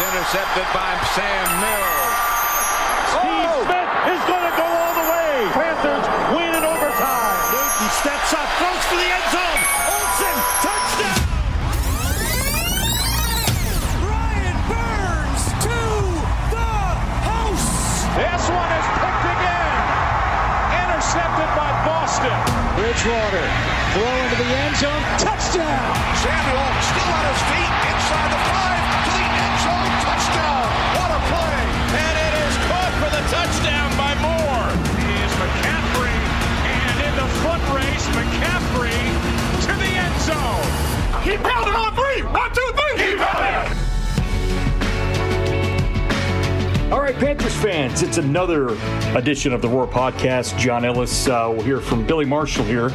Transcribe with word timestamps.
Intercepted 0.00 0.64
by 0.72 0.96
Sam 1.12 1.44
Mills. 1.60 2.16
Steve 3.12 3.52
oh! 3.52 3.68
Smith 3.68 3.92
is 4.16 4.22
going 4.24 4.46
to 4.48 4.54
go 4.56 4.64
all 4.64 4.94
the 4.96 5.06
way. 5.12 5.32
Panthers 5.52 6.06
win 6.32 6.56
in 6.56 6.64
overtime. 6.64 7.36
Newton 7.52 7.90
steps 8.00 8.32
up, 8.32 8.48
throws 8.56 8.84
for 8.88 8.96
the 8.96 9.08
end 9.12 9.28
zone. 9.28 9.60
Olsen, 9.92 10.36
touchdown. 10.64 11.20
Brian 14.00 14.56
Burns 14.72 15.44
to 15.68 15.78
the 16.48 16.72
house. 17.28 17.68
This 18.16 18.44
one 18.48 18.70
is 18.72 18.86
picked 19.04 19.26
again. 19.36 19.80
Intercepted 20.80 21.50
by 21.60 21.70
Boston. 21.84 22.36
Bridgewater 22.72 23.46
throw 23.92 24.08
into 24.08 24.36
the 24.40 24.48
end 24.64 24.76
zone. 24.80 25.02
Touchdown. 25.20 25.76
Samuel 26.24 26.68
still 26.88 27.10
on 27.12 27.24
his 27.28 27.40
feet 27.52 27.72
inside 27.92 28.32
the 28.32 28.40
five 28.48 28.69
He 41.30 41.36
pounded 41.36 41.74
on 41.76 41.94
three. 41.94 42.22
One, 42.22 42.52
two, 42.52 42.72
three. 42.74 43.06
He 43.06 43.16
pounded. 43.16 43.76
All 46.92 47.00
right, 47.00 47.14
Panthers 47.14 47.54
fans, 47.54 48.02
it's 48.02 48.18
another 48.18 48.70
edition 49.16 49.52
of 49.52 49.62
the 49.62 49.68
Roar 49.68 49.86
Podcast. 49.86 50.58
John 50.58 50.84
Ellis, 50.84 51.28
uh, 51.28 51.48
we'll 51.48 51.62
hear 51.62 51.80
from 51.80 52.04
Billy 52.04 52.24
Marshall 52.24 52.64
here 52.64 52.88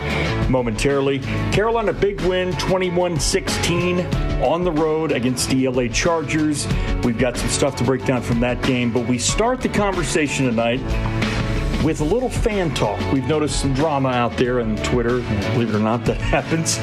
momentarily. 0.50 1.20
Carolina 1.54 1.94
big 1.94 2.20
win, 2.22 2.52
21-16 2.54 4.44
on 4.44 4.66
the 4.66 4.72
road 4.72 5.14
against 5.14 5.50
the 5.50 5.70
LA 5.70 5.88
Chargers. 5.88 6.68
We've 7.06 7.18
got 7.18 7.38
some 7.38 7.48
stuff 7.48 7.78
to 7.78 7.86
break 7.86 8.04
down 8.04 8.22
from 8.22 8.42
that 8.42 8.62
game, 8.64 8.92
but 8.92 9.08
we 9.08 9.18
start 9.18 9.62
the 9.62 9.70
conversation 9.70 10.46
tonight 10.46 10.82
with 11.86 12.02
a 12.02 12.04
little 12.04 12.30
fan 12.30 12.74
talk. 12.74 13.00
We've 13.14 13.28
noticed 13.28 13.62
some 13.62 13.76
drama 13.76 14.10
out 14.10 14.36
there 14.38 14.60
on 14.60 14.76
Twitter. 14.78 15.20
Believe 15.54 15.70
it 15.70 15.76
or 15.76 15.80
not, 15.80 16.04
that 16.06 16.18
happens. 16.20 16.80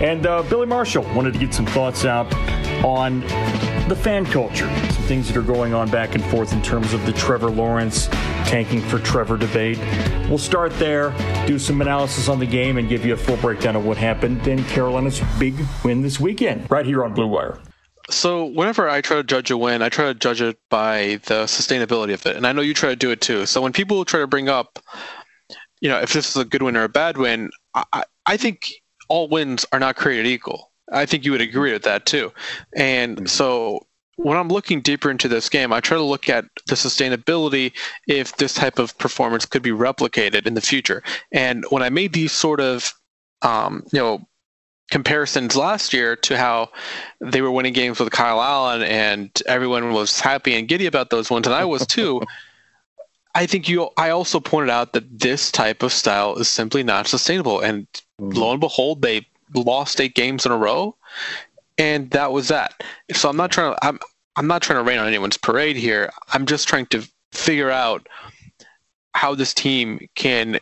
And 0.00 0.26
uh, 0.26 0.42
Billy 0.44 0.66
Marshall 0.66 1.04
wanted 1.14 1.34
to 1.34 1.38
get 1.38 1.52
some 1.52 1.66
thoughts 1.66 2.06
out 2.06 2.32
on 2.82 3.20
the 3.88 3.94
fan 3.94 4.24
culture, 4.24 4.66
some 4.90 5.04
things 5.04 5.28
that 5.28 5.36
are 5.36 5.42
going 5.42 5.74
on 5.74 5.90
back 5.90 6.14
and 6.14 6.24
forth 6.24 6.54
in 6.54 6.62
terms 6.62 6.94
of 6.94 7.04
the 7.04 7.12
Trevor 7.12 7.50
Lawrence 7.50 8.06
tanking 8.46 8.80
for 8.80 8.98
Trevor 8.98 9.36
debate. 9.36 9.78
We'll 10.26 10.38
start 10.38 10.72
there, 10.78 11.14
do 11.46 11.58
some 11.58 11.82
analysis 11.82 12.30
on 12.30 12.38
the 12.38 12.46
game, 12.46 12.78
and 12.78 12.88
give 12.88 13.04
you 13.04 13.12
a 13.12 13.16
full 13.16 13.36
breakdown 13.36 13.76
of 13.76 13.84
what 13.84 13.98
happened 13.98 14.48
in 14.48 14.64
Carolina's 14.64 15.20
big 15.38 15.54
win 15.84 16.00
this 16.00 16.18
weekend, 16.18 16.70
right 16.70 16.86
here 16.86 17.04
on 17.04 17.12
Blue 17.12 17.26
Wire. 17.26 17.58
So 18.10 18.44
whenever 18.44 18.88
I 18.88 19.00
try 19.00 19.16
to 19.16 19.24
judge 19.24 19.50
a 19.50 19.56
win, 19.56 19.82
I 19.82 19.88
try 19.88 20.06
to 20.06 20.14
judge 20.14 20.40
it 20.40 20.58
by 20.70 21.20
the 21.24 21.44
sustainability 21.44 22.14
of 22.14 22.24
it, 22.26 22.36
and 22.36 22.46
I 22.46 22.52
know 22.52 22.62
you 22.62 22.74
try 22.74 22.90
to 22.90 22.96
do 22.96 23.10
it 23.10 23.20
too. 23.20 23.46
So 23.46 23.60
when 23.60 23.72
people 23.72 24.04
try 24.04 24.20
to 24.20 24.26
bring 24.26 24.48
up, 24.48 24.78
you 25.80 25.88
know, 25.88 25.98
if 25.98 26.12
this 26.12 26.28
is 26.28 26.36
a 26.36 26.44
good 26.44 26.62
win 26.62 26.76
or 26.76 26.84
a 26.84 26.88
bad 26.88 27.18
win, 27.18 27.50
I, 27.74 28.04
I 28.24 28.36
think 28.36 28.70
all 29.08 29.28
wins 29.28 29.66
are 29.72 29.80
not 29.80 29.96
created 29.96 30.26
equal. 30.26 30.72
I 30.92 31.04
think 31.04 31.24
you 31.24 31.32
would 31.32 31.40
agree 31.40 31.72
with 31.72 31.82
that 31.82 32.06
too. 32.06 32.32
And 32.74 33.28
so 33.28 33.86
when 34.16 34.38
I'm 34.38 34.48
looking 34.48 34.80
deeper 34.80 35.10
into 35.10 35.28
this 35.28 35.48
game, 35.48 35.72
I 35.72 35.80
try 35.80 35.96
to 35.96 36.02
look 36.02 36.28
at 36.28 36.44
the 36.66 36.74
sustainability 36.74 37.72
if 38.06 38.36
this 38.36 38.54
type 38.54 38.78
of 38.78 38.96
performance 38.98 39.44
could 39.44 39.62
be 39.62 39.70
replicated 39.70 40.46
in 40.46 40.54
the 40.54 40.60
future. 40.60 41.02
And 41.32 41.64
when 41.70 41.82
I 41.82 41.90
made 41.90 42.12
these 42.12 42.32
sort 42.32 42.60
of, 42.60 42.94
um, 43.42 43.82
you 43.92 43.98
know, 43.98 44.26
comparisons 44.90 45.56
last 45.56 45.92
year 45.92 46.16
to 46.16 46.36
how 46.36 46.70
they 47.20 47.42
were 47.42 47.50
winning 47.50 47.72
games 47.72 47.98
with 47.98 48.10
Kyle 48.12 48.40
Allen 48.40 48.82
and 48.82 49.30
everyone 49.46 49.92
was 49.92 50.20
happy 50.20 50.54
and 50.54 50.68
giddy 50.68 50.86
about 50.86 51.10
those 51.10 51.30
ones, 51.30 51.46
and 51.46 51.54
I 51.54 51.64
was 51.64 51.86
too. 51.86 52.22
I 53.34 53.44
think 53.44 53.68
you. 53.68 53.90
I 53.98 54.10
also 54.10 54.40
pointed 54.40 54.70
out 54.70 54.94
that 54.94 55.20
this 55.20 55.52
type 55.52 55.82
of 55.82 55.92
style 55.92 56.36
is 56.36 56.48
simply 56.48 56.82
not 56.82 57.06
sustainable, 57.06 57.60
and 57.60 57.86
mm-hmm. 58.18 58.30
lo 58.30 58.52
and 58.52 58.60
behold, 58.60 59.02
they 59.02 59.26
lost 59.54 60.00
eight 60.00 60.14
games 60.14 60.46
in 60.46 60.52
a 60.52 60.56
row, 60.56 60.96
and 61.76 62.10
that 62.12 62.32
was 62.32 62.48
that. 62.48 62.82
So 63.12 63.28
I'm 63.28 63.36
not 63.36 63.50
trying 63.50 63.74
to. 63.74 63.86
I'm. 63.86 63.98
I'm 64.38 64.46
not 64.46 64.60
trying 64.62 64.78
to 64.78 64.88
rain 64.88 64.98
on 64.98 65.06
anyone's 65.06 65.38
parade 65.38 65.76
here. 65.76 66.10
I'm 66.32 66.44
just 66.44 66.68
trying 66.68 66.86
to 66.86 67.06
figure 67.32 67.70
out 67.70 68.06
how 69.14 69.34
this 69.34 69.54
team 69.54 70.06
can 70.14 70.58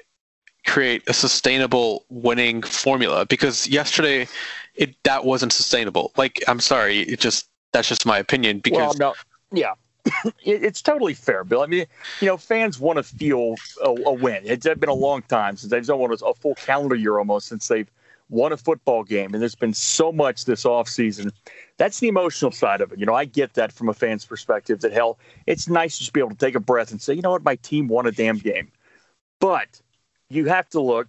create 0.66 1.02
a 1.08 1.12
sustainable 1.12 2.04
winning 2.08 2.62
formula 2.62 3.26
because 3.26 3.66
yesterday 3.66 4.26
it 4.74 4.94
that 5.04 5.24
wasn't 5.24 5.52
sustainable. 5.52 6.12
Like 6.16 6.42
I'm 6.48 6.60
sorry, 6.60 7.00
it 7.00 7.20
just 7.20 7.48
that's 7.72 7.88
just 7.88 8.06
my 8.06 8.18
opinion 8.18 8.60
because 8.60 8.98
well, 8.98 9.14
no, 9.52 9.56
yeah. 9.56 9.74
it's 10.44 10.82
totally 10.82 11.14
fair, 11.14 11.44
Bill. 11.44 11.62
I 11.62 11.66
mean, 11.66 11.86
you 12.20 12.26
know, 12.26 12.36
fans 12.36 12.78
want 12.78 12.98
to 12.98 13.02
feel 13.02 13.54
a, 13.82 13.88
a 13.88 14.12
win. 14.12 14.42
It's 14.44 14.66
been 14.66 14.88
a 14.88 14.94
long 14.94 15.22
time 15.22 15.56
since 15.56 15.70
they've 15.70 15.96
won 15.96 16.12
a 16.12 16.34
full 16.34 16.54
calendar 16.56 16.94
year 16.94 17.18
almost 17.18 17.48
since 17.48 17.68
they've 17.68 17.90
won 18.28 18.52
a 18.52 18.56
football 18.56 19.04
game, 19.04 19.32
and 19.32 19.40
there's 19.40 19.54
been 19.54 19.74
so 19.74 20.12
much 20.12 20.44
this 20.44 20.64
offseason. 20.64 21.32
That's 21.76 22.00
the 22.00 22.08
emotional 22.08 22.50
side 22.50 22.80
of 22.80 22.92
it. 22.92 22.98
You 22.98 23.06
know, 23.06 23.14
I 23.14 23.24
get 23.24 23.54
that 23.54 23.72
from 23.72 23.88
a 23.88 23.94
fan's 23.94 24.24
perspective. 24.24 24.80
That 24.80 24.92
hell, 24.92 25.18
it's 25.46 25.68
nice 25.68 25.96
to 25.96 26.00
just 26.00 26.12
be 26.12 26.20
able 26.20 26.30
to 26.30 26.36
take 26.36 26.54
a 26.54 26.60
breath 26.60 26.90
and 26.90 27.00
say, 27.00 27.14
you 27.14 27.22
know 27.22 27.30
what, 27.30 27.44
my 27.44 27.56
team 27.56 27.88
won 27.88 28.06
a 28.06 28.12
damn 28.12 28.38
game. 28.38 28.70
But 29.40 29.80
you 30.34 30.46
have 30.46 30.68
to 30.70 30.80
look 30.80 31.08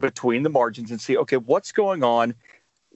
between 0.00 0.42
the 0.42 0.50
margins 0.50 0.90
and 0.90 1.00
see, 1.00 1.16
okay, 1.16 1.36
what's 1.36 1.72
going 1.72 2.02
on 2.02 2.34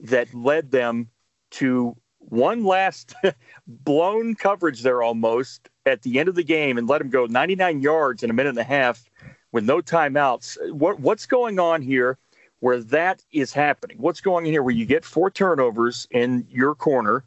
that 0.01 0.33
led 0.33 0.71
them 0.71 1.09
to 1.51 1.95
one 2.19 2.63
last 2.63 3.15
blown 3.67 4.35
coverage 4.35 4.81
there 4.81 5.01
almost 5.01 5.69
at 5.85 6.01
the 6.03 6.19
end 6.19 6.29
of 6.29 6.35
the 6.35 6.43
game 6.43 6.77
and 6.77 6.87
let 6.87 7.01
him 7.01 7.09
go 7.09 7.25
99 7.25 7.81
yards 7.81 8.23
in 8.23 8.29
a 8.29 8.33
minute 8.33 8.49
and 8.49 8.59
a 8.59 8.63
half 8.63 9.09
with 9.51 9.63
no 9.63 9.81
timeouts. 9.81 10.57
What 10.71 10.99
what's 10.99 11.25
going 11.25 11.59
on 11.59 11.81
here 11.81 12.17
where 12.59 12.79
that 12.81 13.23
is 13.31 13.53
happening? 13.53 13.97
What's 13.97 14.21
going 14.21 14.45
on 14.45 14.51
here 14.51 14.61
where 14.61 14.75
you 14.75 14.85
get 14.85 15.05
four 15.05 15.31
turnovers 15.31 16.07
in 16.11 16.45
your 16.49 16.75
corner, 16.75 17.23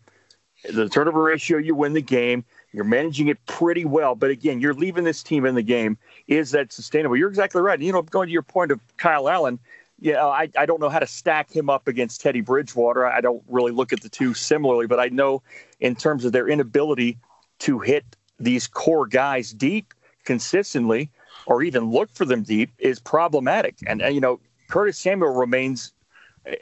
the 0.64 0.88
turnover 0.88 1.23
ratio, 1.23 1.59
you 1.59 1.75
win 1.75 1.93
the 1.93 2.03
game. 2.03 2.44
You're 2.73 2.85
managing 2.85 3.29
it 3.29 3.44
pretty 3.47 3.85
well, 3.85 4.14
but 4.14 4.31
again, 4.31 4.61
you're 4.61 4.75
leaving 4.75 5.05
this 5.05 5.23
team 5.23 5.44
in 5.44 5.55
the 5.55 5.62
game. 5.62 5.99
Is 6.26 6.53
that 6.53 6.73
sustainable? 6.73 7.17
You're 7.17 7.29
exactly 7.29 7.61
right. 7.61 7.79
You 7.79 7.93
know, 7.93 8.03
going 8.03 8.29
to 8.29 8.32
your 8.32 8.43
point 8.43 8.70
of 8.70 8.81
Kyle 8.97 9.29
Allen, 9.29 9.59
yeah, 10.00 10.25
I, 10.25 10.49
I 10.56 10.67
don't 10.67 10.81
know 10.81 10.88
how 10.88 10.99
to 10.99 11.06
stack 11.06 11.55
him 11.55 11.69
up 11.69 11.87
against 11.87 12.23
Teddy 12.23 12.41
Bridgewater. 12.41 13.06
I 13.06 13.20
don't 13.20 13.43
really 13.47 13.73
look 13.73 13.93
at 13.93 14.00
the 14.00 14.09
two 14.09 14.35
similarly, 14.35 14.87
but 14.87 14.99
I 14.99 15.09
know 15.09 15.43
in 15.81 15.94
terms 15.94 16.25
of 16.25 16.32
their 16.32 16.49
inability 16.49 17.19
to 17.61 17.79
hit 17.79 18.05
these 18.41 18.67
core 18.67 19.06
guys 19.06 19.53
deep 19.53 19.94
consistently 20.25 21.11
or 21.47 21.62
even 21.62 21.91
look 21.91 22.11
for 22.15 22.25
them 22.25 22.43
deep 22.43 22.70
is 22.79 23.00
problematic. 23.00 23.76
And, 23.87 24.03
and 24.03 24.15
you 24.15 24.20
know, 24.20 24.41
Curtis 24.69 24.99
Samuel 24.99 25.35
remains 25.35 25.93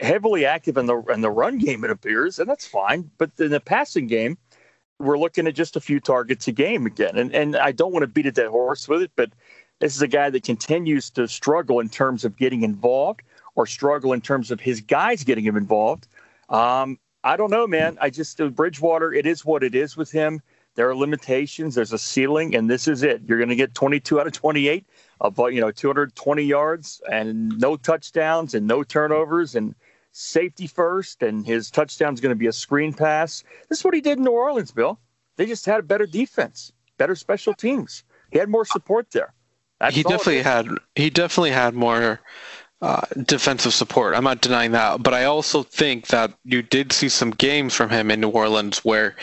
heavily 0.00 0.44
active 0.44 0.76
in 0.76 0.86
the 0.86 0.98
in 1.04 1.20
the 1.20 1.30
run 1.30 1.58
game, 1.58 1.84
it 1.84 1.90
appears, 1.90 2.38
and 2.38 2.48
that's 2.48 2.66
fine. 2.66 3.10
But 3.18 3.30
in 3.38 3.50
the 3.50 3.60
passing 3.60 4.06
game, 4.06 4.38
we're 4.98 5.18
looking 5.18 5.46
at 5.46 5.54
just 5.54 5.76
a 5.76 5.80
few 5.80 6.00
targets 6.00 6.48
a 6.48 6.52
game 6.52 6.86
again. 6.86 7.16
And 7.16 7.34
and 7.34 7.56
I 7.56 7.72
don't 7.72 7.92
want 7.92 8.02
to 8.02 8.08
beat 8.08 8.26
a 8.26 8.32
dead 8.32 8.48
horse 8.48 8.88
with 8.88 9.02
it, 9.02 9.12
but 9.16 9.30
this 9.80 9.96
is 9.96 10.02
a 10.02 10.08
guy 10.08 10.30
that 10.30 10.44
continues 10.44 11.10
to 11.10 11.26
struggle 11.26 11.80
in 11.80 11.88
terms 11.88 12.24
of 12.24 12.36
getting 12.36 12.62
involved 12.62 13.22
or 13.54 13.66
struggle 13.66 14.12
in 14.12 14.20
terms 14.20 14.50
of 14.50 14.60
his 14.60 14.80
guys 14.80 15.24
getting 15.24 15.44
him 15.44 15.56
involved. 15.56 16.06
Um, 16.50 16.98
I 17.24 17.36
don't 17.36 17.50
know, 17.50 17.66
man. 17.66 17.98
I 18.00 18.10
just 18.10 18.40
uh, 18.40 18.48
Bridgewater. 18.48 19.12
It 19.12 19.26
is 19.26 19.44
what 19.44 19.62
it 19.62 19.74
is 19.74 19.96
with 19.96 20.10
him. 20.10 20.40
There 20.74 20.88
are 20.88 20.94
limitations. 20.94 21.74
There's 21.74 21.92
a 21.92 21.98
ceiling, 21.98 22.54
and 22.54 22.70
this 22.70 22.86
is 22.86 23.02
it. 23.02 23.22
You're 23.26 23.38
going 23.38 23.48
to 23.50 23.56
get 23.56 23.74
22 23.74 24.20
out 24.20 24.26
of 24.26 24.32
28, 24.32 24.86
about 25.20 25.44
uh, 25.44 25.46
you 25.48 25.60
know 25.60 25.70
220 25.70 26.42
yards 26.42 27.00
and 27.10 27.58
no 27.58 27.76
touchdowns 27.76 28.54
and 28.54 28.66
no 28.66 28.82
turnovers 28.82 29.54
and 29.54 29.74
safety 30.12 30.66
first. 30.66 31.22
And 31.22 31.46
his 31.46 31.70
touchdown 31.70 32.14
is 32.14 32.20
going 32.20 32.30
to 32.30 32.38
be 32.38 32.46
a 32.46 32.52
screen 32.52 32.92
pass. 32.92 33.44
This 33.68 33.78
is 33.80 33.84
what 33.84 33.94
he 33.94 34.00
did 34.00 34.18
in 34.18 34.24
New 34.24 34.32
Orleans, 34.32 34.72
Bill. 34.72 34.98
They 35.36 35.46
just 35.46 35.66
had 35.66 35.80
a 35.80 35.82
better 35.82 36.06
defense, 36.06 36.72
better 36.98 37.14
special 37.14 37.54
teams. 37.54 38.04
He 38.30 38.38
had 38.38 38.48
more 38.48 38.64
support 38.64 39.10
there. 39.10 39.32
That's 39.80 39.96
he 39.96 40.02
definitely 40.02 40.42
had. 40.42 40.68
He 40.94 41.08
definitely 41.08 41.52
had 41.52 41.74
more 41.74 42.20
uh, 42.82 43.02
defensive 43.24 43.74
support. 43.74 44.14
I'm 44.14 44.24
not 44.24 44.40
denying 44.40 44.72
that, 44.72 45.02
but 45.02 45.12
I 45.12 45.24
also 45.24 45.62
think 45.62 46.06
that 46.08 46.32
you 46.44 46.62
did 46.62 46.92
see 46.92 47.08
some 47.10 47.30
games 47.30 47.74
from 47.74 47.90
him 47.90 48.10
in 48.10 48.20
New 48.20 48.30
Orleans 48.30 48.84
where 48.84 49.16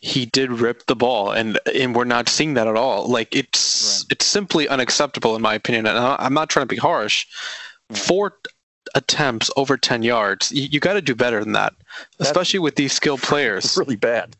he 0.00 0.26
did 0.26 0.50
rip 0.50 0.86
the 0.86 0.96
ball, 0.96 1.30
and 1.30 1.58
and 1.74 1.94
we're 1.94 2.04
not 2.04 2.28
seeing 2.28 2.54
that 2.54 2.66
at 2.66 2.76
all. 2.76 3.08
Like 3.08 3.34
it's 3.34 4.00
right. 4.00 4.12
it's 4.12 4.26
simply 4.26 4.68
unacceptable 4.68 5.36
in 5.36 5.42
my 5.42 5.54
opinion. 5.54 5.86
And 5.86 5.98
I'm 5.98 6.34
not 6.34 6.50
trying 6.50 6.66
to 6.66 6.74
be 6.74 6.80
harsh. 6.80 7.26
Four 7.92 8.34
attempts 8.94 9.50
over 9.56 9.76
10 9.76 10.02
yards, 10.02 10.52
you, 10.52 10.68
you 10.70 10.80
got 10.80 10.94
to 10.94 11.02
do 11.02 11.14
better 11.14 11.42
than 11.42 11.52
that, 11.52 11.74
That's 12.18 12.30
especially 12.30 12.60
with 12.60 12.76
these 12.76 12.92
skilled 12.92 13.22
players. 13.22 13.76
Really 13.76 13.96
bad. 13.96 14.36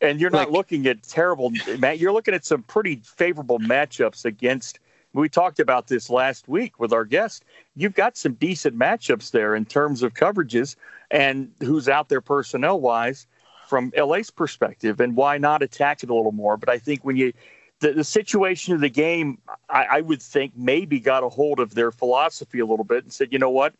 And 0.00 0.20
you're 0.20 0.30
not 0.30 0.48
like, 0.48 0.50
looking 0.50 0.86
at 0.86 1.02
terrible, 1.02 1.52
Matt. 1.78 1.98
You're 1.98 2.12
looking 2.12 2.32
at 2.32 2.44
some 2.44 2.62
pretty 2.62 3.02
favorable 3.04 3.58
matchups 3.58 4.24
against 4.24 4.78
we 5.12 5.28
talked 5.28 5.60
about 5.60 5.88
this 5.88 6.08
last 6.08 6.48
week 6.48 6.78
with 6.78 6.92
our 6.92 7.04
guest. 7.04 7.44
You've 7.74 7.94
got 7.94 8.16
some 8.16 8.34
decent 8.34 8.78
matchups 8.78 9.30
there 9.30 9.54
in 9.54 9.64
terms 9.64 10.02
of 10.02 10.14
coverages 10.14 10.76
and 11.10 11.50
who's 11.60 11.88
out 11.88 12.08
there 12.08 12.20
personnel 12.20 12.80
wise 12.80 13.26
from 13.68 13.92
LA's 13.96 14.30
perspective, 14.30 15.00
and 15.00 15.16
why 15.16 15.38
not 15.38 15.62
attack 15.62 16.02
it 16.02 16.10
a 16.10 16.14
little 16.14 16.32
more. 16.32 16.56
But 16.56 16.68
I 16.68 16.78
think 16.78 17.04
when 17.04 17.16
you 17.16 17.32
the, 17.80 17.92
the 17.92 18.04
situation 18.04 18.74
of 18.74 18.80
the 18.80 18.90
game, 18.90 19.38
I, 19.68 19.84
I 19.84 20.00
would 20.02 20.22
think 20.22 20.52
maybe 20.56 21.00
got 21.00 21.24
a 21.24 21.28
hold 21.28 21.60
of 21.60 21.74
their 21.74 21.90
philosophy 21.90 22.60
a 22.60 22.66
little 22.66 22.84
bit 22.84 23.04
and 23.04 23.12
said, 23.12 23.32
you 23.32 23.38
know 23.38 23.50
what, 23.50 23.74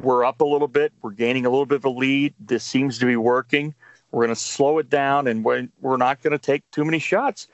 we're 0.00 0.24
up 0.24 0.40
a 0.40 0.44
little 0.44 0.68
bit, 0.68 0.92
we're 1.02 1.10
gaining 1.10 1.44
a 1.44 1.50
little 1.50 1.66
bit 1.66 1.76
of 1.76 1.84
a 1.84 1.90
lead. 1.90 2.34
This 2.38 2.64
seems 2.64 2.98
to 2.98 3.06
be 3.06 3.16
working. 3.16 3.74
We're 4.12 4.24
going 4.24 4.34
to 4.34 4.40
slow 4.40 4.78
it 4.78 4.88
down, 4.88 5.26
and 5.26 5.44
we're, 5.44 5.68
we're 5.80 5.96
not 5.96 6.22
going 6.22 6.30
to 6.30 6.38
take 6.38 6.62
too 6.70 6.84
many 6.84 6.98
shots. 6.98 7.48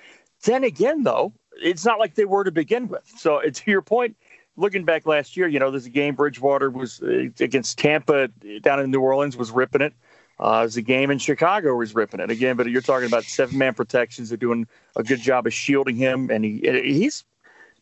Then 0.45 0.63
again, 0.63 1.03
though, 1.03 1.33
it's 1.63 1.85
not 1.85 1.99
like 1.99 2.15
they 2.15 2.25
were 2.25 2.45
to 2.45 2.51
begin 2.51 2.89
with. 2.89 3.11
So 3.17 3.41
to 3.51 3.71
your 3.71 3.83
point, 3.83 4.17
looking 4.57 4.85
back 4.85 5.07
last 5.07 5.37
year, 5.37 5.49
you 5.49 5.59
know, 5.59 5.71
there's 5.71 5.87
a 5.87 5.91
game 5.91 6.15
Bridgewater 6.15 6.71
was 6.71 7.03
uh, 7.03 7.29
against 7.41 7.79
Tampa 7.79 8.29
down 8.63 8.81
in 8.81 8.91
New 8.91 9.01
Orleans 9.01 9.37
was 9.37 9.51
ripping 9.51 9.81
it. 9.81 9.95
Uh, 10.41 10.61
there's 10.61 10.77
a 10.77 10.83
game 10.83 11.11
in 11.11 11.19
Chicago 11.19 11.77
was 11.77 11.95
ripping 11.95 12.21
it 12.21 12.31
again, 12.31 12.57
but 12.57 12.69
you're 12.69 12.83
talking 12.83 13.07
about 13.07 13.23
seven 13.25 13.57
man 13.57 13.73
protections. 13.73 14.31
They're 14.31 14.37
doing 14.37 14.67
a 14.97 15.03
good 15.03 15.21
job 15.21 15.47
of 15.47 15.55
shielding 15.55 15.95
him, 15.95 16.29
and 16.31 16.45
he 16.45 16.61
he's 16.83 17.25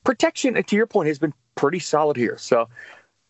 protection. 0.04 0.62
To 0.62 0.76
your 0.76 0.86
point, 0.86 1.08
has 1.08 1.18
been 1.18 1.32
pretty 1.54 1.78
solid 1.78 2.16
here. 2.16 2.36
So, 2.36 2.68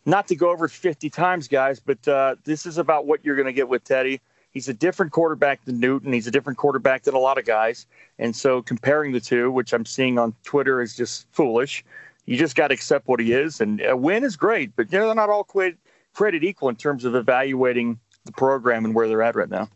not 0.05 0.27
to 0.27 0.35
go 0.35 0.49
over 0.51 0.67
50 0.67 1.09
times, 1.09 1.47
guys, 1.47 1.79
but 1.79 2.05
uh, 2.05 2.35
this 2.43 2.65
is 2.65 2.77
about 2.77 3.05
what 3.05 3.23
you're 3.23 3.37
going 3.37 3.45
to 3.45 3.53
get 3.53 3.69
with 3.69 3.85
Teddy. 3.85 4.19
He's 4.53 4.69
a 4.69 4.73
different 4.73 5.11
quarterback 5.11 5.65
than 5.65 5.79
Newton. 5.79 6.13
He's 6.13 6.27
a 6.27 6.31
different 6.31 6.57
quarterback 6.57 7.03
than 7.03 7.15
a 7.15 7.19
lot 7.19 7.39
of 7.39 7.45
guys. 7.45 7.87
And 8.19 8.35
so 8.35 8.61
comparing 8.61 9.11
the 9.11 9.19
two, 9.19 9.51
which 9.51 9.73
I'm 9.73 9.85
seeing 9.85 10.19
on 10.19 10.35
Twitter, 10.43 10.81
is 10.81 10.95
just 10.95 11.27
foolish. 11.31 11.83
You 12.25 12.37
just 12.37 12.55
got 12.55 12.67
to 12.67 12.73
accept 12.73 13.07
what 13.07 13.19
he 13.19 13.33
is. 13.33 13.61
And 13.61 13.81
a 13.81 13.97
win 13.97 14.23
is 14.23 14.35
great, 14.35 14.75
but 14.75 14.91
you 14.91 14.99
know, 14.99 15.07
they're 15.07 15.15
not 15.15 15.29
all 15.29 15.43
created 15.43 16.43
equal 16.43 16.69
in 16.69 16.75
terms 16.75 17.03
of 17.03 17.15
evaluating 17.15 17.99
the 18.25 18.31
program 18.31 18.85
and 18.85 18.93
where 18.93 19.07
they're 19.07 19.23
at 19.23 19.35
right 19.35 19.49
now. 19.49 19.69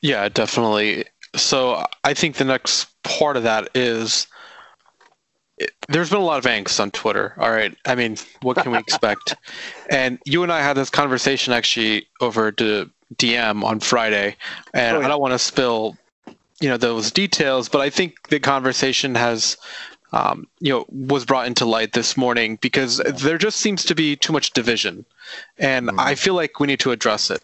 Yeah, 0.00 0.28
definitely. 0.28 1.04
So 1.34 1.84
I 2.04 2.14
think 2.14 2.36
the 2.36 2.44
next 2.44 2.88
part 3.02 3.36
of 3.36 3.42
that 3.42 3.68
is 3.74 4.28
there's 5.88 6.10
been 6.10 6.20
a 6.20 6.24
lot 6.24 6.38
of 6.38 6.44
angst 6.44 6.78
on 6.78 6.92
Twitter. 6.92 7.34
All 7.38 7.50
right. 7.50 7.76
I 7.84 7.96
mean, 7.96 8.16
what 8.42 8.56
can 8.56 8.70
we 8.70 8.78
expect? 8.78 9.34
and 9.90 10.20
you 10.24 10.44
and 10.44 10.52
I 10.52 10.60
had 10.60 10.74
this 10.74 10.88
conversation 10.88 11.52
actually 11.52 12.06
over 12.20 12.52
to 12.52 12.88
DM 13.16 13.64
on 13.64 13.80
Friday, 13.80 14.36
and 14.74 14.96
oh, 14.96 15.00
yeah. 15.00 15.06
I 15.06 15.08
don't 15.08 15.20
want 15.20 15.32
to 15.32 15.38
spill, 15.38 15.96
you 16.60 16.68
know, 16.68 16.76
those 16.76 17.10
details, 17.10 17.68
but 17.68 17.80
I 17.80 17.90
think 17.90 18.28
the 18.28 18.40
conversation 18.40 19.14
has, 19.14 19.56
um, 20.12 20.46
you 20.60 20.72
know, 20.72 20.84
was 20.88 21.24
brought 21.24 21.46
into 21.46 21.64
light 21.64 21.92
this 21.92 22.16
morning 22.16 22.56
because 22.60 22.98
there 22.98 23.38
just 23.38 23.60
seems 23.60 23.84
to 23.86 23.94
be 23.94 24.16
too 24.16 24.32
much 24.32 24.52
division, 24.52 25.04
and 25.58 25.88
mm-hmm. 25.88 26.00
I 26.00 26.14
feel 26.14 26.34
like 26.34 26.60
we 26.60 26.66
need 26.66 26.80
to 26.80 26.90
address 26.90 27.30
it. 27.30 27.42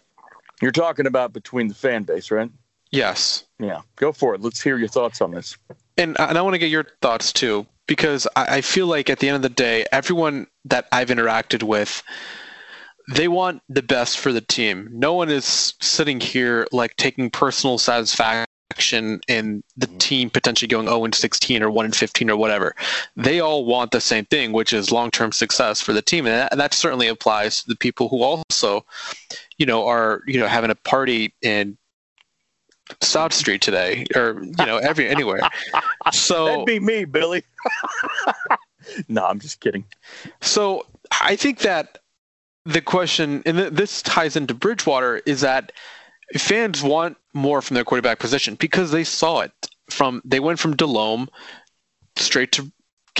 You're 0.61 0.71
talking 0.71 1.05
about 1.05 1.33
between 1.33 1.67
the 1.67 1.75
fan 1.75 2.03
base, 2.03 2.31
right? 2.31 2.49
Yes. 2.91 3.43
Yeah. 3.59 3.81
Go 3.97 4.11
for 4.11 4.35
it. 4.35 4.41
Let's 4.41 4.61
hear 4.61 4.77
your 4.77 4.87
thoughts 4.87 5.19
on 5.21 5.31
this. 5.31 5.57
And 5.97 6.19
and 6.19 6.37
I 6.37 6.41
want 6.41 6.53
to 6.53 6.59
get 6.59 6.69
your 6.69 6.85
thoughts 7.01 7.33
too 7.33 7.65
because 7.87 8.27
I, 8.35 8.57
I 8.57 8.61
feel 8.61 8.87
like 8.87 9.09
at 9.09 9.19
the 9.19 9.27
end 9.27 9.35
of 9.35 9.41
the 9.41 9.49
day, 9.49 9.85
everyone 9.91 10.47
that 10.65 10.87
I've 10.91 11.09
interacted 11.09 11.63
with 11.63 12.03
they 13.07 13.27
want 13.27 13.61
the 13.69 13.83
best 13.83 14.19
for 14.19 14.31
the 14.31 14.41
team. 14.41 14.89
No 14.91 15.13
one 15.13 15.29
is 15.29 15.73
sitting 15.79 16.19
here 16.19 16.67
like 16.71 16.95
taking 16.97 17.29
personal 17.29 17.77
satisfaction 17.77 18.47
in 19.27 19.63
the 19.77 19.87
mm-hmm. 19.87 19.97
team 19.97 20.29
potentially 20.29 20.67
going 20.67 20.87
0 20.87 21.05
and 21.05 21.15
16 21.15 21.63
or 21.63 21.69
1 21.69 21.85
and 21.85 21.95
15 21.95 22.29
or 22.29 22.37
whatever. 22.37 22.75
They 23.15 23.39
all 23.39 23.65
want 23.65 23.91
the 23.91 24.01
same 24.01 24.25
thing, 24.25 24.51
which 24.51 24.73
is 24.73 24.91
long-term 24.91 25.31
success 25.31 25.81
for 25.81 25.93
the 25.93 26.01
team, 26.01 26.25
and 26.25 26.35
that, 26.35 26.51
and 26.51 26.59
that 26.59 26.73
certainly 26.73 27.07
applies 27.07 27.61
to 27.61 27.69
the 27.69 27.75
people 27.75 28.09
who 28.09 28.23
also, 28.23 28.85
you 29.57 29.65
know, 29.65 29.87
are 29.87 30.21
you 30.25 30.39
know 30.39 30.47
having 30.47 30.71
a 30.71 30.75
party 30.75 31.33
in 31.41 31.77
South 33.01 33.33
Street 33.33 33.61
today, 33.61 34.05
or 34.15 34.41
you 34.41 34.65
know, 34.65 34.77
every 34.77 35.07
anywhere. 35.07 35.41
So 36.13 36.45
that'd 36.45 36.65
be 36.67 36.79
me, 36.79 37.03
Billy. 37.05 37.43
no, 39.07 39.25
I'm 39.25 39.39
just 39.39 39.59
kidding. 39.59 39.85
So 40.41 40.85
I 41.19 41.35
think 41.35 41.59
that 41.59 41.97
the 42.65 42.81
question, 42.81 43.43
and 43.45 43.57
this 43.57 44.01
ties 44.01 44.35
into 44.35 44.53
Bridgewater, 44.53 45.21
is 45.25 45.41
that 45.41 45.71
fans 46.37 46.81
want 46.81 47.17
more 47.33 47.61
from 47.61 47.75
their 47.75 47.83
quarterback 47.83 48.19
position 48.19 48.55
because 48.55 48.91
they 48.91 49.03
saw 49.03 49.41
it 49.41 49.51
from 49.89 50.21
they 50.25 50.39
went 50.39 50.59
from 50.59 50.75
Delhomme 50.75 51.29
straight 52.15 52.51
to, 52.53 52.71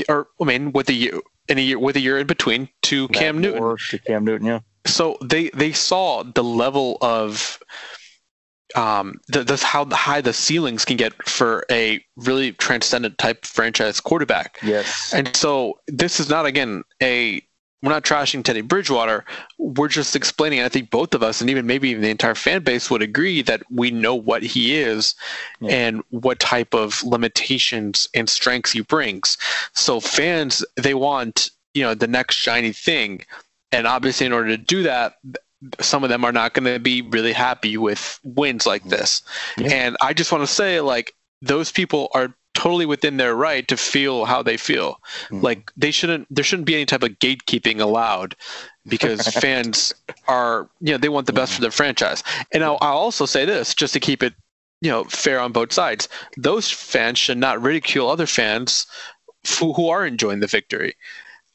or 0.10 0.28
I 0.42 0.46
mean, 0.46 0.72
with 0.72 0.90
a 0.90 0.94
year 0.94 1.20
in 1.48 1.58
a 1.58 1.62
year 1.62 1.80
with 1.80 1.96
a 1.96 2.00
year 2.00 2.18
in 2.18 2.28
between 2.28 2.70
to 2.84 3.04
Matt 3.04 3.14
Cam 3.14 3.42
Newton. 3.42 3.78
To 3.78 4.00
Cam 4.00 4.26
Newton, 4.26 4.48
yeah. 4.48 4.60
So 4.86 5.18
they 5.22 5.50
they 5.50 5.74
saw 5.74 6.24
the 6.24 6.44
level 6.44 6.98
of 7.02 7.60
um, 8.76 9.20
the, 9.28 9.44
the 9.44 9.58
how 9.58 9.86
high 9.86 10.22
the 10.22 10.34
ceilings 10.34 10.86
can 10.86 10.98
get 10.98 11.14
for 11.28 11.66
a 11.72 12.04
really 12.18 12.52
transcendent 12.54 13.18
type 13.18 13.46
franchise 13.46 14.00
quarterback. 14.00 14.58
Yes. 14.64 15.14
And 15.14 15.36
so 15.36 15.80
this 15.88 16.20
is 16.20 16.30
not 16.30 16.46
again 16.46 16.84
a 17.02 17.42
we're 17.82 17.92
not 17.92 18.04
trashing 18.04 18.44
Teddy 18.44 18.62
Bridgewater. 18.62 19.26
We're 19.58 19.88
just 19.88 20.16
explaining. 20.16 20.62
I 20.62 20.70
think 20.70 20.90
both 20.90 21.14
of 21.14 21.22
us, 21.22 21.42
and 21.42 21.50
even 21.50 21.68
maybe 21.68 21.90
even 21.90 22.02
the 22.02 22.10
entire 22.10 22.36
fan 22.36 22.64
base, 22.64 22.90
would 22.90 23.02
agree 23.02 23.42
that 23.44 23.62
we 23.70 23.92
know 23.92 24.16
what 24.16 24.44
he 24.44 24.76
is 24.76 25.14
yeah. 25.60 25.72
and 25.72 26.04
what 26.10 26.40
type 26.40 26.74
of 26.74 27.04
limitations 27.04 28.08
and 28.14 28.30
strengths 28.30 28.72
he 28.72 28.82
brings. 28.82 29.38
So 29.74 30.00
fans, 30.00 30.66
they 30.76 30.94
want 30.94 31.52
you 31.74 31.84
know 31.84 31.94
the 31.94 32.08
next 32.08 32.36
shiny 32.36 32.72
thing, 32.72 33.26
and 33.72 33.86
obviously, 33.86 34.26
in 34.26 34.34
order 34.34 34.50
to 34.50 34.58
do 34.58 34.84
that, 34.84 35.18
some 35.80 36.04
of 36.04 36.10
them 36.10 36.26
are 36.26 36.32
not 36.32 36.54
going 36.54 36.72
to 36.72 36.80
be 36.80 37.02
really 37.02 37.34
happy 37.34 37.78
with 37.78 38.20
wins 38.24 38.66
like 38.66 38.82
mm-hmm. 38.82 38.92
this. 38.92 39.22
Yeah. 39.58 39.74
And 39.74 39.98
I 40.02 40.14
just 40.14 40.32
want 40.32 40.44
to 40.44 40.54
say, 40.54 40.82
like, 40.82 41.14
those 41.42 41.72
people 41.72 42.10
are 42.14 42.34
totally 42.56 42.86
within 42.86 43.18
their 43.18 43.36
right 43.36 43.68
to 43.68 43.78
feel 43.78 44.26
how 44.26 44.42
they 44.42 44.58
feel. 44.58 45.00
Mm. 45.30 45.44
Like, 45.44 45.72
they 45.78 45.92
shouldn't, 45.92 46.28
there 46.34 46.44
shouldn't 46.44 46.66
be 46.66 46.74
any 46.74 46.86
type 46.86 47.04
of 47.04 47.20
gatekeeping 47.20 47.80
allowed 47.80 48.36
because 48.88 49.28
fans 49.42 49.94
are, 50.28 50.68
you 50.82 50.92
know, 50.92 50.98
they 50.98 51.10
want 51.10 51.28
the 51.28 51.34
best 51.34 51.54
for 51.54 51.62
their 51.62 51.72
franchise. 51.72 52.24
And 52.52 52.64
I'll, 52.64 52.80
I'll 52.82 52.98
also 52.98 53.26
say 53.26 53.46
this 53.46 53.76
just 53.76 53.94
to 53.94 54.00
keep 54.00 54.24
it, 54.24 54.34
you 54.82 54.90
know, 54.90 55.04
fair 55.04 55.40
on 55.40 55.52
both 55.52 55.72
sides. 55.72 56.10
Those 56.38 56.72
fans 56.72 57.20
should 57.20 57.38
not 57.38 57.62
ridicule 57.62 58.10
other 58.10 58.26
fans 58.26 58.88
who, 59.60 59.74
who 59.74 59.90
are 59.90 60.06
enjoying 60.06 60.40
the 60.40 60.48
victory. 60.48 60.96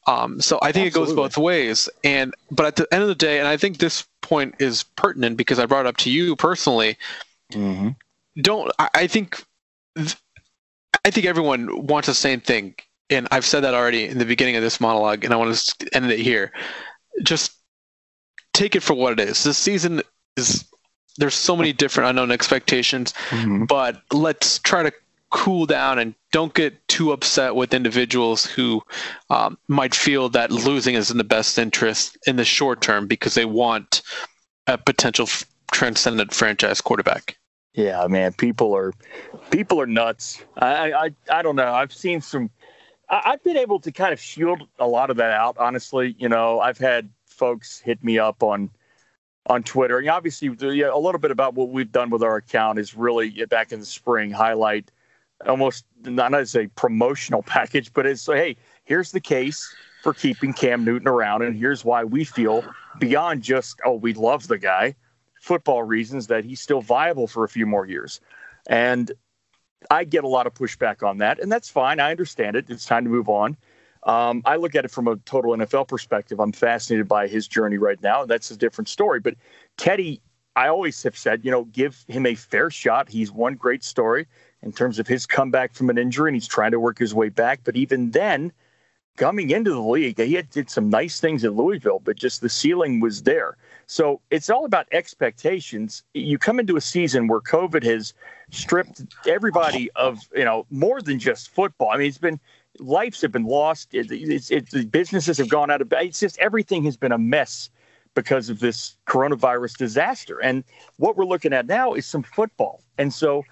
Um, 0.07 0.41
so 0.41 0.59
I 0.61 0.71
think 0.71 0.87
Absolutely. 0.87 1.13
it 1.13 1.15
goes 1.15 1.15
both 1.15 1.37
ways. 1.37 1.89
And 2.03 2.33
but 2.49 2.65
at 2.65 2.75
the 2.75 2.87
end 2.91 3.03
of 3.03 3.09
the 3.09 3.15
day, 3.15 3.39
and 3.39 3.47
I 3.47 3.57
think 3.57 3.77
this 3.77 4.05
point 4.21 4.55
is 4.59 4.83
pertinent 4.95 5.37
because 5.37 5.59
I 5.59 5.65
brought 5.65 5.85
it 5.85 5.89
up 5.89 5.97
to 5.97 6.11
you 6.11 6.35
personally. 6.35 6.97
Mm-hmm. 7.51 7.89
Don't 8.41 8.71
I, 8.79 8.89
I 8.95 9.07
think 9.07 9.43
I 11.05 11.11
think 11.11 11.25
everyone 11.25 11.87
wants 11.87 12.07
the 12.07 12.13
same 12.13 12.39
thing, 12.39 12.75
and 13.09 13.27
I've 13.31 13.45
said 13.45 13.61
that 13.61 13.73
already 13.73 14.05
in 14.05 14.17
the 14.17 14.25
beginning 14.25 14.55
of 14.55 14.61
this 14.61 14.79
monologue, 14.79 15.23
and 15.23 15.33
I 15.33 15.37
want 15.37 15.55
to 15.55 15.95
end 15.95 16.11
it 16.11 16.19
here. 16.19 16.51
Just 17.23 17.53
take 18.53 18.75
it 18.75 18.83
for 18.83 18.93
what 18.93 19.13
it 19.13 19.19
is. 19.19 19.43
This 19.43 19.57
season 19.57 20.01
is 20.37 20.65
there's 21.17 21.35
so 21.35 21.55
many 21.55 21.73
different 21.73 22.09
unknown 22.09 22.31
expectations, 22.31 23.13
mm-hmm. 23.29 23.65
but 23.65 24.01
let's 24.11 24.59
try 24.59 24.83
to 24.83 24.93
cool 25.31 25.65
down 25.65 25.97
and 25.97 26.13
don't 26.31 26.53
get 26.53 26.87
too 26.87 27.11
upset 27.11 27.55
with 27.55 27.73
individuals 27.73 28.45
who 28.45 28.81
um, 29.29 29.57
might 29.67 29.95
feel 29.95 30.29
that 30.29 30.51
losing 30.51 30.95
is 30.95 31.09
in 31.09 31.17
the 31.17 31.23
best 31.23 31.57
interest 31.57 32.17
in 32.27 32.35
the 32.35 32.45
short 32.45 32.81
term 32.81 33.07
because 33.07 33.33
they 33.33 33.45
want 33.45 34.01
a 34.67 34.77
potential 34.77 35.23
f- 35.23 35.45
transcendent 35.71 36.33
franchise 36.33 36.81
quarterback. 36.81 37.37
Yeah, 37.73 38.05
man, 38.07 38.33
people 38.33 38.75
are 38.75 38.93
people 39.49 39.79
are 39.79 39.87
nuts. 39.87 40.43
I 40.57 40.91
I, 40.91 41.09
I 41.29 41.41
don't 41.41 41.55
know. 41.55 41.73
I've 41.73 41.93
seen 41.93 42.21
some. 42.21 42.49
I, 43.09 43.21
I've 43.25 43.43
been 43.43 43.57
able 43.57 43.79
to 43.79 43.91
kind 43.91 44.11
of 44.11 44.19
shield 44.19 44.67
a 44.79 44.87
lot 44.87 45.09
of 45.09 45.17
that 45.17 45.31
out. 45.31 45.57
Honestly, 45.57 46.15
you 46.19 46.27
know, 46.27 46.59
I've 46.59 46.77
had 46.77 47.09
folks 47.25 47.79
hit 47.79 48.03
me 48.03 48.19
up 48.19 48.43
on 48.43 48.69
on 49.47 49.63
Twitter. 49.63 49.97
And 49.97 50.09
obviously, 50.09 50.47
a 50.47 50.97
little 50.97 51.19
bit 51.19 51.31
about 51.31 51.53
what 51.53 51.69
we've 51.69 51.91
done 51.91 52.09
with 52.09 52.23
our 52.23 52.37
account 52.37 52.79
is 52.79 52.95
really 52.95 53.45
back 53.45 53.71
in 53.71 53.79
the 53.79 53.85
spring 53.85 54.31
highlight 54.31 54.91
almost 55.47 55.85
not 56.03 56.33
as 56.33 56.55
a 56.55 56.67
promotional 56.67 57.41
package, 57.47 57.93
but 57.93 58.05
it's 58.05 58.25
hey, 58.25 58.55
here's 58.83 59.11
the 59.11 59.19
case 59.21 59.73
for 60.03 60.13
keeping 60.13 60.53
Cam 60.53 60.83
Newton 60.83 61.07
around, 61.07 61.41
and 61.43 61.55
here's 61.55 61.85
why 61.85 62.03
we 62.03 62.23
feel 62.23 62.63
beyond 62.99 63.43
just 63.43 63.79
oh 63.85 63.95
we 63.95 64.13
love 64.13 64.47
the 64.47 64.57
guy, 64.57 64.95
football 65.41 65.83
reasons 65.83 66.27
that 66.27 66.45
he's 66.45 66.61
still 66.61 66.81
viable 66.81 67.27
for 67.27 67.43
a 67.43 67.49
few 67.49 67.65
more 67.65 67.85
years, 67.85 68.21
and 68.67 69.11
I 69.89 70.03
get 70.03 70.23
a 70.23 70.27
lot 70.27 70.47
of 70.47 70.53
pushback 70.53 71.03
on 71.03 71.17
that, 71.17 71.39
and 71.39 71.51
that's 71.51 71.69
fine. 71.69 71.99
I 71.99 72.11
understand 72.11 72.55
it. 72.55 72.69
It's 72.69 72.85
time 72.85 73.03
to 73.03 73.09
move 73.09 73.27
on. 73.27 73.57
Um, 74.03 74.41
I 74.45 74.55
look 74.55 74.75
at 74.75 74.85
it 74.85 74.91
from 74.91 75.07
a 75.07 75.15
total 75.17 75.51
NFL 75.51 75.87
perspective. 75.87 76.39
I'm 76.39 76.51
fascinated 76.51 77.07
by 77.07 77.27
his 77.27 77.47
journey 77.47 77.77
right 77.77 78.01
now. 78.01 78.25
That's 78.25 78.49
a 78.51 78.57
different 78.57 78.89
story. 78.89 79.19
But 79.19 79.35
Teddy, 79.77 80.21
I 80.55 80.67
always 80.67 81.01
have 81.03 81.17
said, 81.17 81.45
you 81.45 81.51
know, 81.51 81.65
give 81.65 82.03
him 82.07 82.25
a 82.25 82.35
fair 82.35 82.69
shot. 82.69 83.09
He's 83.09 83.31
one 83.31 83.55
great 83.55 83.83
story 83.83 84.27
in 84.63 84.71
terms 84.71 84.99
of 84.99 85.07
his 85.07 85.25
comeback 85.25 85.73
from 85.73 85.89
an 85.89 85.97
injury, 85.97 86.29
and 86.29 86.35
he's 86.35 86.47
trying 86.47 86.71
to 86.71 86.79
work 86.79 86.97
his 86.97 87.13
way 87.13 87.29
back. 87.29 87.61
But 87.63 87.75
even 87.75 88.11
then, 88.11 88.51
coming 89.17 89.49
into 89.49 89.71
the 89.71 89.81
league, 89.81 90.19
he 90.19 90.33
had, 90.33 90.49
did 90.49 90.69
some 90.69 90.89
nice 90.89 91.19
things 91.19 91.43
at 91.43 91.53
Louisville, 91.53 92.01
but 92.03 92.15
just 92.15 92.41
the 92.41 92.49
ceiling 92.49 92.99
was 92.99 93.23
there. 93.23 93.57
So 93.91 94.21
it's 94.29 94.49
all 94.49 94.63
about 94.63 94.87
expectations. 94.93 96.03
You 96.13 96.37
come 96.37 96.61
into 96.61 96.77
a 96.77 96.81
season 96.81 97.27
where 97.27 97.41
COVID 97.41 97.83
has 97.83 98.13
stripped 98.49 99.01
everybody 99.27 99.91
of 99.97 100.19
you 100.33 100.45
know 100.45 100.65
more 100.69 101.01
than 101.01 101.19
just 101.19 101.49
football. 101.49 101.89
I 101.89 101.97
mean, 101.97 102.07
it's 102.07 102.17
been 102.17 102.39
lives 102.79 103.19
have 103.21 103.33
been 103.33 103.43
lost. 103.43 103.93
It, 103.93 104.09
it's, 104.09 104.49
it, 104.49 104.69
the 104.69 104.85
businesses 104.85 105.39
have 105.39 105.49
gone 105.49 105.69
out 105.69 105.81
of. 105.81 105.91
It's 105.91 106.21
just 106.21 106.39
everything 106.39 106.85
has 106.85 106.95
been 106.95 107.11
a 107.11 107.17
mess 107.17 107.69
because 108.15 108.49
of 108.49 108.61
this 108.61 108.95
coronavirus 109.07 109.75
disaster. 109.75 110.41
And 110.41 110.63
what 110.95 111.17
we're 111.17 111.25
looking 111.25 111.51
at 111.51 111.65
now 111.65 111.93
is 111.93 112.05
some 112.05 112.23
football. 112.23 112.81
And 112.97 113.13
so 113.13 113.43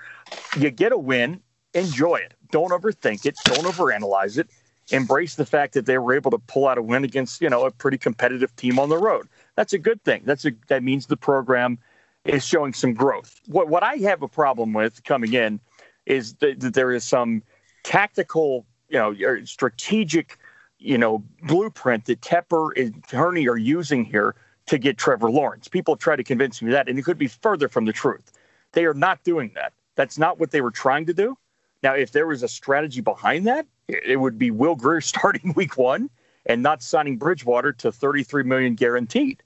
you 0.58 0.72
get 0.72 0.94
a 0.94 0.98
win, 0.98 1.42
enjoy 1.74 2.16
it. 2.16 2.34
Don't 2.52 2.72
overthink 2.72 3.26
it. 3.26 3.36
Don't 3.44 3.66
overanalyze 3.66 4.38
it. 4.38 4.48
Embrace 4.92 5.36
the 5.36 5.46
fact 5.46 5.74
that 5.74 5.86
they 5.86 5.98
were 5.98 6.14
able 6.14 6.32
to 6.32 6.38
pull 6.40 6.68
out 6.68 6.78
a 6.78 6.82
win 6.82 7.04
against, 7.04 7.42
you 7.42 7.50
know, 7.50 7.66
a 7.66 7.72
pretty 7.72 7.98
competitive 7.98 8.56
team 8.56 8.80
on 8.80 8.90
the 8.90 8.98
road. 8.98 9.28
That's 9.56 9.74
a 9.74 9.78
good 9.78 10.04
thing. 10.04 10.24
That's 10.26 10.46
a 10.46 10.52
that 10.68 10.84
means 10.84 11.06
the 11.06 11.18
program 11.18 11.78
is 12.26 12.46
showing 12.46 12.74
some 12.74 12.94
growth. 12.94 13.40
What 13.48 13.68
what 13.70 13.84
I 13.84 13.96
have 13.96 14.22
a 14.22 14.28
problem 14.28 14.74
with 14.74 15.04
coming 15.04 15.34
in 15.34 15.60
is 16.06 16.34
that, 16.36 16.60
that 16.60 16.74
there 16.74 16.92
is 16.92 17.04
some 17.04 17.44
tactical, 17.84 18.66
you 18.90 18.98
know, 18.98 19.44
strategic, 19.46 20.38
you 20.80 20.98
know, 20.98 21.24
blueprint 21.44 22.06
that 22.06 22.22
Tepper 22.22 22.72
and 22.76 23.04
Hurney 23.12 23.48
are 23.48 23.58
using 23.58 24.04
here 24.04 24.36
to 24.66 24.78
get 24.78 24.98
Trevor 24.98 25.30
Lawrence. 25.30 25.68
People 25.68 25.96
try 25.96 26.16
to 26.16 26.24
convince 26.24 26.62
me 26.62 26.72
that, 26.72 26.90
and 26.90 26.98
it 26.98 27.04
could 27.04 27.18
be 27.18 27.28
further 27.28 27.68
from 27.68 27.86
the 27.86 27.94
truth. 27.94 28.32
They 28.72 28.86
are 28.86 28.94
not 28.94 29.24
doing 29.24 29.52
that. 29.56 29.74
That's 29.96 30.18
not 30.18 30.40
what 30.40 30.52
they 30.52 30.62
were 30.62 30.72
trying 30.72 31.06
to 31.08 31.14
do. 31.14 31.38
Now, 31.82 31.94
if 31.94 32.12
there 32.12 32.28
was 32.28 32.44
a 32.44 32.48
strategy 32.48 33.02
behind 33.02 33.48
that, 33.48 33.66
it 33.90 34.20
would 34.20 34.38
be 34.38 34.52
Will 34.52 34.76
Grier 34.76 35.02
starting 35.02 35.54
week 35.56 35.78
one 35.78 36.10
and 36.46 36.64
not 36.64 36.82
signing 36.82 37.18
Bridgewater 37.18 37.74
to 37.74 37.92
33 37.92 38.44
million 38.44 38.76
guaranteed. 38.76 39.44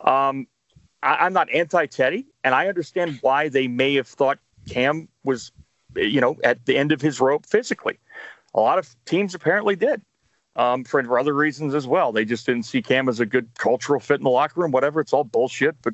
Um, 0.00 0.46
I, 1.02 1.26
am 1.26 1.32
not 1.32 1.50
anti-Teddy, 1.50 2.26
and 2.44 2.54
I 2.54 2.68
understand 2.68 3.18
why 3.20 3.48
they 3.48 3.68
may 3.68 3.94
have 3.94 4.08
thought 4.08 4.38
Cam 4.68 5.08
was, 5.24 5.52
you 5.94 6.20
know, 6.20 6.36
at 6.44 6.64
the 6.66 6.76
end 6.76 6.92
of 6.92 7.00
his 7.00 7.20
rope 7.20 7.46
physically. 7.46 7.98
A 8.54 8.60
lot 8.60 8.78
of 8.78 8.94
teams 9.04 9.34
apparently 9.34 9.76
did. 9.76 10.02
Um, 10.56 10.84
for 10.84 11.18
other 11.18 11.34
reasons 11.34 11.74
as 11.74 11.86
well. 11.86 12.12
They 12.12 12.24
just 12.24 12.46
didn't 12.46 12.62
see 12.62 12.80
Cam 12.80 13.10
as 13.10 13.20
a 13.20 13.26
good 13.26 13.46
cultural 13.58 14.00
fit 14.00 14.20
in 14.20 14.24
the 14.24 14.30
locker 14.30 14.62
room, 14.62 14.70
whatever. 14.70 15.00
It's 15.02 15.12
all 15.12 15.22
bullshit. 15.22 15.76
But 15.82 15.92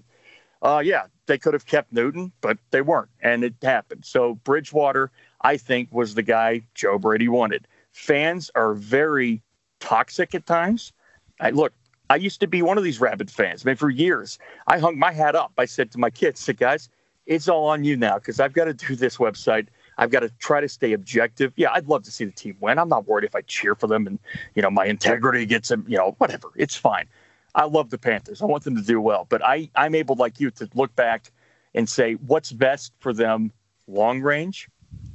uh, 0.63 0.81
yeah, 0.85 1.07
they 1.27 1.37
could 1.37 1.55
have 1.55 1.67
kept 1.67 1.93
Newton, 1.93 2.31
but 2.41 2.59
they 2.71 2.81
weren't, 2.81 3.09
and 3.21 3.43
it 3.43 3.55
happened. 3.61 4.05
So 4.05 4.37
Bridgewater, 4.37 5.11
I 5.41 5.57
think, 5.57 5.89
was 5.93 6.15
the 6.15 6.23
guy 6.23 6.63
Joe 6.77 6.97
Brady 6.97 7.27
wanted. 7.27 7.67
Fans 7.93 8.51
are 8.55 8.75
very 8.75 9.43
toxic 9.81 10.35
at 10.35 10.47
times. 10.47 10.93
I 11.41 11.51
look. 11.51 11.73
I 12.11 12.17
used 12.17 12.41
to 12.41 12.47
be 12.47 12.61
one 12.61 12.77
of 12.77 12.85
these 12.85 13.01
rabid 13.01 13.31
fans. 13.31 13.65
I 13.65 13.71
mean, 13.71 13.77
for 13.77 13.89
years, 13.89 14.39
I 14.67 14.79
hung 14.79 14.99
my 14.99 15.13
hat 15.13 15.35
up. 15.35 15.53
I 15.57 15.65
said 15.65 15.91
to 15.93 15.99
my 15.99 16.11
kids, 16.11 16.41
"Said 16.41 16.59
guys, 16.59 16.89
it's 17.27 17.49
all 17.49 17.67
on 17.67 17.85
you 17.85 17.97
now 17.97 18.17
because 18.17 18.41
I've 18.41 18.53
got 18.53 18.65
to 18.65 18.75
do 18.75 18.97
this 18.97 19.17
website. 19.17 19.69
I've 19.99 20.11
got 20.11 20.21
to 20.21 20.31
try 20.39 20.61
to 20.61 20.69
stay 20.69 20.93
objective. 20.93 21.53
Yeah, 21.57 21.71
I'd 21.73 21.87
love 21.87 22.03
to 22.05 22.11
see 22.11 22.25
the 22.25 22.33
team 22.33 22.57
win. 22.61 22.79
I'm 22.79 22.89
not 22.89 23.07
worried 23.07 23.25
if 23.25 23.35
I 23.35 23.43
cheer 23.43 23.75
for 23.75 23.87
them 23.87 24.07
and 24.07 24.19
you 24.55 24.63
know 24.63 24.71
my 24.71 24.87
integrity 24.87 25.47
gets 25.47 25.69
them. 25.69 25.85
You 25.89 25.99
know, 25.99 26.15
whatever. 26.19 26.51
It's 26.57 26.77
fine. 26.77 27.07
I 27.55 27.65
love 27.65 27.91
the 27.91 27.99
Panthers. 27.99 28.41
I 28.41 28.47
want 28.47 28.65
them 28.65 28.77
to 28.77 28.83
do 28.83 29.01
well, 29.01 29.27
but 29.29 29.45
I, 29.45 29.69
I'm 29.75 29.95
able, 29.95 30.15
like 30.15 30.41
you, 30.41 30.51
to 30.53 30.69
look 30.75 30.95
back 30.97 31.31
and 31.75 31.89
say 31.89 32.15
what's 32.15 32.53
best 32.53 32.93
for 32.99 33.13
them 33.13 33.53
long 33.87 34.23
range, 34.23 34.69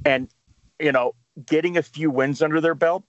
and 0.04 0.28
you 0.78 0.92
know, 0.92 1.14
getting 1.46 1.76
a 1.76 1.82
few 1.82 2.10
wins 2.10 2.42
under 2.42 2.60
their 2.60 2.74
belt. 2.74 3.04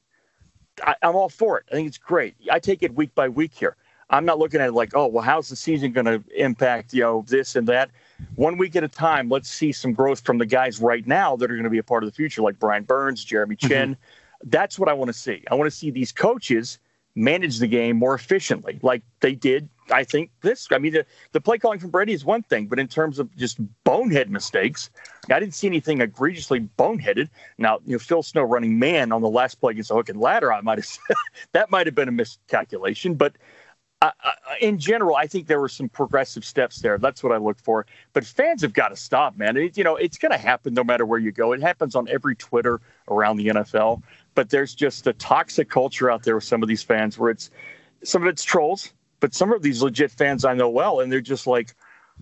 I, 0.83 0.95
I'm 1.01 1.15
all 1.15 1.29
for 1.29 1.57
it. 1.59 1.65
I 1.71 1.75
think 1.75 1.87
it's 1.87 1.97
great. 1.97 2.35
I 2.51 2.59
take 2.59 2.83
it 2.83 2.95
week 2.95 3.13
by 3.15 3.29
week 3.29 3.53
here. 3.53 3.75
I'm 4.11 4.25
not 4.25 4.39
looking 4.39 4.59
at 4.59 4.69
it 4.69 4.73
like, 4.73 4.95
oh, 4.95 5.07
well, 5.07 5.23
how's 5.23 5.49
the 5.49 5.55
season 5.55 5.91
going 5.91 6.05
to 6.05 6.23
impact, 6.35 6.93
you 6.93 7.01
know, 7.01 7.23
this 7.27 7.55
and 7.55 7.67
that. 7.67 7.91
One 8.35 8.57
week 8.57 8.75
at 8.75 8.83
a 8.83 8.87
time, 8.87 9.29
let's 9.29 9.49
see 9.49 9.71
some 9.71 9.93
growth 9.93 10.21
from 10.21 10.39
the 10.39 10.45
guys 10.47 10.79
right 10.79 11.05
now 11.05 11.35
that 11.35 11.51
are 11.51 11.53
going 11.53 11.63
to 11.63 11.69
be 11.69 11.77
a 11.77 11.83
part 11.83 12.03
of 12.03 12.09
the 12.09 12.15
future, 12.15 12.41
like 12.41 12.57
Brian 12.57 12.83
Burns, 12.83 13.23
Jeremy 13.23 13.55
mm-hmm. 13.55 13.67
Mm-hmm. 13.91 14.49
That's 14.49 14.79
what 14.79 14.89
I 14.89 14.93
want 14.93 15.09
to 15.09 15.13
see. 15.13 15.43
I 15.51 15.55
want 15.55 15.69
to 15.69 15.75
see 15.75 15.91
these 15.91 16.11
coaches 16.11 16.79
manage 17.15 17.59
the 17.59 17.67
game 17.67 17.97
more 17.97 18.15
efficiently, 18.15 18.79
like 18.81 19.03
they 19.19 19.35
did. 19.35 19.69
I 19.91 20.03
think 20.03 20.31
this. 20.41 20.67
I 20.71 20.77
mean, 20.77 20.93
the, 20.93 21.05
the 21.31 21.41
play 21.41 21.57
calling 21.57 21.79
from 21.79 21.89
Brady 21.89 22.13
is 22.13 22.23
one 22.23 22.43
thing, 22.43 22.67
but 22.67 22.79
in 22.79 22.87
terms 22.87 23.19
of 23.19 23.35
just 23.35 23.59
bonehead 23.83 24.29
mistakes, 24.29 24.89
I 25.29 25.39
didn't 25.39 25.53
see 25.53 25.67
anything 25.67 26.01
egregiously 26.01 26.61
boneheaded. 26.77 27.29
Now, 27.57 27.79
you 27.85 27.93
know, 27.93 27.99
Phil 27.99 28.23
Snow 28.23 28.43
running 28.43 28.79
man 28.79 29.11
on 29.11 29.21
the 29.21 29.29
last 29.29 29.55
play 29.55 29.71
against 29.71 29.89
the 29.89 29.95
hook 29.95 30.09
and 30.09 30.19
ladder, 30.19 30.53
I 30.53 30.61
might 30.61 30.77
have 30.79 30.87
that 31.53 31.71
might 31.71 31.87
have 31.87 31.95
been 31.95 32.07
a 32.07 32.11
miscalculation, 32.11 33.15
but 33.15 33.35
I, 34.01 34.11
I, 34.21 34.57
in 34.61 34.79
general, 34.79 35.15
I 35.15 35.27
think 35.27 35.47
there 35.47 35.59
were 35.59 35.69
some 35.69 35.89
progressive 35.89 36.45
steps 36.45 36.79
there. 36.79 36.97
That's 36.97 37.21
what 37.21 37.33
I 37.33 37.37
look 37.37 37.59
for. 37.59 37.85
But 38.13 38.25
fans 38.25 38.61
have 38.61 38.73
got 38.73 38.89
to 38.89 38.95
stop, 38.95 39.35
man. 39.35 39.57
It, 39.57 39.77
you 39.77 39.83
know, 39.83 39.97
it's 39.97 40.17
going 40.17 40.31
to 40.31 40.37
happen 40.37 40.73
no 40.73 40.83
matter 40.83 41.05
where 41.05 41.19
you 41.19 41.31
go. 41.31 41.51
It 41.51 41.61
happens 41.61 41.95
on 41.95 42.07
every 42.07 42.35
Twitter 42.35 42.79
around 43.09 43.37
the 43.37 43.47
NFL. 43.47 44.01
But 44.35 44.49
there's 44.49 44.73
just 44.73 45.07
a 45.07 45.13
toxic 45.13 45.69
culture 45.69 46.09
out 46.09 46.23
there 46.23 46.35
with 46.35 46.45
some 46.45 46.63
of 46.63 46.69
these 46.69 46.83
fans 46.83 47.17
where 47.17 47.29
it's 47.29 47.51
some 48.03 48.21
of 48.21 48.29
it's 48.29 48.43
trolls, 48.43 48.93
but 49.19 49.33
some 49.33 49.51
of 49.51 49.61
these 49.61 49.81
legit 49.81 50.11
fans 50.11 50.45
I 50.45 50.53
know 50.53 50.69
well, 50.69 50.99
and 50.99 51.11
they're 51.11 51.21
just 51.21 51.47
like, 51.47 51.75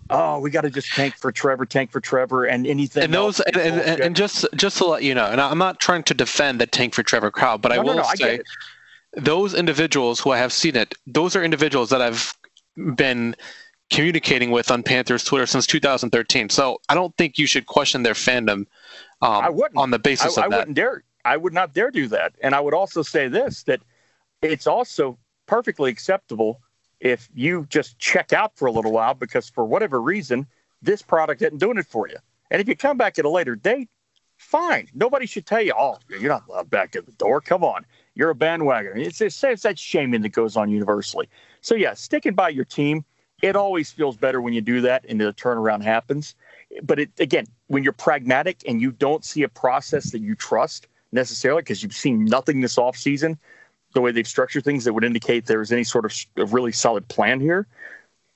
oh, 0.09 0.39
we 0.39 0.49
got 0.49 0.61
to 0.61 0.69
just 0.69 0.91
tank 0.93 1.15
for 1.15 1.31
Trevor, 1.31 1.65
tank 1.65 1.91
for 1.91 1.99
Trevor, 1.99 2.45
and 2.45 2.65
anything. 2.67 3.03
And 3.03 3.13
those, 3.13 3.39
and, 3.39 3.57
and, 3.57 4.01
and, 4.01 4.15
just 4.15 4.45
just 4.55 4.77
to 4.77 4.85
let 4.85 5.03
you 5.03 5.15
know, 5.15 5.25
and 5.25 5.41
I'm 5.41 5.57
not 5.57 5.79
trying 5.79 6.03
to 6.03 6.13
defend 6.13 6.61
the 6.61 6.67
tank 6.67 6.93
for 6.93 7.03
Trevor 7.03 7.31
crowd, 7.31 7.61
but 7.61 7.69
no, 7.69 7.75
I 7.75 7.77
will 7.79 7.95
no, 7.95 8.01
no, 8.01 8.09
say, 8.15 8.35
I 8.35 8.39
those 9.17 9.53
individuals 9.53 10.19
who 10.19 10.31
I 10.31 10.37
have 10.37 10.53
seen 10.53 10.75
it, 10.75 10.93
those 11.05 11.35
are 11.35 11.43
individuals 11.43 11.89
that 11.89 12.01
I've 12.01 12.33
been 12.95 13.35
communicating 13.89 14.51
with 14.51 14.69
on 14.69 14.83
Panthers 14.83 15.23
Twitter 15.23 15.45
since 15.45 15.65
2013. 15.65 16.49
So 16.49 16.81
I 16.89 16.93
don't 16.93 17.15
think 17.17 17.37
you 17.37 17.47
should 17.47 17.65
question 17.65 18.03
their 18.03 18.13
fandom. 18.13 18.65
Um, 19.21 19.43
I 19.43 19.49
wouldn't 19.49 19.77
on 19.77 19.91
the 19.91 19.99
basis 19.99 20.37
I, 20.37 20.41
of 20.41 20.45
I 20.45 20.49
that. 20.49 20.59
wouldn't 20.59 20.75
dare. 20.75 21.03
I 21.25 21.37
would 21.37 21.53
not 21.53 21.73
dare 21.73 21.91
do 21.91 22.07
that. 22.09 22.33
And 22.41 22.53
I 22.53 22.59
would 22.59 22.73
also 22.73 23.01
say 23.01 23.27
this 23.27 23.63
that 23.63 23.81
it's 24.41 24.67
also 24.67 25.17
perfectly 25.47 25.89
acceptable 25.89 26.61
if 26.99 27.29
you 27.33 27.65
just 27.69 27.99
check 27.99 28.33
out 28.33 28.55
for 28.55 28.67
a 28.67 28.71
little 28.71 28.91
while 28.91 29.13
because 29.13 29.49
for 29.49 29.65
whatever 29.65 30.01
reason 30.01 30.47
this 30.81 31.01
product 31.01 31.41
isn't 31.41 31.57
doing 31.57 31.77
it 31.77 31.85
for 31.85 32.07
you. 32.07 32.17
And 32.51 32.61
if 32.61 32.67
you 32.67 32.75
come 32.75 32.97
back 32.97 33.19
at 33.19 33.25
a 33.25 33.29
later 33.29 33.55
date, 33.55 33.89
fine. 34.37 34.87
Nobody 34.93 35.25
should 35.25 35.45
tell 35.45 35.61
you, 35.61 35.73
oh, 35.77 35.97
you're 36.09 36.29
not 36.29 36.43
allowed 36.47 36.69
back 36.69 36.95
at 36.95 37.05
the 37.05 37.11
door. 37.13 37.41
Come 37.41 37.63
on. 37.63 37.85
You're 38.15 38.29
a 38.29 38.35
bandwagon. 38.35 38.97
It's, 38.97 39.21
it's, 39.21 39.43
it's 39.43 39.63
that 39.63 39.77
shaming 39.77 40.21
that 40.21 40.29
goes 40.29 40.55
on 40.55 40.69
universally. 40.69 41.29
So, 41.61 41.75
yeah, 41.75 41.93
sticking 41.93 42.33
by 42.33 42.49
your 42.49 42.65
team, 42.65 43.03
it 43.41 43.55
always 43.55 43.91
feels 43.91 44.17
better 44.17 44.41
when 44.41 44.53
you 44.53 44.61
do 44.61 44.81
that 44.81 45.05
and 45.07 45.19
the 45.19 45.33
turnaround 45.33 45.83
happens. 45.83 46.35
But 46.83 46.99
it, 46.99 47.11
again, 47.19 47.45
when 47.67 47.83
you're 47.83 47.93
pragmatic 47.93 48.63
and 48.67 48.81
you 48.81 48.91
don't 48.91 49.23
see 49.23 49.43
a 49.43 49.49
process 49.49 50.11
that 50.11 50.19
you 50.19 50.35
trust 50.35 50.87
necessarily 51.11 51.61
because 51.61 51.83
you've 51.83 51.93
seen 51.93 52.25
nothing 52.25 52.61
this 52.61 52.77
offseason, 52.77 53.37
the 53.93 54.01
way 54.01 54.11
they've 54.11 54.27
structured 54.27 54.63
things 54.63 54.83
that 54.83 54.93
would 54.93 55.03
indicate 55.03 55.45
there's 55.45 55.71
any 55.71 55.83
sort 55.83 56.05
of 56.05 56.53
really 56.53 56.71
solid 56.71 57.07
plan 57.07 57.39
here. 57.39 57.67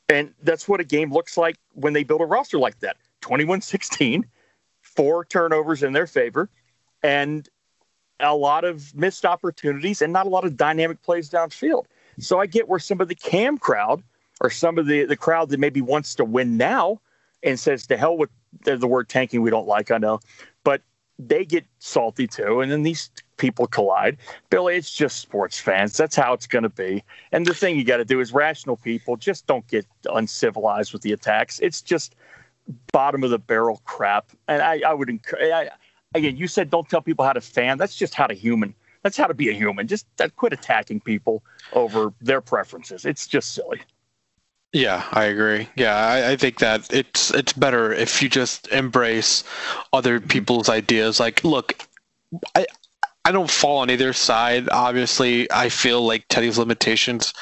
And 0.10 0.34
that's 0.44 0.68
what 0.68 0.80
a 0.80 0.84
game 0.84 1.12
looks 1.12 1.38
like 1.38 1.56
when 1.74 1.94
they 1.94 2.04
build 2.04 2.22
a 2.22 2.26
roster 2.26 2.58
like 2.58 2.80
that 2.80 2.98
21 3.22 3.62
16, 3.62 4.26
four 4.82 5.26
turnovers 5.26 5.84
in 5.84 5.94
their 5.94 6.08
favor, 6.08 6.50
and 7.04 7.48
a 8.20 8.36
lot 8.36 8.64
of 8.64 8.94
missed 8.96 9.26
opportunities 9.26 10.02
and 10.02 10.14
not 10.14 10.26
a 10.26 10.30
lot 10.30 10.46
of 10.46 10.58
dynamic 10.58 11.02
plays 11.02 11.30
downfield. 11.30 11.86
So 12.20 12.40
I 12.40 12.46
get 12.46 12.68
where 12.68 12.80
some 12.80 13.02
of 13.02 13.08
the 13.08 13.16
cam 13.16 13.58
crowd 13.58 14.04
or 14.42 14.50
some 14.50 14.78
of 14.78 14.86
the, 14.86 15.06
the 15.06 15.16
crowd 15.16 15.50
that 15.50 15.60
maybe 15.60 15.82
wants 15.82 16.16
to 16.16 16.26
win 16.26 16.58
now 16.58 17.00
and 17.44 17.60
says, 17.60 17.88
to 17.88 17.98
hell 17.98 18.18
with 18.18 18.30
the, 18.64 18.78
the 18.78 18.88
word 18.88 19.10
tanking, 19.10 19.42
we 19.42 19.50
don't 19.50 19.68
like, 19.68 19.92
I 19.92 19.98
know. 19.98 20.20
But 20.64 20.82
they 21.18 21.46
get 21.46 21.66
salty 21.80 22.28
too. 22.28 22.62
And 22.62 22.72
then 22.72 22.84
these 22.84 23.10
people 23.42 23.66
collide. 23.66 24.18
Billy, 24.52 24.76
it's 24.76 24.92
just 24.92 25.18
sports 25.18 25.60
fans. 25.60 25.98
That's 25.98 26.16
how 26.16 26.32
it's 26.34 26.46
going 26.46 26.62
to 26.62 26.70
be. 26.70 27.04
And 27.32 27.44
the 27.44 27.56
thing 27.56 27.76
you 27.76 27.84
got 27.84 27.98
to 27.98 28.06
do 28.06 28.20
is 28.20 28.32
rational 28.32 28.78
people 28.78 29.18
just 29.18 29.48
don't 29.48 29.68
get 29.68 29.86
uncivilized 30.14 30.94
with 30.94 31.02
the 31.02 31.12
attacks. 31.12 31.60
It's 31.60 31.82
just 31.82 32.16
bottom 32.94 33.24
of 33.24 33.32
the 33.32 33.40
barrel 33.40 33.82
crap. 33.84 34.32
And 34.48 34.62
I, 34.62 34.82
I 34.88 34.94
would 34.94 35.10
encourage, 35.10 35.52
I, 35.52 35.72
again, 36.14 36.38
you 36.38 36.48
said 36.48 36.70
don't 36.70 36.88
tell 36.88 37.02
people 37.02 37.26
how 37.26 37.34
to 37.34 37.42
fan. 37.42 37.80
That's 37.80 37.96
just 37.96 38.14
how 38.14 38.28
to 38.28 38.36
human. 38.36 38.76
That's 39.02 39.18
how 39.18 39.26
to 39.26 39.34
be 39.34 39.50
a 39.50 39.54
human. 39.54 39.88
Just 39.88 40.06
uh, 40.22 40.30
quit 40.36 40.54
attacking 40.54 41.00
people 41.00 41.44
over 41.74 42.14
their 42.22 42.42
preferences. 42.42 43.06
It's 43.06 43.26
just 43.26 43.56
silly. 43.56 43.82
Yeah, 44.72 45.04
I 45.12 45.26
agree. 45.26 45.68
Yeah, 45.76 45.96
I, 45.96 46.32
I, 46.32 46.36
think 46.38 46.60
that 46.60 46.94
it's 46.94 47.34
it's 47.34 47.52
better 47.52 47.92
if 47.92 48.22
you 48.22 48.30
just 48.30 48.68
embrace 48.70 49.44
other 49.92 50.22
people's 50.22 50.70
ideas. 50.70 51.20
Like, 51.20 51.44
look, 51.44 51.76
I 52.56 52.66
I 53.24 53.32
don't 53.32 53.50
fall 53.50 53.80
on 53.80 53.90
either 53.90 54.14
side. 54.14 54.70
Obviously, 54.70 55.52
I 55.52 55.70
feel 55.70 56.06
like 56.06 56.26
Teddy's 56.28 56.58
limitations 56.58 57.34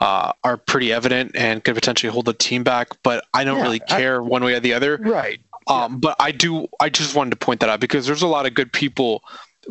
uh, 0.00 0.32
are 0.42 0.56
pretty 0.56 0.92
evident 0.92 1.34
and 1.34 1.64
could 1.64 1.74
potentially 1.74 2.12
hold 2.12 2.26
the 2.26 2.34
team 2.34 2.62
back. 2.62 2.88
But 3.02 3.24
I 3.32 3.44
don't 3.44 3.58
yeah, 3.58 3.62
really 3.62 3.80
care 3.80 4.16
I, 4.16 4.18
one 4.18 4.44
way 4.44 4.54
or 4.54 4.60
the 4.60 4.74
other. 4.74 4.98
Right. 4.98 5.40
Um, 5.66 5.92
yeah. 5.92 5.98
But 5.98 6.16
I 6.20 6.30
do. 6.32 6.68
I 6.80 6.90
just 6.90 7.14
wanted 7.14 7.30
to 7.30 7.36
point 7.36 7.60
that 7.60 7.70
out 7.70 7.80
because 7.80 8.06
there's 8.06 8.22
a 8.22 8.26
lot 8.26 8.46
of 8.46 8.54
good 8.54 8.72
people 8.72 9.22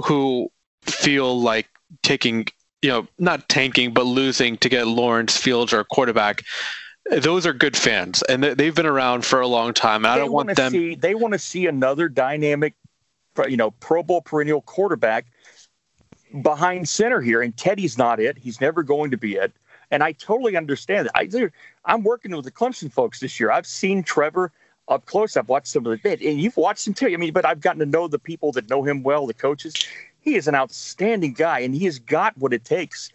who 0.03 0.51
feel 0.81 1.39
like 1.39 1.67
taking, 2.01 2.47
you 2.81 2.89
know, 2.89 3.07
not 3.19 3.47
tanking, 3.47 3.93
but 3.93 4.05
losing 4.05 4.57
to 4.57 4.69
get 4.69 4.87
Lawrence 4.87 5.37
Fields 5.37 5.71
or 5.71 5.79
a 5.79 5.85
quarterback. 5.85 6.43
Those 7.11 7.45
are 7.45 7.53
good 7.53 7.75
fans, 7.75 8.23
and 8.23 8.43
they've 8.43 8.73
been 8.73 8.85
around 8.85 9.25
for 9.25 9.41
a 9.41 9.47
long 9.47 9.73
time. 9.73 10.05
I 10.05 10.17
don't 10.17 10.31
want 10.31 10.55
them. 10.55 10.71
See, 10.71 10.95
they 10.95 11.15
want 11.15 11.33
to 11.33 11.39
see 11.39 11.67
another 11.67 12.07
dynamic, 12.07 12.75
you 13.47 13.57
know, 13.57 13.71
Pro 13.71 14.03
Bowl 14.03 14.21
perennial 14.21 14.61
quarterback 14.61 15.25
behind 16.41 16.89
center 16.89 17.21
here, 17.21 17.41
and 17.41 17.55
Teddy's 17.55 17.97
not 17.97 18.19
it. 18.19 18.37
He's 18.37 18.59
never 18.59 18.83
going 18.83 19.11
to 19.11 19.17
be 19.17 19.35
it. 19.35 19.53
And 19.91 20.01
I 20.03 20.13
totally 20.13 20.57
understand 20.57 21.07
that. 21.07 21.15
I, 21.15 21.49
I'm 21.85 22.03
working 22.03 22.35
with 22.35 22.45
the 22.45 22.51
Clemson 22.51 22.91
folks 22.91 23.19
this 23.19 23.39
year. 23.39 23.51
I've 23.51 23.67
seen 23.67 24.01
Trevor 24.01 24.51
up 24.87 25.05
close. 25.05 25.37
I've 25.37 25.49
watched 25.49 25.67
some 25.67 25.85
of 25.85 25.91
the 25.91 25.97
bit, 25.97 26.21
and 26.21 26.41
you've 26.41 26.57
watched 26.57 26.87
him 26.87 26.93
too. 26.93 27.07
I 27.07 27.17
mean, 27.17 27.33
but 27.33 27.45
I've 27.45 27.61
gotten 27.61 27.79
to 27.79 27.85
know 27.85 28.07
the 28.07 28.19
people 28.19 28.51
that 28.53 28.69
know 28.69 28.83
him 28.83 29.03
well, 29.03 29.27
the 29.27 29.33
coaches. 29.33 29.73
He 30.21 30.35
is 30.35 30.47
an 30.47 30.55
outstanding 30.55 31.33
guy, 31.33 31.59
and 31.59 31.75
he 31.75 31.85
has 31.85 31.99
got 31.99 32.37
what 32.37 32.53
it 32.53 32.65
takes 32.65 33.11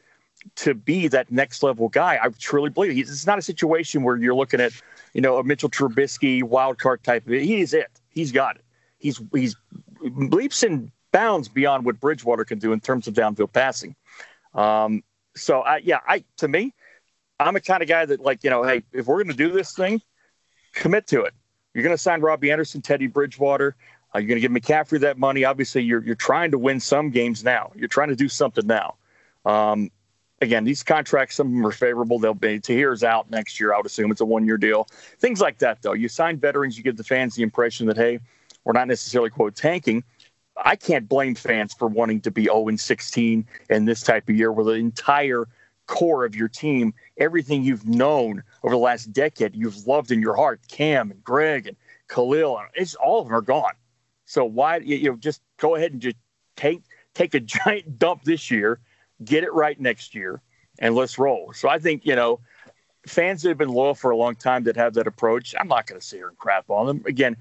to 0.57 0.75
be 0.75 1.09
that 1.09 1.31
next 1.33 1.63
level 1.63 1.89
guy. 1.89 2.19
I 2.23 2.29
truly 2.29 2.71
believe 2.71 2.93
he's, 2.93 3.11
it's 3.11 3.27
not 3.27 3.39
a 3.39 3.43
situation 3.43 4.03
where 4.03 4.17
you're 4.17 4.35
looking 4.35 4.61
at, 4.61 4.73
you 5.15 5.21
know, 5.21 5.39
a 5.39 5.45
Mitchell 5.45 5.69
Trubisky 5.69 6.43
wild 6.43 6.79
card 6.79 7.03
type 7.03 7.29
it. 7.29 7.43
He 7.43 7.61
is 7.61 7.75
it. 7.75 7.91
He's 8.11 8.33
got 8.33 8.57
it. 8.57 8.65
He's 8.99 9.21
he's 9.33 9.57
leaps 10.01 10.63
and 10.63 10.91
bounds 11.13 11.49
beyond 11.49 11.85
what 11.85 12.01
Bridgewater 12.01 12.45
can 12.45 12.59
do 12.59 12.73
in 12.73 12.81
terms 12.81 13.07
of 13.09 13.15
downfield 13.15 13.53
passing. 13.53 13.95
Um, 14.55 15.03
so 15.37 15.61
I, 15.61 15.79
yeah, 15.79 16.01
I 16.07 16.25
to 16.39 16.49
me, 16.49 16.75
I'm 17.39 17.57
a 17.57 17.61
kind 17.61 17.83
of 17.83 17.89
guy 17.89 18.05
that 18.07 18.21
like 18.21 18.45
you 18.45 18.51
know, 18.51 18.63
hey, 18.63 18.83
if 18.93 19.07
we're 19.07 19.23
going 19.23 19.29
to 19.29 19.37
do 19.37 19.51
this 19.51 19.73
thing, 19.73 20.01
commit 20.75 21.07
to 21.09 21.23
it. 21.23 21.35
You're 21.75 21.85
going 21.85 21.95
to 21.95 22.03
sign 22.03 22.21
Robbie 22.21 22.51
Anderson, 22.51 22.83
Teddy 22.83 23.07
Bridgewater. 23.07 23.77
Uh, 24.15 24.19
you're 24.19 24.29
going 24.29 24.41
to 24.41 24.49
give 24.49 24.51
McCaffrey 24.51 25.01
that 25.01 25.19
money. 25.19 25.45
Obviously, 25.45 25.83
you're 25.83 26.03
you're 26.05 26.15
trying 26.15 26.51
to 26.51 26.59
win 26.59 26.81
some 26.81 27.11
games 27.11 27.45
now. 27.45 27.71
You're 27.75 27.89
trying 27.89 28.09
to 28.09 28.17
do 28.17 28.29
something 28.29 28.67
now. 28.67 28.97
Um, 29.45 29.91
again, 30.41 30.65
these 30.65 30.83
contracts, 30.83 31.37
some 31.37 31.49
of 31.49 31.53
them 31.53 31.67
are 31.67 31.73
favorable. 31.73 32.19
They'll 32.19 32.35
be 32.35 32.59
Tahir's 32.59 33.05
out 33.05 33.31
next 33.31 33.61
year. 33.61 33.75
I 33.75 33.77
would 33.77 33.87
assume 33.87 34.11
it's 34.11 34.21
a 34.21 34.27
one 34.27 34.47
year 34.47 34.57
deal. 34.57 34.89
Things 35.19 35.41
like 35.41 35.59
that, 35.59 35.83
though. 35.83 35.93
You 35.93 36.09
sign 36.09 36.39
veterans, 36.39 36.77
you 36.77 36.83
give 36.83 36.97
the 36.97 37.05
fans 37.05 37.35
the 37.35 37.43
impression 37.43 37.87
that 37.87 37.97
hey, 37.97 38.19
we're 38.65 38.73
not 38.73 38.89
necessarily 38.89 39.31
quote 39.31 39.55
tanking 39.55 40.03
I 40.65 40.77
can't 40.77 41.09
blame 41.09 41.35
fans 41.35 41.75
for 41.75 41.89
wanting 41.89 42.21
to 42.23 42.31
be 42.31 42.45
0 42.45 42.77
16 42.77 43.47
in 43.71 43.85
this 43.85 44.03
type 44.03 44.29
of 44.29 44.37
year 44.37 44.53
where 44.53 44.65
the 44.65 44.73
entire 44.73 45.47
core 45.87 46.25
of 46.25 46.37
your 46.37 46.49
team, 46.49 46.95
everything 47.17 47.63
you've 47.63 47.87
known 47.87 48.43
over 48.63 48.75
the 48.75 48.79
last 48.79 49.13
decade, 49.13 49.55
you've 49.55 49.87
loved 49.87 50.11
in 50.11 50.21
your 50.21 50.37
heart, 50.37 50.61
Cam 50.69 51.11
and 51.11 51.25
Greg 51.25 51.67
and 51.67 51.77
Khalil, 52.09 52.61
it's 52.75 52.95
all 52.95 53.21
of 53.21 53.27
them 53.27 53.37
are 53.37 53.41
gone. 53.41 53.73
So 54.25 54.45
why 54.45 54.79
you 54.79 55.11
know 55.11 55.17
just 55.17 55.41
go 55.57 55.75
ahead 55.75 55.93
and 55.93 56.01
just 56.01 56.17
take 56.57 56.83
take 57.15 57.35
a 57.35 57.41
giant 57.65 57.99
dump 57.99 58.25
this 58.25 58.51
year, 58.51 58.81
get 59.25 59.45
it 59.45 59.53
right 59.53 59.79
next 59.81 60.15
year, 60.15 60.41
and 60.79 60.95
let's 60.95 61.19
roll. 61.19 61.53
So 61.55 61.69
I 61.69 61.79
think 61.79 62.05
you 62.05 62.15
know 62.15 62.41
fans 63.07 63.43
that 63.43 63.49
have 63.49 63.59
been 63.59 63.71
loyal 63.71 63.95
for 63.95 64.11
a 64.11 64.17
long 64.17 64.35
time 64.35 64.65
that 64.65 64.77
have 64.77 64.95
that 64.95 65.07
approach, 65.07 65.55
I'm 65.59 65.69
not 65.69 65.87
going 65.87 66.01
to 66.01 66.07
sit 66.07 66.17
here 66.17 66.29
and 66.29 66.37
crap 66.37 66.69
on 66.69 66.87
them. 66.87 67.03
Again, 67.07 67.37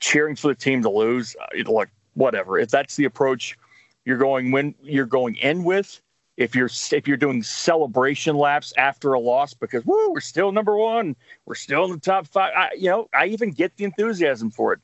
cheering 0.00 0.36
for 0.36 0.48
the 0.48 0.54
team 0.54 0.82
to 0.82 0.90
lose, 0.90 1.36
uh, 1.40 1.70
look, 1.70 1.88
whatever. 2.16 2.58
If 2.58 2.70
that's 2.70 2.96
the 2.96 3.04
approach 3.04 3.56
you're 4.04 4.18
going 4.18 4.50
when 4.50 4.74
you're 4.82 5.06
going 5.06 5.36
in 5.36 5.64
with, 5.64 6.00
if 6.36 6.54
you're 6.54 6.70
if 6.92 7.06
you're 7.08 7.16
doing 7.16 7.42
celebration 7.42 8.36
laps 8.36 8.72
after 8.76 9.12
a 9.12 9.20
loss 9.20 9.54
because 9.54 9.84
woo, 9.86 10.12
we're 10.12 10.20
still 10.20 10.52
number 10.52 10.76
one, 10.76 11.16
we're 11.44 11.54
still 11.54 11.84
in 11.84 11.92
the 11.92 11.98
top 11.98 12.26
five. 12.26 12.52
I, 12.56 12.70
you 12.76 12.90
know, 12.90 13.08
I 13.14 13.26
even 13.26 13.50
get 13.50 13.76
the 13.76 13.84
enthusiasm 13.84 14.50
for 14.50 14.72
it. 14.72 14.80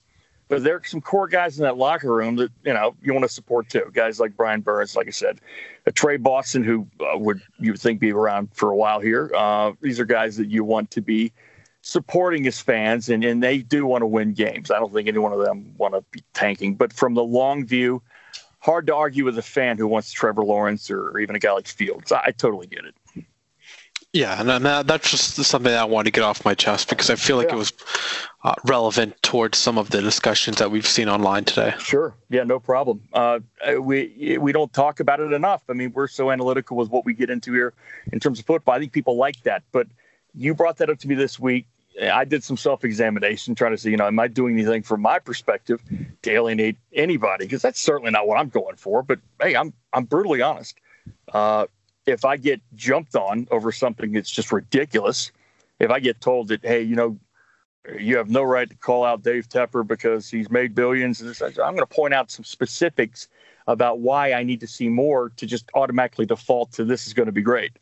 But 0.49 0.65
there 0.65 0.77
are 0.77 0.85
some 0.85 1.01
core 1.01 1.29
guys 1.29 1.57
in 1.57 1.63
that 1.63 1.79
locker 1.79 2.13
room 2.13 2.37
that 2.37 2.51
you 2.63 2.75
know 2.75 2.95
you 3.01 3.15
want 3.15 3.25
to 3.25 3.29
support 3.29 3.71
too. 3.71 3.91
Guys 3.95 4.21
like 4.21 4.37
Brian 4.37 4.61
Burns, 4.61 4.97
like 4.97 5.07
I 5.07 5.11
said, 5.11 5.41
a 5.87 5.93
Tre 5.93 6.19
Boston, 6.19 6.63
who 6.63 6.87
uh, 7.01 7.17
would 7.17 7.41
you 7.59 7.73
would 7.73 7.81
think 7.81 8.01
be 8.01 8.13
around 8.13 8.51
for 8.53 8.71
a 8.71 8.77
while 8.77 9.01
here. 9.01 9.31
Uh, 9.35 9.73
these 9.81 9.99
are 9.99 10.05
guys 10.05 10.37
that 10.37 10.51
you 10.51 10.63
want 10.63 10.91
to 10.91 11.01
be 11.01 11.33
supporting 11.83 12.45
his 12.45 12.61
fans, 12.61 13.09
and, 13.09 13.25
and 13.25 13.43
they 13.43 13.59
do 13.59 13.85
want 13.85 14.03
to 14.03 14.07
win 14.07 14.33
games. 14.33 14.71
I 14.71 14.79
don't 14.79 14.93
think 14.93 15.09
any 15.09 15.19
one 15.19 15.33
of 15.33 15.45
them 15.45 15.75
want 15.77 15.95
to 15.95 16.03
be 16.13 16.23
tanking. 16.33 16.77
But 16.77 16.93
from 16.93 17.15
the 17.15 17.25
long 17.25 17.67
view, 17.67 18.03
hard 18.61 18.87
to 18.87 18.95
argue 18.95 19.25
with 19.25 19.37
a 19.37 19.43
fan 19.43 19.77
who 19.77 19.87
wants 19.87 20.13
Trevor 20.13 20.45
Lawrence 20.45 20.91
or, 20.91 21.11
or 21.11 21.19
even 21.19 21.37
a 21.37 21.39
guy 21.39 21.53
like 21.53 21.67
Fields. 21.67 22.13
I, 22.13 22.23
I 22.27 22.31
totally 22.31 22.69
get 22.69 22.85
it. 22.85 22.95
Yeah, 24.15 24.39
and 24.39 24.67
that, 24.67 24.87
that's 24.87 25.11
just 25.11 25.37
something 25.37 25.73
I 25.73 25.85
wanted 25.85 26.05
to 26.05 26.11
get 26.11 26.23
off 26.23 26.45
my 26.45 26.55
chest 26.55 26.91
because 26.91 27.09
I 27.09 27.15
feel 27.15 27.39
like 27.39 27.49
yeah. 27.49 27.55
it 27.55 27.59
was 27.59 27.73
uh, 28.45 28.55
relevant 28.67 29.21
towards 29.23 29.57
some 29.57 29.79
of 29.79 29.89
the 29.89 30.03
discussions 30.03 30.59
that 30.59 30.71
we've 30.71 30.87
seen 30.87 31.09
online 31.09 31.45
today. 31.45 31.75
Sure. 31.79 32.15
Yeah, 32.29 32.45
no 32.45 32.61
problem. 32.61 33.01
Uh, 33.15 33.41
we 33.81 34.37
we 34.39 34.53
don't 34.53 34.71
talk 34.71 35.01
about 35.01 35.21
it 35.21 35.33
enough. 35.33 35.63
I 35.71 35.73
mean, 35.73 35.93
we're 35.95 36.09
so 36.09 36.31
analytical 36.31 36.77
with 36.77 36.91
what 36.91 37.07
we 37.07 37.15
get 37.15 37.31
into 37.31 37.55
here 37.55 37.73
in 38.13 38.21
terms 38.21 38.39
of 38.39 38.45
football. 38.45 38.75
I 38.75 38.81
think 38.81 38.93
people 38.93 39.17
like 39.17 39.43
that. 39.45 39.63
But 39.73 39.87
you 40.35 40.55
brought 40.55 40.77
that 40.79 40.91
up 40.91 40.99
to 40.99 41.09
me 41.09 41.15
this 41.15 41.41
week. 41.41 41.67
I 42.01 42.25
did 42.25 42.43
some 42.43 42.57
self-examination, 42.57 43.55
trying 43.55 43.73
to 43.73 43.79
see, 43.79 43.91
you 43.91 43.97
know, 43.97 44.07
am 44.07 44.19
I 44.19 44.29
doing 44.29 44.59
anything 44.59 44.83
from 44.83 45.03
my 45.03 45.19
perspective 45.19 45.81
to 46.23 46.31
alienate 46.31 46.77
anybody? 46.93 47.45
Because 47.45 47.63
that's 47.63 47.81
certainly 47.81 48.11
not 48.11 48.27
what 48.27 48.39
I'm 48.39 48.49
going 48.49 48.77
for. 48.77 49.03
But 49.03 49.21
hey, 49.41 49.55
I'm 49.55 49.73
I'm 49.93 50.05
brutally 50.05 50.43
honest. 50.43 50.79
Uh, 51.33 51.67
if 52.07 52.25
I 52.25 52.37
get 52.37 52.61
jumped 52.75 53.15
on 53.15 53.47
over 53.51 53.73
something 53.73 54.13
that's 54.13 54.31
just 54.31 54.53
ridiculous, 54.53 55.31
if 55.79 55.91
I 55.91 56.01
get 56.01 56.21
told 56.21 56.49
that, 56.49 56.65
hey, 56.65 56.83
you 56.83 56.97
know, 56.97 57.19
you 57.99 58.17
have 58.17 58.31
no 58.31 58.43
right 58.43 58.69
to 58.69 58.77
call 58.77 59.05
out 59.05 59.23
Dave 59.23 59.49
Tepper 59.49 59.87
because 59.87 60.31
he's 60.31 60.51
made 60.51 60.75
billions, 60.75 61.21
I'm 61.43 61.53
going 61.53 61.79
to 61.79 61.87
point 61.87 62.15
out 62.15 62.31
some 62.31 62.45
specifics 62.45 63.29
about 63.67 64.01
why 64.01 64.33
I 64.33 64.43
need 64.43 64.61
to 64.61 64.67
see 64.67 64.89
more 64.89 65.31
to 65.37 65.47
just 65.47 65.71
automatically 65.75 66.27
default 66.27 66.73
to 66.73 66.85
this 66.85 67.07
is 67.07 67.13
going 67.13 67.27
to 67.27 67.33
be 67.33 67.43
great. 67.43 67.73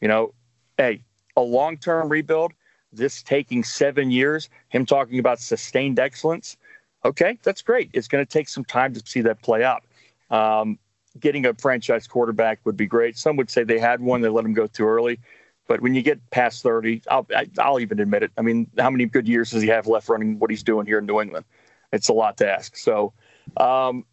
You 0.00 0.08
know, 0.08 0.34
hey, 0.76 1.02
a 1.36 1.42
long 1.42 1.76
term 1.76 2.08
rebuild, 2.08 2.52
this 2.92 3.22
taking 3.22 3.62
seven 3.64 4.10
years, 4.10 4.48
him 4.68 4.86
talking 4.86 5.18
about 5.18 5.40
sustained 5.40 5.98
excellence. 5.98 6.56
Okay, 7.04 7.38
that's 7.42 7.62
great. 7.62 7.90
It's 7.92 8.08
going 8.08 8.24
to 8.24 8.30
take 8.30 8.48
some 8.48 8.64
time 8.64 8.92
to 8.94 9.02
see 9.04 9.20
that 9.22 9.42
play 9.42 9.64
out. 9.64 9.84
Um, 10.30 10.78
getting 11.18 11.46
a 11.46 11.54
franchise 11.54 12.06
quarterback 12.06 12.60
would 12.64 12.76
be 12.76 12.86
great. 12.86 13.16
Some 13.16 13.36
would 13.36 13.50
say 13.50 13.64
they 13.64 13.78
had 13.78 14.00
one, 14.00 14.20
they 14.20 14.28
let 14.28 14.44
him 14.44 14.54
go 14.54 14.66
too 14.66 14.86
early. 14.86 15.18
But 15.66 15.80
when 15.80 15.94
you 15.94 16.02
get 16.02 16.18
past 16.30 16.62
30, 16.62 17.02
I'll, 17.10 17.26
I, 17.34 17.44
will 17.44 17.62
i 17.62 17.70
will 17.70 17.80
even 17.80 18.00
admit 18.00 18.24
it. 18.24 18.32
I 18.36 18.42
mean, 18.42 18.68
how 18.78 18.90
many 18.90 19.06
good 19.06 19.28
years 19.28 19.52
does 19.52 19.62
he 19.62 19.68
have 19.68 19.86
left 19.86 20.08
running 20.08 20.38
what 20.38 20.50
he's 20.50 20.62
doing 20.62 20.84
here 20.84 20.98
in 20.98 21.06
New 21.06 21.20
England? 21.20 21.44
It's 21.92 22.08
a 22.08 22.12
lot 22.12 22.36
to 22.38 22.50
ask. 22.50 22.76
So 22.76 23.12
um, 23.56 24.04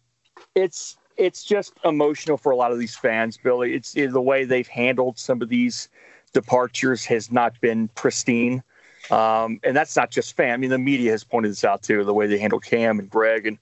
it's 0.54 0.96
it's 1.16 1.42
just 1.42 1.72
emotional 1.84 2.36
for 2.36 2.52
a 2.52 2.56
lot 2.56 2.70
of 2.70 2.78
these 2.78 2.94
fans, 2.94 3.36
Billy. 3.36 3.74
It's, 3.74 3.96
it's 3.96 4.12
the 4.12 4.22
way 4.22 4.44
they've 4.44 4.68
handled 4.68 5.18
some 5.18 5.42
of 5.42 5.48
these 5.48 5.88
departures 6.32 7.04
has 7.06 7.32
not 7.32 7.60
been 7.60 7.88
pristine. 7.88 8.62
Um, 9.10 9.60
and 9.62 9.76
that's 9.76 9.96
not 9.96 10.10
just 10.10 10.36
fan. 10.36 10.52
I 10.52 10.56
mean, 10.56 10.70
the 10.70 10.78
media 10.78 11.12
has 11.12 11.24
pointed 11.24 11.50
this 11.50 11.64
out 11.64 11.82
too, 11.82 12.04
the 12.04 12.14
way 12.14 12.26
they 12.26 12.38
handle 12.38 12.60
Cam 12.60 12.98
and 12.98 13.08
Greg 13.08 13.46
and 13.46 13.58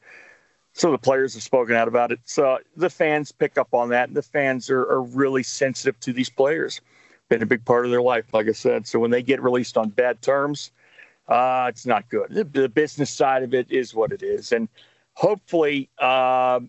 some 0.77 0.92
of 0.92 1.01
the 1.01 1.05
players 1.05 1.33
have 1.33 1.42
spoken 1.42 1.75
out 1.75 1.88
about 1.88 2.12
it. 2.12 2.20
So 2.27 2.59
the 2.77 2.90
fans 2.90 3.33
pick 3.33 3.57
up 3.57 3.72
on 3.72 3.88
that, 3.88 4.09
and 4.09 4.16
the 4.16 4.22
fans 4.22 4.68
are, 4.68 4.83
are 4.83 5.03
really 5.03 5.42
sensitive 5.42 5.99
to 6.01 6.12
these 6.12 6.29
players. 6.29 6.83
Been 7.31 7.42
a 7.42 7.46
big 7.46 7.64
part 7.64 7.87
of 7.87 7.90
their 7.90 8.03
life, 8.03 8.27
like 8.35 8.46
I 8.46 8.53
said. 8.53 8.87
So 8.87 8.99
when 8.99 9.11
they 9.11 9.22
get 9.22 9.42
released 9.42 9.79
on 9.79 9.88
bad 9.88 10.20
terms, 10.20 10.70
uh, 11.29 11.66
it's 11.70 11.87
not 11.87 12.09
good. 12.11 12.27
The, 12.29 12.44
the, 12.44 12.68
business 12.68 13.11
side 13.11 13.42
of 13.42 13.55
it 13.55 13.70
is 13.70 13.94
what 13.94 14.12
it 14.12 14.22
is, 14.22 14.53
and 14.53 14.68
hopefully 15.14 15.88
uh, 15.99 16.61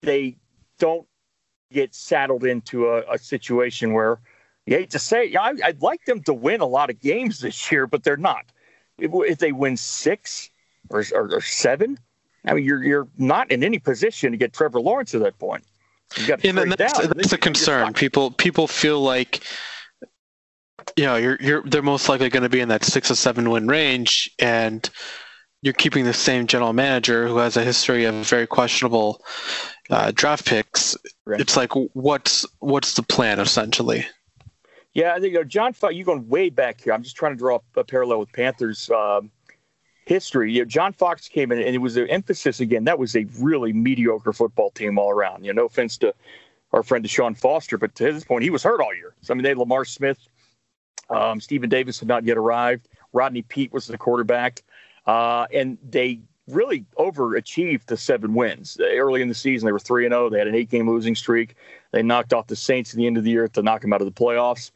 they 0.00 0.36
don't 0.78 1.06
get 1.70 1.94
saddled 1.94 2.44
into 2.44 2.88
a, 2.88 3.02
a, 3.12 3.18
situation 3.18 3.92
where 3.92 4.18
you 4.66 4.76
hate 4.76 4.90
to 4.90 4.98
say, 4.98 5.34
I, 5.34 5.52
I'd 5.62 5.82
like 5.82 6.04
them 6.06 6.22
to 6.22 6.34
win 6.34 6.60
a 6.60 6.66
lot 6.66 6.90
of 6.90 7.00
games 7.00 7.40
this 7.40 7.70
year, 7.70 7.86
but 7.86 8.02
they're 8.02 8.16
not. 8.16 8.46
If, 8.98 9.10
if 9.12 9.38
they 9.38 9.52
win 9.52 9.76
six 9.76 10.50
or, 10.88 11.04
or, 11.12 11.34
or 11.34 11.40
seven, 11.40 11.98
I 12.46 12.54
mean, 12.54 12.64
you're 12.64 12.82
you're 12.82 13.08
not 13.16 13.50
in 13.50 13.64
any 13.64 13.78
position 13.78 14.32
to 14.32 14.36
get 14.36 14.52
Trevor 14.52 14.80
Lawrence 14.80 15.14
at 15.14 15.22
that 15.22 15.38
point. 15.38 15.64
You 16.16 16.26
got 16.26 16.40
to 16.40 16.48
and 16.48 16.72
that's, 16.72 16.98
down. 16.98 17.12
that's 17.16 17.32
a 17.32 17.38
concern. 17.38 17.92
People 17.94 18.30
people 18.30 18.66
feel 18.66 19.00
like 19.00 19.42
you 20.96 21.04
know 21.04 21.16
you're 21.16 21.38
you're 21.40 21.62
they're 21.62 21.82
most 21.82 22.08
likely 22.08 22.28
going 22.28 22.42
to 22.42 22.48
be 22.48 22.60
in 22.60 22.68
that 22.68 22.84
six 22.84 23.10
or 23.10 23.14
seven 23.14 23.50
win 23.50 23.66
range, 23.66 24.30
and 24.38 24.88
you're 25.62 25.74
keeping 25.74 26.04
the 26.04 26.12
same 26.12 26.46
general 26.46 26.74
manager 26.74 27.26
who 27.26 27.38
has 27.38 27.56
a 27.56 27.64
history 27.64 28.04
of 28.04 28.14
very 28.14 28.46
questionable 28.46 29.24
uh, 29.88 30.12
draft 30.14 30.44
picks. 30.44 30.96
Right. 31.24 31.40
It's 31.40 31.56
like 31.56 31.72
what's 31.94 32.44
what's 32.58 32.94
the 32.94 33.02
plan 33.02 33.40
essentially? 33.40 34.06
Yeah, 34.94 35.12
I 35.14 35.20
think 35.20 35.32
you 35.32 35.40
know, 35.40 35.44
John. 35.44 35.72
Fox, 35.72 35.94
you're 35.94 36.04
going 36.04 36.28
way 36.28 36.50
back 36.50 36.80
here. 36.80 36.92
I'm 36.92 37.02
just 37.02 37.16
trying 37.16 37.32
to 37.32 37.38
draw 37.38 37.58
a 37.76 37.84
parallel 37.84 38.20
with 38.20 38.32
Panthers. 38.32 38.90
Um, 38.90 39.30
history. 40.06 40.52
You 40.52 40.60
know, 40.60 40.66
John 40.66 40.92
Fox 40.92 41.28
came 41.28 41.50
in, 41.50 41.58
and 41.58 41.74
it 41.74 41.78
was 41.78 41.96
an 41.96 42.08
emphasis 42.08 42.60
again. 42.60 42.84
That 42.84 42.98
was 42.98 43.16
a 43.16 43.24
really 43.38 43.72
mediocre 43.72 44.32
football 44.32 44.70
team 44.70 44.98
all 44.98 45.10
around. 45.10 45.44
You 45.44 45.52
know, 45.52 45.62
no 45.62 45.66
offense 45.66 45.96
to 45.98 46.14
our 46.72 46.82
friend 46.82 47.04
Deshaun 47.04 47.36
Foster, 47.36 47.78
but 47.78 47.94
to 47.96 48.12
his 48.12 48.24
point, 48.24 48.42
he 48.42 48.50
was 48.50 48.62
hurt 48.62 48.80
all 48.80 48.94
year. 48.94 49.14
So 49.22 49.32
I 49.32 49.34
mean, 49.34 49.42
they 49.42 49.50
had 49.50 49.58
Lamar 49.58 49.84
Smith, 49.84 50.18
um, 51.10 51.40
Stephen 51.40 51.68
Davis 51.68 51.98
had 51.98 52.08
not 52.08 52.24
yet 52.24 52.36
arrived. 52.36 52.88
Rodney 53.12 53.42
Peete 53.42 53.72
was 53.72 53.86
the 53.86 53.98
quarterback, 53.98 54.62
uh, 55.06 55.46
and 55.52 55.78
they 55.88 56.20
really 56.48 56.84
overachieved 56.98 57.86
to 57.86 57.96
seven 57.96 58.34
wins 58.34 58.76
early 58.80 59.22
in 59.22 59.28
the 59.28 59.34
season. 59.34 59.66
They 59.66 59.72
were 59.72 59.78
three 59.78 60.04
and 60.04 60.12
zero. 60.12 60.26
Oh. 60.26 60.28
They 60.28 60.38
had 60.38 60.48
an 60.48 60.54
eight-game 60.54 60.88
losing 60.88 61.14
streak. 61.14 61.54
They 61.92 62.02
knocked 62.02 62.32
off 62.32 62.48
the 62.48 62.56
Saints 62.56 62.92
at 62.92 62.96
the 62.96 63.06
end 63.06 63.16
of 63.16 63.24
the 63.24 63.30
year 63.30 63.48
to 63.48 63.62
knock 63.62 63.82
them 63.82 63.92
out 63.92 64.02
of 64.02 64.06
the 64.06 64.12
playoffs. 64.12 64.72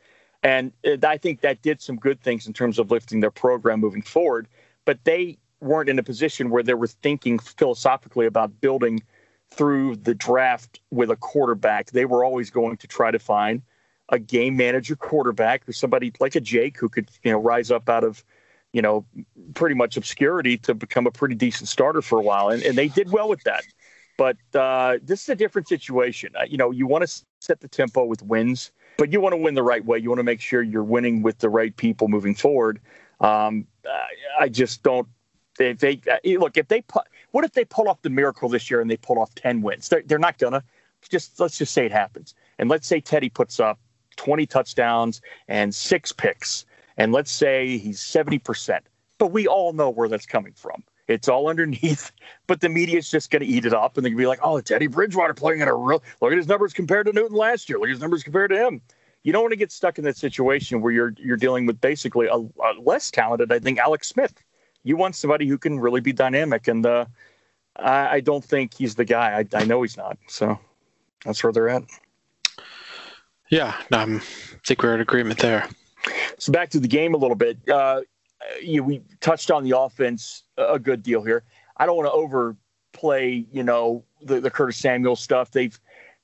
And 0.48 0.72
uh, 0.86 1.06
I 1.06 1.18
think 1.18 1.40
that 1.40 1.62
did 1.62 1.80
some 1.80 1.96
good 1.96 2.20
things 2.20 2.46
in 2.46 2.52
terms 2.52 2.78
of 2.78 2.90
lifting 2.90 3.20
their 3.20 3.30
program 3.30 3.80
moving 3.80 4.02
forward 4.02 4.48
but 4.88 5.04
they 5.04 5.36
weren't 5.60 5.90
in 5.90 5.98
a 5.98 6.02
position 6.02 6.48
where 6.48 6.62
they 6.62 6.72
were 6.72 6.86
thinking 6.86 7.38
philosophically 7.38 8.24
about 8.24 8.58
building 8.62 9.02
through 9.50 9.96
the 9.96 10.14
draft 10.14 10.80
with 10.90 11.10
a 11.10 11.16
quarterback. 11.16 11.90
They 11.90 12.06
were 12.06 12.24
always 12.24 12.48
going 12.48 12.78
to 12.78 12.86
try 12.86 13.10
to 13.10 13.18
find 13.18 13.60
a 14.08 14.18
game 14.18 14.56
manager 14.56 14.96
quarterback 14.96 15.68
or 15.68 15.74
somebody 15.74 16.10
like 16.20 16.36
a 16.36 16.40
Jake 16.40 16.78
who 16.78 16.88
could, 16.88 17.10
you 17.22 17.32
know, 17.32 17.38
rise 17.38 17.70
up 17.70 17.90
out 17.90 18.02
of, 18.02 18.24
you 18.72 18.80
know, 18.80 19.04
pretty 19.52 19.74
much 19.74 19.98
obscurity 19.98 20.56
to 20.56 20.72
become 20.72 21.06
a 21.06 21.10
pretty 21.10 21.34
decent 21.34 21.68
starter 21.68 22.00
for 22.00 22.18
a 22.18 22.22
while. 22.22 22.48
And, 22.48 22.62
and 22.62 22.78
they 22.78 22.88
did 22.88 23.12
well 23.12 23.28
with 23.28 23.42
that. 23.42 23.64
But 24.16 24.38
uh, 24.54 25.00
this 25.02 25.22
is 25.22 25.28
a 25.28 25.36
different 25.36 25.68
situation. 25.68 26.32
Uh, 26.34 26.44
you 26.48 26.56
know, 26.56 26.70
you 26.70 26.86
want 26.86 27.06
to 27.06 27.24
set 27.42 27.60
the 27.60 27.68
tempo 27.68 28.06
with 28.06 28.22
wins, 28.22 28.72
but 28.98 29.12
you 29.12 29.20
want 29.20 29.32
to 29.32 29.38
win 29.38 29.54
the 29.54 29.62
right 29.62 29.82
way. 29.82 29.96
You 29.96 30.10
want 30.10 30.18
to 30.18 30.24
make 30.24 30.42
sure 30.42 30.60
you're 30.60 30.84
winning 30.84 31.22
with 31.22 31.38
the 31.38 31.48
right 31.48 31.74
people 31.74 32.08
moving 32.08 32.34
forward. 32.34 32.80
Um, 33.20 33.66
I 34.38 34.50
just 34.50 34.82
don't. 34.82 35.08
They, 35.56 35.72
they 35.72 36.00
uh, 36.10 36.18
look 36.38 36.58
if 36.58 36.68
they. 36.68 36.84
What 37.30 37.44
if 37.44 37.52
they 37.52 37.64
pull 37.64 37.88
off 37.88 38.02
the 38.02 38.10
miracle 38.10 38.48
this 38.48 38.70
year 38.70 38.80
and 38.80 38.90
they 38.90 38.98
pull 38.98 39.18
off 39.18 39.34
ten 39.34 39.62
wins? 39.62 39.88
They're, 39.88 40.02
they're 40.04 40.18
not 40.18 40.36
gonna. 40.36 40.62
Just 41.08 41.40
let's 41.40 41.56
just 41.56 41.72
say 41.72 41.86
it 41.86 41.92
happens, 41.92 42.34
and 42.58 42.68
let's 42.68 42.86
say 42.86 43.00
Teddy 43.00 43.28
puts 43.28 43.60
up 43.60 43.78
twenty 44.16 44.46
touchdowns 44.46 45.22
and 45.46 45.74
six 45.74 46.12
picks, 46.12 46.66
and 46.96 47.12
let's 47.12 47.30
say 47.30 47.78
he's 47.78 48.00
seventy 48.00 48.38
percent. 48.38 48.84
But 49.18 49.28
we 49.28 49.46
all 49.46 49.72
know 49.72 49.90
where 49.90 50.08
that's 50.08 50.26
coming 50.26 50.52
from. 50.54 50.82
It's 51.08 51.28
all 51.28 51.48
underneath, 51.48 52.12
but 52.46 52.60
the 52.60 52.68
media 52.68 52.98
is 52.98 53.10
just 53.10 53.30
going 53.30 53.40
to 53.40 53.48
eat 53.48 53.64
it 53.64 53.74
up, 53.74 53.96
and 53.96 54.04
they're 54.04 54.10
going 54.10 54.18
to 54.18 54.22
be 54.22 54.26
like, 54.26 54.40
"Oh, 54.42 54.60
Teddy 54.60 54.86
Bridgewater 54.86 55.34
playing 55.34 55.62
at 55.62 55.68
a 55.68 55.74
real. 55.74 56.02
Look 56.20 56.32
at 56.32 56.38
his 56.38 56.48
numbers 56.48 56.72
compared 56.72 57.06
to 57.06 57.12
Newton 57.12 57.36
last 57.36 57.68
year. 57.68 57.78
Look 57.78 57.88
at 57.88 57.92
his 57.92 58.00
numbers 58.00 58.22
compared 58.22 58.50
to 58.50 58.58
him." 58.58 58.82
you 59.22 59.32
don't 59.32 59.42
want 59.42 59.52
to 59.52 59.56
get 59.56 59.72
stuck 59.72 59.98
in 59.98 60.04
that 60.04 60.16
situation 60.16 60.80
where 60.80 60.92
you're 60.92 61.14
you're 61.18 61.36
dealing 61.36 61.66
with 61.66 61.80
basically 61.80 62.26
a, 62.26 62.36
a 62.36 62.70
less 62.80 63.10
talented, 63.10 63.52
I 63.52 63.58
think, 63.58 63.78
Alex 63.78 64.08
Smith. 64.08 64.42
You 64.84 64.96
want 64.96 65.16
somebody 65.16 65.46
who 65.46 65.58
can 65.58 65.80
really 65.80 66.00
be 66.00 66.12
dynamic, 66.12 66.68
and 66.68 66.86
uh, 66.86 67.06
I, 67.76 68.08
I, 68.08 68.20
don't 68.20 68.44
think 68.44 68.74
he's 68.74 68.94
the 68.94 69.04
guy. 69.04 69.38
I, 69.38 69.58
I, 69.58 69.64
know 69.64 69.82
he's 69.82 69.96
not. 69.96 70.16
So 70.28 70.58
that's 71.24 71.42
where 71.42 71.52
they're 71.52 71.68
at. 71.68 71.82
Yeah, 73.50 73.76
um, 73.92 74.16
I 74.16 74.58
think 74.66 74.82
we're 74.82 74.94
in 74.94 75.00
agreement 75.00 75.40
there. 75.40 75.68
So 76.38 76.52
back 76.52 76.70
to 76.70 76.80
the 76.80 76.88
game 76.88 77.14
a 77.14 77.18
little 77.18 77.36
bit. 77.36 77.58
Uh, 77.68 78.02
you, 78.62 78.82
we 78.82 79.02
touched 79.20 79.50
on 79.50 79.64
the 79.64 79.78
offense 79.78 80.44
a 80.56 80.78
good 80.78 81.02
deal 81.02 81.22
here. 81.22 81.44
I 81.76 81.86
don't 81.86 81.96
want 81.96 82.08
to 82.08 82.12
overplay, 82.12 83.46
you 83.52 83.62
know, 83.62 84.04
the, 84.22 84.40
the 84.40 84.50
Curtis 84.50 84.76
Samuel 84.76 85.16
stuff. 85.16 85.50
They've 85.50 85.78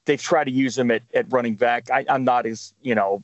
they've 0.05 0.21
tried 0.21 0.45
to 0.45 0.51
use 0.51 0.77
him 0.77 0.91
at, 0.91 1.03
at 1.15 1.33
running 1.33 1.55
back. 1.55 1.91
I, 1.91 2.05
I'm 2.09 2.25
not 2.25 2.47
as, 2.47 2.75
you 2.83 2.95
know, 2.95 3.23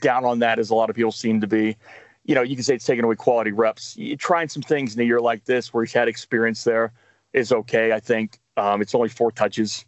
down 0.00 0.24
on 0.24 0.38
that 0.40 0.58
as 0.58 0.70
a 0.70 0.74
lot 0.74 0.90
of 0.90 0.96
people 0.96 1.12
seem 1.12 1.40
to 1.40 1.46
be. 1.46 1.76
You 2.24 2.34
know, 2.34 2.42
you 2.42 2.56
can 2.56 2.64
say 2.64 2.74
it's 2.74 2.86
taking 2.86 3.04
away 3.04 3.16
quality 3.16 3.52
reps. 3.52 3.96
You, 3.96 4.16
trying 4.16 4.48
some 4.48 4.62
things 4.62 4.94
in 4.94 5.00
a 5.00 5.04
year 5.04 5.20
like 5.20 5.44
this 5.44 5.74
where 5.74 5.84
he's 5.84 5.92
had 5.92 6.08
experience 6.08 6.64
there 6.64 6.92
is 7.32 7.52
okay, 7.52 7.92
I 7.92 8.00
think. 8.00 8.38
Um, 8.56 8.80
it's 8.80 8.94
only 8.94 9.08
four 9.08 9.30
touches. 9.30 9.84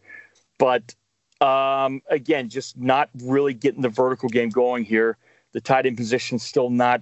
But 0.59 0.95
um, 1.41 2.03
again, 2.11 2.49
just 2.49 2.77
not 2.77 3.09
really 3.23 3.55
getting 3.55 3.81
the 3.83 3.89
vertical 3.89 4.29
game 4.29 4.51
going 4.51 4.85
here. 4.85 5.17
The 5.53 5.61
tight 5.61 5.87
end 5.87 5.97
position 5.97 6.39
still 6.39 6.69
not 6.69 7.01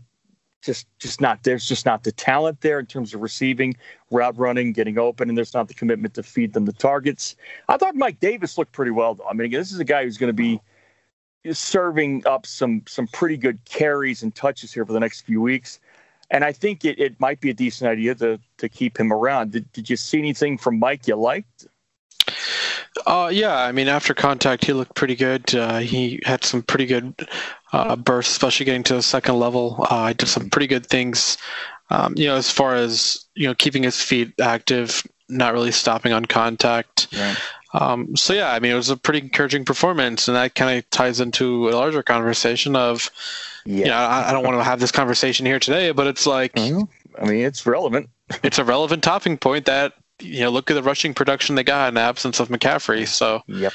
just 0.65 0.87
just 0.99 1.21
not 1.21 1.43
there's 1.43 1.67
just 1.67 1.87
not 1.87 2.05
the 2.05 2.13
talent 2.13 2.61
there 2.63 2.79
in 2.79 2.87
terms 2.87 3.15
of 3.15 3.21
receiving, 3.21 3.77
route 4.11 4.37
running, 4.39 4.73
getting 4.73 4.99
open, 4.99 5.29
and 5.29 5.37
there's 5.37 5.55
not 5.55 5.69
the 5.69 5.75
commitment 5.75 6.15
to 6.15 6.23
feed 6.23 6.53
them 6.53 6.65
the 6.65 6.73
targets. 6.73 7.37
I 7.69 7.77
thought 7.77 7.95
Mike 7.95 8.21
Davis 8.21 8.57
looked 8.57 8.73
pretty 8.73 8.91
well 8.91 9.15
though. 9.15 9.27
I 9.29 9.35
mean, 9.35 9.47
again, 9.47 9.61
this 9.61 9.73
is 9.73 9.79
a 9.79 9.85
guy 9.85 10.05
who's 10.05 10.17
going 10.17 10.29
to 10.29 10.33
be 10.33 10.61
serving 11.53 12.27
up 12.27 12.47
some 12.47 12.83
some 12.87 13.07
pretty 13.09 13.37
good 13.37 13.63
carries 13.67 14.23
and 14.23 14.35
touches 14.35 14.73
here 14.73 14.87
for 14.87 14.93
the 14.93 15.01
next 15.01 15.23
few 15.23 15.41
weeks. 15.41 15.81
And 16.31 16.43
I 16.43 16.53
think 16.53 16.85
it, 16.85 16.99
it 16.99 17.21
might 17.21 17.41
be 17.41 17.51
a 17.51 17.55
decent 17.55 17.91
idea 17.91 18.15
to 18.17 18.41
to 18.59 18.69
keep 18.69 18.99
him 18.99 19.13
around. 19.13 19.53
Did, 19.53 19.71
did 19.73 19.91
you 19.91 19.97
see 19.97 20.19
anything 20.19 20.57
from 20.57 20.79
Mike 20.79 21.07
you 21.07 21.17
liked? 21.17 21.67
Uh, 23.07 23.31
yeah, 23.33 23.57
I 23.57 23.73
mean, 23.73 23.89
after 23.89 24.15
contact, 24.15 24.65
he 24.65 24.73
looked 24.73 24.95
pretty 24.95 25.17
good. 25.17 25.55
Uh, 25.55 25.79
he 25.79 26.21
had 26.25 26.45
some 26.45 26.63
pretty 26.63 26.87
good 26.87 27.15
uh, 27.73 27.97
bursts, 27.97 28.33
especially 28.33 28.67
getting 28.67 28.85
to 28.85 28.95
the 28.95 29.03
second 29.03 29.39
level. 29.39 29.85
Uh, 29.91 30.13
did 30.13 30.29
some 30.29 30.49
pretty 30.49 30.67
good 30.69 30.87
things, 30.87 31.37
um, 31.91 32.15
you 32.17 32.27
know, 32.27 32.37
as 32.37 32.51
far 32.51 32.75
as 32.77 33.25
you 33.35 33.47
know, 33.49 33.55
keeping 33.55 33.83
his 33.83 34.01
feet 34.01 34.33
active, 34.41 35.03
not 35.29 35.53
really 35.55 35.73
stopping 35.73 36.13
on 36.13 36.25
contact. 36.25 37.09
Right. 37.13 37.37
Um, 37.73 38.15
so 38.17 38.33
yeah, 38.33 38.53
I 38.53 38.61
mean, 38.61 38.71
it 38.71 38.77
was 38.77 38.91
a 38.91 38.97
pretty 38.97 39.19
encouraging 39.19 39.65
performance, 39.65 40.29
and 40.29 40.37
that 40.37 40.55
kind 40.55 40.79
of 40.79 40.89
ties 40.91 41.19
into 41.19 41.69
a 41.69 41.73
larger 41.73 42.05
conversation 42.05 42.77
of, 42.77 43.11
Yeah. 43.67 43.79
you 43.79 43.85
know, 43.87 43.97
I, 43.97 44.29
I 44.29 44.33
don't 44.33 44.45
want 44.45 44.57
to 44.59 44.63
have 44.63 44.79
this 44.79 44.93
conversation 44.93 45.45
here 45.45 45.59
today, 45.59 45.91
but 45.91 46.07
it's 46.07 46.25
like 46.29 46.53
Well, 46.55 46.89
I 47.21 47.25
mean, 47.25 47.45
it's 47.45 47.67
relevant. 47.67 48.09
it's 48.45 48.61
a 48.61 48.65
relevant 48.65 49.03
topping 49.03 49.37
point 49.37 49.65
that 49.65 49.95
you 50.21 50.41
know, 50.41 50.51
look 50.51 50.71
at 50.71 50.75
the 50.75 50.83
rushing 50.83 51.15
production 51.15 51.55
they 51.55 51.65
got 51.65 51.89
in 51.89 51.95
the 51.95 52.01
absence 52.01 52.41
of 52.41 52.49
McCaffrey. 52.49 53.07
So 53.07 53.43
Yep. 53.47 53.73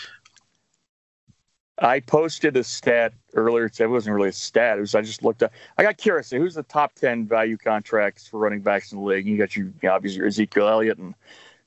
I 1.82 2.02
posted 2.02 2.58
a 2.58 2.64
stat 2.64 3.14
earlier. 3.36 3.66
It 3.66 3.88
wasn't 3.88 4.16
really 4.16 4.30
a 4.30 4.34
stat. 4.34 4.78
It 4.78 4.82
was 4.82 4.96
I 4.96 5.02
just 5.02 5.24
looked 5.24 5.44
up. 5.44 5.54
I 5.78 5.84
got 5.84 5.98
curious. 5.98 6.30
Who's 6.30 6.56
the 6.56 6.64
top 6.64 6.96
ten 6.96 7.26
value 7.26 7.58
contracts 7.58 8.28
for 8.28 8.38
running 8.38 8.62
backs 8.62 8.92
in 8.92 9.00
the 9.00 9.04
league? 9.04 9.26
You 9.26 9.38
got 9.38 9.56
your 9.56 9.68
you 9.68 9.74
know, 9.84 9.94
obviously 9.94 10.18
your 10.18 10.28
Ezekiel 10.28 10.68
Elliott 10.68 10.98
and 10.98 11.16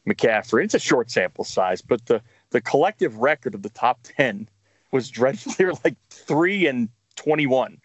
McCaffrey. 0.06 0.64
It's 0.64 0.74
a 0.74 0.78
short 0.78 1.10
sample 1.10 1.44
size, 1.44 1.80
but 1.80 2.04
the 2.06 2.20
the 2.50 2.60
collective 2.60 3.16
record 3.18 3.54
of 3.54 3.62
the 3.62 3.70
top 3.70 4.00
ten 4.02 4.48
was 4.90 5.08
dreadful. 5.08 5.52
They 5.56 5.64
were 5.64 5.74
like 5.84 5.96
three 6.10 6.66
and 6.66 6.88
twenty 7.16 7.46
one. 7.46 7.80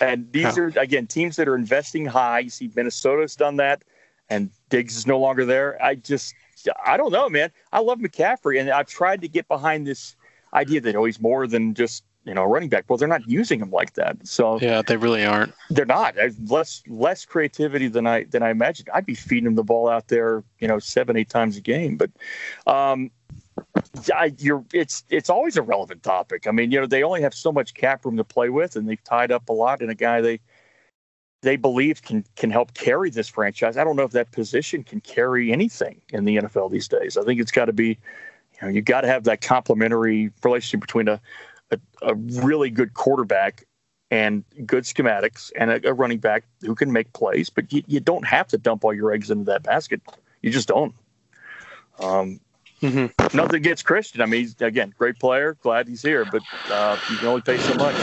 And 0.00 0.30
these 0.32 0.56
are 0.56 0.72
again 0.76 1.06
teams 1.06 1.36
that 1.36 1.48
are 1.48 1.56
investing 1.56 2.06
high. 2.06 2.40
You 2.40 2.50
see 2.50 2.70
Minnesota's 2.74 3.36
done 3.36 3.56
that, 3.56 3.82
and 4.28 4.50
Diggs 4.68 4.96
is 4.96 5.06
no 5.06 5.18
longer 5.18 5.44
there. 5.44 5.82
I 5.82 5.94
just 5.94 6.34
I 6.84 6.96
don't 6.96 7.12
know, 7.12 7.28
man. 7.28 7.50
I 7.72 7.80
love 7.80 7.98
McCaffrey, 7.98 8.58
and 8.60 8.70
I've 8.70 8.86
tried 8.86 9.20
to 9.22 9.28
get 9.28 9.48
behind 9.48 9.86
this 9.86 10.16
idea 10.52 10.80
that 10.80 10.96
oh 10.96 11.04
he's 11.04 11.20
more 11.20 11.46
than 11.46 11.74
just 11.74 12.04
you 12.24 12.34
know 12.34 12.42
a 12.42 12.48
running 12.48 12.68
back. 12.68 12.84
Well, 12.88 12.96
they're 12.96 13.08
not 13.08 13.28
using 13.28 13.60
him 13.60 13.70
like 13.70 13.94
that, 13.94 14.26
so 14.26 14.58
yeah, 14.60 14.82
they 14.82 14.96
really 14.96 15.24
aren't. 15.24 15.52
they're 15.70 15.84
not. 15.84 16.14
Less 16.46 16.82
less 16.88 17.24
creativity 17.24 17.88
than 17.88 18.06
I 18.06 18.24
than 18.24 18.42
I 18.42 18.50
imagined. 18.50 18.88
I'd 18.94 19.06
be 19.06 19.14
feeding 19.14 19.46
him 19.46 19.54
the 19.54 19.64
ball 19.64 19.88
out 19.88 20.08
there, 20.08 20.42
you 20.58 20.68
know, 20.68 20.78
seven 20.78 21.16
eight 21.16 21.28
times 21.28 21.56
a 21.56 21.60
game. 21.60 21.96
But 21.96 22.10
um, 22.66 23.10
I, 24.14 24.34
you're 24.38 24.64
it's 24.72 25.04
it's 25.10 25.30
always 25.30 25.56
a 25.56 25.62
relevant 25.62 26.02
topic. 26.02 26.46
I 26.46 26.50
mean, 26.50 26.70
you 26.70 26.80
know, 26.80 26.86
they 26.86 27.02
only 27.02 27.22
have 27.22 27.34
so 27.34 27.52
much 27.52 27.74
cap 27.74 28.04
room 28.04 28.16
to 28.16 28.24
play 28.24 28.48
with, 28.48 28.76
and 28.76 28.88
they've 28.88 29.04
tied 29.04 29.30
up 29.30 29.48
a 29.48 29.52
lot 29.52 29.82
in 29.82 29.90
a 29.90 29.94
guy 29.94 30.20
they 30.20 30.40
they 31.44 31.56
believe 31.56 32.02
can 32.02 32.24
can 32.36 32.50
help 32.50 32.74
carry 32.74 33.10
this 33.10 33.28
franchise. 33.28 33.76
I 33.76 33.84
don't 33.84 33.96
know 33.96 34.02
if 34.02 34.12
that 34.12 34.32
position 34.32 34.82
can 34.82 35.00
carry 35.00 35.52
anything 35.52 36.00
in 36.10 36.24
the 36.24 36.38
NFL 36.38 36.70
these 36.70 36.88
days. 36.88 37.16
I 37.16 37.24
think 37.24 37.40
it's 37.40 37.52
got 37.52 37.66
to 37.66 37.72
be, 37.72 37.88
you 37.88 38.58
know, 38.62 38.68
you 38.68 38.82
got 38.82 39.02
to 39.02 39.08
have 39.08 39.24
that 39.24 39.40
complementary 39.40 40.30
relationship 40.42 40.80
between 40.80 41.08
a, 41.08 41.20
a 41.70 41.78
a 42.02 42.14
really 42.14 42.70
good 42.70 42.94
quarterback 42.94 43.64
and 44.10 44.44
good 44.64 44.84
schematics 44.84 45.50
and 45.58 45.70
a, 45.70 45.88
a 45.88 45.92
running 45.92 46.18
back 46.18 46.44
who 46.60 46.74
can 46.74 46.92
make 46.92 47.12
plays, 47.14 47.50
but 47.50 47.72
you, 47.72 47.82
you 47.86 48.00
don't 48.00 48.26
have 48.26 48.46
to 48.48 48.58
dump 48.58 48.84
all 48.84 48.94
your 48.94 49.12
eggs 49.12 49.30
into 49.30 49.44
that 49.44 49.62
basket. 49.62 50.00
You 50.42 50.50
just 50.50 50.68
don't. 50.68 50.94
Um, 51.98 52.40
Mhm. 52.82 53.34
Nothing 53.34 53.56
against 53.56 53.84
Christian. 53.84 54.20
I 54.20 54.26
mean, 54.26 54.40
he's, 54.40 54.60
again, 54.60 54.92
great 54.98 55.18
player. 55.18 55.56
Glad 55.62 55.88
he's 55.88 56.02
here, 56.02 56.24
but 56.24 56.42
uh, 56.70 56.98
you 57.10 57.16
can 57.16 57.28
only 57.28 57.40
pay 57.40 57.56
so 57.58 57.74
much. 57.74 57.94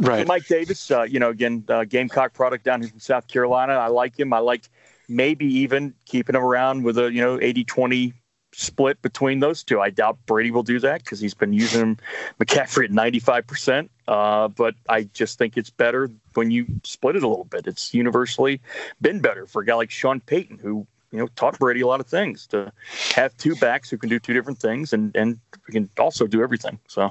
Right. 0.00 0.26
Mike 0.26 0.46
Davis, 0.46 0.90
uh, 0.90 1.02
you 1.02 1.18
know, 1.18 1.30
again, 1.30 1.64
uh, 1.68 1.84
Gamecock 1.84 2.34
product 2.34 2.64
down 2.64 2.82
here 2.82 2.90
from 2.90 3.00
South 3.00 3.28
Carolina. 3.28 3.74
I 3.74 3.86
like 3.86 4.18
him. 4.18 4.32
I 4.32 4.38
like 4.38 4.68
maybe 5.08 5.46
even 5.46 5.94
keeping 6.04 6.34
him 6.34 6.42
around 6.42 6.82
with 6.82 6.98
a, 6.98 7.10
you 7.10 7.20
know, 7.20 7.40
80 7.40 7.64
20 7.64 8.12
split 8.52 9.00
between 9.02 9.40
those 9.40 9.62
two. 9.62 9.80
I 9.80 9.90
doubt 9.90 10.18
Brady 10.26 10.50
will 10.50 10.62
do 10.62 10.80
that 10.80 11.04
because 11.04 11.20
he's 11.20 11.34
been 11.34 11.52
using 11.52 11.80
him, 11.80 11.96
McCaffrey 12.40 12.84
at 12.84 12.90
95%. 12.90 13.88
Uh, 14.08 14.48
but 14.48 14.74
I 14.88 15.04
just 15.14 15.38
think 15.38 15.56
it's 15.56 15.70
better 15.70 16.10
when 16.34 16.50
you 16.50 16.66
split 16.84 17.16
it 17.16 17.22
a 17.22 17.28
little 17.28 17.44
bit. 17.44 17.66
It's 17.66 17.92
universally 17.92 18.60
been 19.00 19.20
better 19.20 19.46
for 19.46 19.62
a 19.62 19.66
guy 19.66 19.74
like 19.74 19.90
Sean 19.90 20.20
Payton, 20.20 20.58
who, 20.58 20.86
you 21.10 21.18
know, 21.18 21.28
taught 21.36 21.58
Brady 21.58 21.80
a 21.80 21.86
lot 21.86 22.00
of 22.00 22.06
things 22.06 22.46
to 22.48 22.72
have 23.14 23.36
two 23.36 23.54
backs 23.56 23.90
who 23.90 23.98
can 23.98 24.08
do 24.08 24.18
two 24.18 24.34
different 24.34 24.58
things 24.58 24.92
and, 24.92 25.14
and 25.16 25.38
can 25.70 25.88
also 25.98 26.26
do 26.26 26.42
everything. 26.42 26.78
So, 26.88 27.10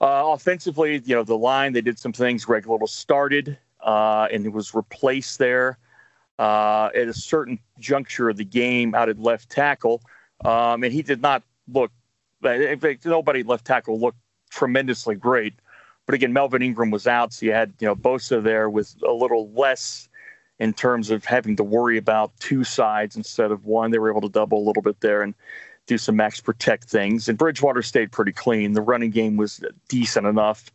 uh, 0.00 0.24
offensively, 0.32 1.02
you 1.04 1.14
know, 1.14 1.24
the 1.24 1.36
line, 1.36 1.72
they 1.72 1.82
did 1.82 1.98
some 1.98 2.12
things. 2.12 2.44
Greg 2.44 2.66
Little 2.66 2.86
started 2.86 3.58
uh, 3.82 4.28
and 4.30 4.44
it 4.44 4.52
was 4.52 4.74
replaced 4.74 5.38
there 5.38 5.78
uh, 6.38 6.90
at 6.94 7.08
a 7.08 7.14
certain 7.14 7.58
juncture 7.78 8.28
of 8.28 8.36
the 8.36 8.44
game 8.44 8.94
out 8.94 9.08
at 9.08 9.18
left 9.18 9.50
tackle. 9.50 10.02
Um, 10.44 10.82
and 10.82 10.92
he 10.92 11.02
did 11.02 11.20
not 11.20 11.42
look, 11.72 11.92
in 12.42 12.80
fact, 12.80 13.04
nobody 13.04 13.42
left 13.42 13.64
tackle 13.64 14.00
looked 14.00 14.18
tremendously 14.50 15.14
great. 15.14 15.54
But 16.06 16.14
again, 16.14 16.32
Melvin 16.32 16.62
Ingram 16.62 16.90
was 16.90 17.06
out, 17.06 17.32
so 17.32 17.46
you 17.46 17.52
had 17.52 17.72
you 17.78 17.86
know 17.86 17.94
Bosa 17.94 18.42
there 18.42 18.68
with 18.68 18.96
a 19.06 19.12
little 19.12 19.48
less 19.52 20.08
in 20.60 20.74
terms 20.74 21.10
of 21.10 21.24
having 21.24 21.56
to 21.56 21.64
worry 21.64 21.96
about 21.96 22.38
two 22.38 22.62
sides 22.62 23.16
instead 23.16 23.50
of 23.50 23.64
one. 23.64 23.90
They 23.90 23.98
were 23.98 24.10
able 24.10 24.20
to 24.20 24.28
double 24.28 24.58
a 24.58 24.64
little 24.64 24.82
bit 24.82 25.00
there 25.00 25.22
and 25.22 25.34
do 25.86 25.98
some 25.98 26.16
max 26.16 26.38
protect 26.38 26.84
things. 26.84 27.28
And 27.28 27.36
Bridgewater 27.36 27.82
stayed 27.82 28.12
pretty 28.12 28.32
clean. 28.32 28.74
The 28.74 28.82
running 28.82 29.10
game 29.10 29.36
was 29.36 29.64
decent 29.88 30.26
enough. 30.26 30.70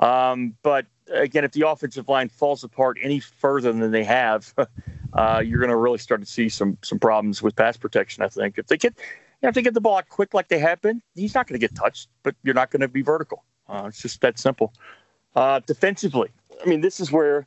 Um, 0.00 0.56
but 0.62 0.86
again, 1.12 1.44
if 1.44 1.52
the 1.52 1.68
offensive 1.68 2.08
line 2.08 2.30
falls 2.30 2.64
apart 2.64 2.96
any 3.02 3.20
further 3.20 3.72
than 3.72 3.90
they 3.90 4.04
have, 4.04 4.52
uh, 5.12 5.42
you're 5.44 5.60
going 5.60 5.70
to 5.70 5.76
really 5.76 5.98
start 5.98 6.20
to 6.20 6.26
see 6.26 6.48
some 6.48 6.78
some 6.82 6.98
problems 6.98 7.42
with 7.42 7.54
pass 7.54 7.76
protection. 7.76 8.24
I 8.24 8.28
think 8.28 8.58
if 8.58 8.66
they 8.66 8.78
get 8.78 8.94
you 8.98 9.02
know, 9.42 9.50
if 9.50 9.54
they 9.54 9.62
get 9.62 9.74
the 9.74 9.80
ball 9.82 9.98
out 9.98 10.08
quick 10.08 10.32
like 10.32 10.48
they 10.48 10.58
have 10.58 10.80
been, 10.80 11.02
he's 11.14 11.34
not 11.34 11.46
going 11.46 11.60
to 11.60 11.66
get 11.66 11.76
touched, 11.76 12.08
but 12.22 12.34
you're 12.42 12.54
not 12.54 12.70
going 12.70 12.80
to 12.80 12.88
be 12.88 13.02
vertical. 13.02 13.44
Uh, 13.68 13.84
it's 13.88 14.00
just 14.00 14.20
that 14.22 14.38
simple. 14.38 14.72
Uh, 15.34 15.60
defensively, 15.66 16.30
I 16.64 16.66
mean, 16.66 16.80
this 16.80 17.00
is 17.00 17.12
where 17.12 17.46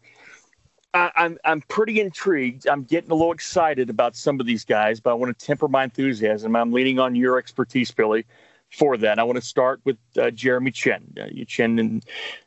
I, 0.93 1.11
I'm 1.15 1.37
I'm 1.45 1.61
pretty 1.61 2.01
intrigued. 2.01 2.67
I'm 2.67 2.83
getting 2.83 3.11
a 3.11 3.15
little 3.15 3.31
excited 3.31 3.89
about 3.89 4.15
some 4.15 4.39
of 4.39 4.45
these 4.45 4.65
guys, 4.65 4.99
but 4.99 5.11
I 5.11 5.13
want 5.13 5.37
to 5.37 5.45
temper 5.45 5.67
my 5.67 5.83
enthusiasm. 5.83 6.55
I'm 6.55 6.71
leaning 6.71 6.99
on 6.99 7.15
your 7.15 7.37
expertise, 7.37 7.91
Billy, 7.91 8.25
for 8.71 8.97
that. 8.97 9.19
I 9.19 9.23
want 9.23 9.35
to 9.35 9.45
start 9.45 9.81
with 9.83 9.97
uh, 10.17 10.31
Jeremy 10.31 10.71
Chinn. 10.71 11.13
Uh, 11.21 11.27
Chinn 11.47 11.77
in 11.77 12.01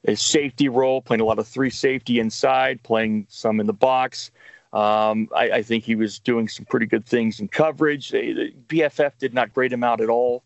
a 0.05 0.17
safety 0.17 0.69
role, 0.69 1.01
playing 1.01 1.21
a 1.21 1.25
lot 1.25 1.39
of 1.39 1.47
three 1.47 1.71
safety 1.71 2.19
inside, 2.19 2.83
playing 2.83 3.27
some 3.29 3.61
in 3.61 3.67
the 3.67 3.73
box. 3.73 4.31
Um, 4.73 5.29
I, 5.37 5.51
I 5.51 5.63
think 5.63 5.85
he 5.85 5.95
was 5.95 6.19
doing 6.19 6.49
some 6.49 6.65
pretty 6.65 6.87
good 6.87 7.05
things 7.05 7.41
in 7.41 7.49
coverage. 7.49 8.11
They, 8.11 8.33
the 8.33 8.55
PFF 8.69 9.13
did 9.19 9.35
not 9.35 9.53
grade 9.53 9.73
him 9.73 9.85
out 9.85 10.01
at 10.01 10.09
all 10.09 10.43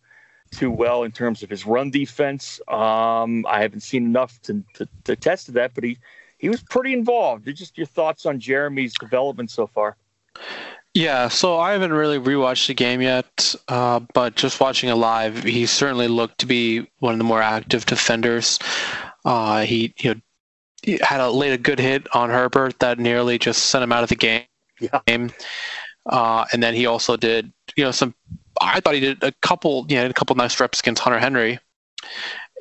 too 0.50 0.70
well 0.70 1.02
in 1.04 1.12
terms 1.12 1.42
of 1.42 1.50
his 1.50 1.64
run 1.64 1.90
defense. 1.90 2.60
Um, 2.68 3.46
I 3.48 3.62
haven't 3.62 3.80
seen 3.80 4.04
enough 4.04 4.40
to, 4.42 4.62
to, 4.74 4.88
to 5.04 5.16
test 5.16 5.52
that, 5.54 5.74
but 5.74 5.84
he, 5.84 5.98
he 6.38 6.48
was 6.48 6.62
pretty 6.62 6.92
involved. 6.92 7.46
Just 7.54 7.76
your 7.76 7.86
thoughts 7.86 8.26
on 8.26 8.38
Jeremy's 8.40 8.94
development 8.94 9.50
so 9.50 9.66
far? 9.66 9.96
Yeah, 10.94 11.28
so 11.28 11.58
I 11.58 11.72
haven't 11.72 11.92
really 11.92 12.18
rewatched 12.18 12.68
the 12.68 12.74
game 12.74 13.02
yet, 13.02 13.54
uh, 13.68 14.00
but 14.14 14.34
just 14.34 14.60
watching 14.60 14.88
it 14.88 14.94
live, 14.94 15.44
he 15.44 15.66
certainly 15.66 16.08
looked 16.08 16.38
to 16.38 16.46
be 16.46 16.88
one 17.00 17.12
of 17.12 17.18
the 17.18 17.24
more 17.24 17.42
active 17.42 17.84
defenders. 17.84 18.58
Uh, 19.24 19.62
he, 19.62 19.92
you 19.98 20.14
know, 20.14 20.20
he 20.82 20.98
had 21.02 21.20
a 21.20 21.30
laid 21.30 21.52
a 21.52 21.58
good 21.58 21.78
hit 21.78 22.06
on 22.14 22.30
Herbert 22.30 22.78
that 22.78 22.98
nearly 22.98 23.38
just 23.38 23.66
sent 23.66 23.84
him 23.84 23.92
out 23.92 24.04
of 24.04 24.08
the 24.08 24.16
game. 24.16 24.44
Yeah. 24.80 25.00
Uh, 26.06 26.44
and 26.52 26.62
then 26.62 26.74
he 26.74 26.86
also 26.86 27.16
did, 27.16 27.52
you 27.76 27.84
know, 27.84 27.90
some. 27.90 28.14
I 28.60 28.80
thought 28.80 28.94
he 28.94 29.00
did 29.00 29.22
a 29.22 29.32
couple, 29.42 29.84
you 29.88 29.96
know, 29.96 30.06
a 30.06 30.12
couple 30.12 30.34
nice 30.36 30.58
reps 30.60 30.80
against 30.80 31.02
Hunter 31.02 31.18
Henry. 31.18 31.58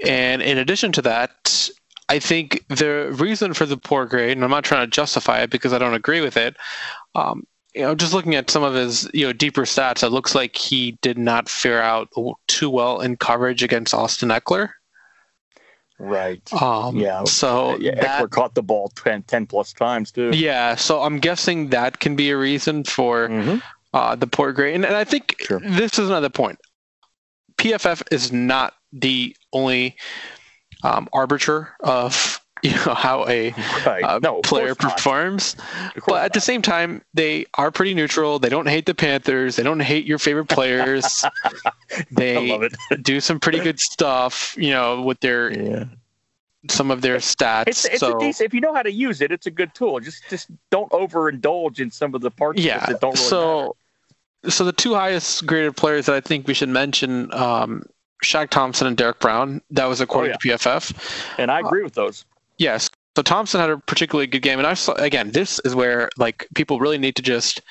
And 0.05 0.41
in 0.41 0.57
addition 0.57 0.91
to 0.93 1.01
that, 1.03 1.69
I 2.09 2.19
think 2.19 2.63
the 2.67 3.11
reason 3.17 3.53
for 3.53 3.65
the 3.65 3.77
poor 3.77 4.05
grade, 4.05 4.37
and 4.37 4.43
I'm 4.43 4.51
not 4.51 4.63
trying 4.63 4.85
to 4.85 4.91
justify 4.91 5.39
it 5.41 5.49
because 5.49 5.73
I 5.73 5.77
don't 5.79 5.93
agree 5.95 6.21
with 6.21 6.37
it. 6.37 6.55
Um, 7.15 7.47
you 7.73 7.81
know, 7.81 7.95
just 7.95 8.13
looking 8.13 8.35
at 8.35 8.49
some 8.49 8.63
of 8.63 8.73
his, 8.73 9.09
you 9.13 9.25
know, 9.25 9.33
deeper 9.33 9.63
stats, 9.63 10.03
it 10.03 10.09
looks 10.09 10.33
like 10.35 10.55
he 10.55 10.97
did 11.01 11.17
not 11.17 11.49
fare 11.49 11.81
out 11.81 12.09
too 12.47 12.69
well 12.69 13.01
in 13.01 13.17
coverage 13.17 13.63
against 13.63 13.93
Austin 13.93 14.29
Ekeler. 14.29 14.69
Right. 15.97 16.41
Um, 16.53 16.97
Yeah. 16.97 17.23
So 17.23 17.77
yeah, 17.77 17.95
that, 17.95 18.21
Eckler 18.23 18.29
caught 18.29 18.53
the 18.55 18.63
ball 18.63 18.89
10, 18.95 19.23
10 19.23 19.47
plus 19.47 19.73
times 19.73 20.11
too. 20.11 20.31
yeah. 20.33 20.75
So 20.75 21.01
I'm 21.01 21.19
guessing 21.19 21.69
that 21.69 21.99
can 21.99 22.15
be 22.15 22.29
a 22.31 22.37
reason 22.37 22.83
for 22.83 23.29
Mhm. 23.29 23.61
uh, 23.93 24.15
the 24.15 24.27
poor 24.27 24.51
grade. 24.51 24.75
And, 24.75 24.85
and 24.85 24.95
I 24.95 25.05
think 25.05 25.35
Sure. 25.39 25.59
this 25.59 25.97
is 25.97 26.09
another 26.09 26.29
point. 26.29 26.59
PFF 27.57 28.03
is 28.11 28.31
not 28.31 28.73
the 28.91 29.35
only 29.53 29.95
um, 30.85 31.09
arbiter 31.13 31.69
of 31.79 32.39
you 32.63 32.71
know 32.71 32.93
how 32.93 33.27
a 33.27 33.51
Right. 33.85 34.03
uh, 34.03 34.19
no, 34.19 34.41
player 34.41 34.73
performs. 34.75 35.55
But 36.07 36.23
at 36.23 36.33
the 36.33 36.41
same 36.41 36.61
time, 36.61 37.03
they 37.13 37.45
are 37.55 37.69
pretty 37.69 37.93
neutral. 37.93 38.39
They 38.39 38.49
don't 38.49 38.67
hate 38.67 38.85
the 38.85 38.95
Panthers. 38.95 39.55
They 39.55 39.63
don't 39.63 39.81
hate 39.81 40.05
your 40.05 40.17
favorite 40.19 40.47
players. 40.47 41.25
They 42.11 42.69
do 43.01 43.21
some 43.21 43.39
pretty 43.39 43.59
good 43.59 43.79
stuff, 43.79 44.55
you 44.57 44.71
know, 44.71 45.01
with 45.01 45.19
their 45.19 45.51
Yeah. 45.51 45.85
some 46.69 46.91
of 46.91 47.01
their 47.01 47.17
stats. 47.17 47.67
It's, 47.67 47.85
it's 47.85 47.99
so 47.99 48.17
a 48.17 48.19
decent, 48.19 48.47
if 48.47 48.53
you 48.53 48.59
know 48.61 48.73
how 48.73 48.81
to 48.81 48.91
use 48.91 49.21
it, 49.21 49.31
it's 49.31 49.45
a 49.45 49.51
good 49.51 49.73
tool. 49.73 49.99
Just 49.99 50.23
just 50.29 50.47
don't 50.71 50.91
overindulge 50.91 51.79
in 51.79 51.91
some 51.91 52.15
of 52.15 52.21
the 52.21 52.31
parts 52.31 52.61
yeah. 52.61 52.85
that 52.85 52.99
don't 53.01 53.15
really 53.15 53.29
so 53.29 53.75
so 54.49 54.63
the 54.63 54.73
two 54.73 54.93
highest 54.93 55.45
graded 55.45 55.75
players 55.77 56.05
that 56.07 56.15
I 56.15 56.21
think 56.21 56.47
we 56.47 56.53
should 56.53 56.69
mention 56.69 57.31
um, 57.33 57.83
Shaq 58.23 58.49
Thompson 58.49 58.87
and 58.87 58.95
Derrick 58.97 59.19
Brown. 59.19 59.61
That 59.71 59.85
was 59.85 60.01
according 60.01 60.31
Oh, 60.33 60.37
yeah. 60.43 60.57
to 60.57 60.57
PFF. 60.57 61.35
And 61.37 61.51
I 61.51 61.59
agree 61.59 61.83
with 61.83 61.93
those. 61.93 62.25
Yes. 62.57 62.89
So 63.15 63.21
Thompson 63.21 63.59
had 63.61 63.69
a 63.69 63.77
particularly 63.77 64.27
good 64.27 64.41
game, 64.41 64.59
and 64.59 64.67
I 64.67 64.73
saw 64.73 64.93
again. 64.93 65.31
This 65.31 65.59
is 65.63 65.73
where 65.73 66.09
like 66.17 66.47
people 66.53 66.79
really 66.79 66.97
need 66.97 67.15
to 67.15 67.21
just, 67.21 67.61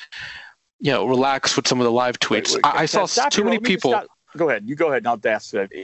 you 0.80 0.90
know, 0.90 1.06
relax 1.06 1.54
with 1.56 1.68
some 1.68 1.80
of 1.80 1.84
the 1.84 1.90
live 1.92 2.18
tweets. 2.18 2.54
Wait, 2.54 2.62
wait, 2.64 2.64
I, 2.64 2.82
I 2.82 2.86
saw 2.86 3.04
stop 3.04 3.30
too 3.30 3.44
many 3.44 3.56
let 3.56 3.62
me 3.62 3.74
just 3.74 3.82
people. 3.82 4.02
Go 4.36 4.48
ahead. 4.48 4.68
You 4.68 4.74
go 4.74 4.88
ahead, 4.88 5.06
and 5.06 5.08
I'll. 5.08 5.20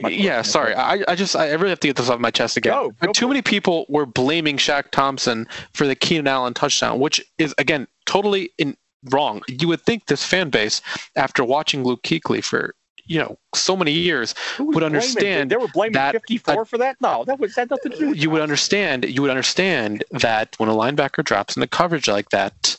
Uh, 0.03 0.09
Yeah, 0.09 0.41
sorry. 0.41 0.73
I, 0.75 1.03
I 1.07 1.15
just 1.15 1.35
I 1.35 1.51
really 1.53 1.69
have 1.69 1.79
to 1.81 1.87
get 1.87 1.95
this 1.95 2.09
off 2.09 2.19
my 2.19 2.31
chest 2.31 2.57
again. 2.57 2.73
Go, 2.73 2.91
go 2.99 3.11
too 3.13 3.27
many 3.27 3.41
people 3.41 3.85
were 3.87 4.05
blaming 4.05 4.57
Shaq 4.57 4.89
Thompson 4.91 5.47
for 5.73 5.87
the 5.87 5.95
Keenan 5.95 6.27
Allen 6.27 6.53
touchdown, 6.53 6.99
which 6.99 7.23
is 7.37 7.53
again 7.57 7.87
totally 8.05 8.51
in, 8.57 8.75
wrong. 9.09 9.41
You 9.47 9.67
would 9.69 9.81
think 9.81 10.07
this 10.07 10.25
fan 10.25 10.49
base, 10.49 10.81
after 11.15 11.43
watching 11.45 11.83
Luke 11.83 12.01
Kuechly 12.03 12.43
for 12.43 12.75
you 13.11 13.19
know 13.19 13.37
so 13.53 13.75
many 13.75 13.91
years, 13.91 14.33
would 14.57 14.71
blaming- 14.71 14.85
understand 14.85 15.51
They 15.51 15.57
were 15.57 15.67
blaming 15.67 15.93
that 15.93 16.13
54 16.13 16.65
for 16.65 16.77
that. 16.77 16.95
No, 17.01 17.23
that 17.25 17.39
was 17.39 17.53
that 17.55 17.69
nothing 17.69 17.91
to 17.91 17.97
do. 17.97 18.09
with 18.09 18.17
you 18.21 18.29
would 18.29 18.41
understand 18.41 19.05
you 19.05 19.21
would 19.21 19.31
understand 19.31 20.03
that 20.11 20.47
when 20.59 20.69
a 20.69 20.73
linebacker 20.73 21.23
drops 21.23 21.55
into 21.57 21.67
coverage 21.67 22.07
like 22.07 22.29
that 22.29 22.77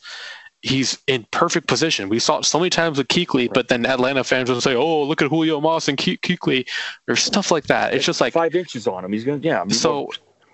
he's 0.64 0.96
in 1.08 1.26
perfect 1.32 1.66
position 1.66 2.08
we 2.08 2.20
saw 2.20 2.38
it 2.38 2.44
so 2.44 2.56
many 2.58 2.70
times 2.70 2.96
with 2.96 3.08
Kuechly, 3.08 3.52
but 3.52 3.66
then 3.68 3.84
Atlanta 3.84 4.22
fans 4.22 4.48
would 4.48 4.62
say 4.62 4.74
oh 4.76 5.02
look 5.02 5.20
at 5.20 5.28
Julio 5.28 5.60
Moss 5.60 5.88
and 5.88 5.98
Ke- 5.98 6.20
Kuechly 6.26 6.68
or 7.08 7.16
stuff 7.16 7.50
like 7.50 7.64
that 7.64 7.92
it's 7.94 8.04
just 8.06 8.20
like 8.20 8.32
five 8.32 8.54
inches 8.54 8.86
on 8.86 9.04
him. 9.04 9.12
He's 9.12 9.24
gonna. 9.24 9.38
Yeah. 9.42 9.60
I 9.60 9.64
mean, 9.64 9.70
so 9.74 10.10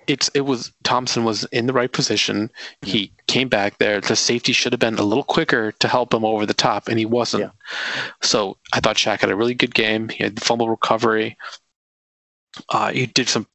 it's 0.08 0.28
it 0.34 0.40
was 0.40 0.72
Thompson 0.82 1.22
was 1.22 1.44
in 1.44 1.66
the 1.66 1.72
right 1.72 1.92
position. 1.92 2.50
He 2.82 3.12
came 3.26 3.48
back 3.48 3.78
there. 3.78 4.00
The 4.00 4.16
safety 4.16 4.52
should 4.52 4.72
have 4.72 4.80
been 4.80 4.98
a 4.98 5.02
little 5.02 5.22
quicker 5.22 5.72
to 5.72 5.88
help 5.88 6.12
him 6.12 6.24
over 6.24 6.46
the 6.46 6.54
top, 6.54 6.88
and 6.88 6.98
he 6.98 7.04
wasn't. 7.04 7.44
Yeah. 7.44 7.50
So 8.22 8.56
I 8.72 8.80
thought 8.80 8.96
Shaq 8.96 9.20
had 9.20 9.30
a 9.30 9.36
really 9.36 9.54
good 9.54 9.74
game. 9.74 10.08
He 10.08 10.24
had 10.24 10.36
the 10.36 10.40
fumble 10.40 10.70
recovery. 10.70 11.36
Uh, 12.70 12.90
he 12.90 13.06
did 13.06 13.28
some 13.28 13.46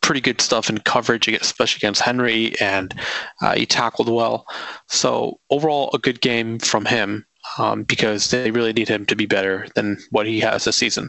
pretty 0.00 0.20
good 0.20 0.40
stuff 0.40 0.68
in 0.68 0.78
coverage, 0.78 1.28
especially 1.28 1.78
against 1.78 2.02
Henry, 2.02 2.58
and 2.60 2.92
uh, 3.40 3.54
he 3.54 3.64
tackled 3.64 4.08
well. 4.08 4.46
So 4.88 5.38
overall, 5.48 5.90
a 5.94 5.98
good 5.98 6.20
game 6.20 6.58
from 6.58 6.84
him. 6.84 7.24
Um, 7.58 7.84
because 7.84 8.30
they 8.30 8.50
really 8.50 8.74
need 8.74 8.86
him 8.86 9.06
to 9.06 9.16
be 9.16 9.24
better 9.24 9.66
than 9.74 9.96
what 10.10 10.26
he 10.26 10.38
has 10.40 10.64
this 10.64 10.76
season. 10.76 11.08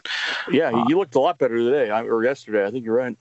yeah, 0.50 0.70
uh, 0.70 0.78
he, 0.78 0.84
he 0.88 0.94
looked 0.94 1.14
a 1.14 1.20
lot 1.20 1.38
better 1.38 1.58
today 1.58 1.90
or 1.90 2.24
yesterday. 2.24 2.66
I 2.66 2.70
think 2.70 2.86
you're 2.86 2.96
right. 2.96 3.16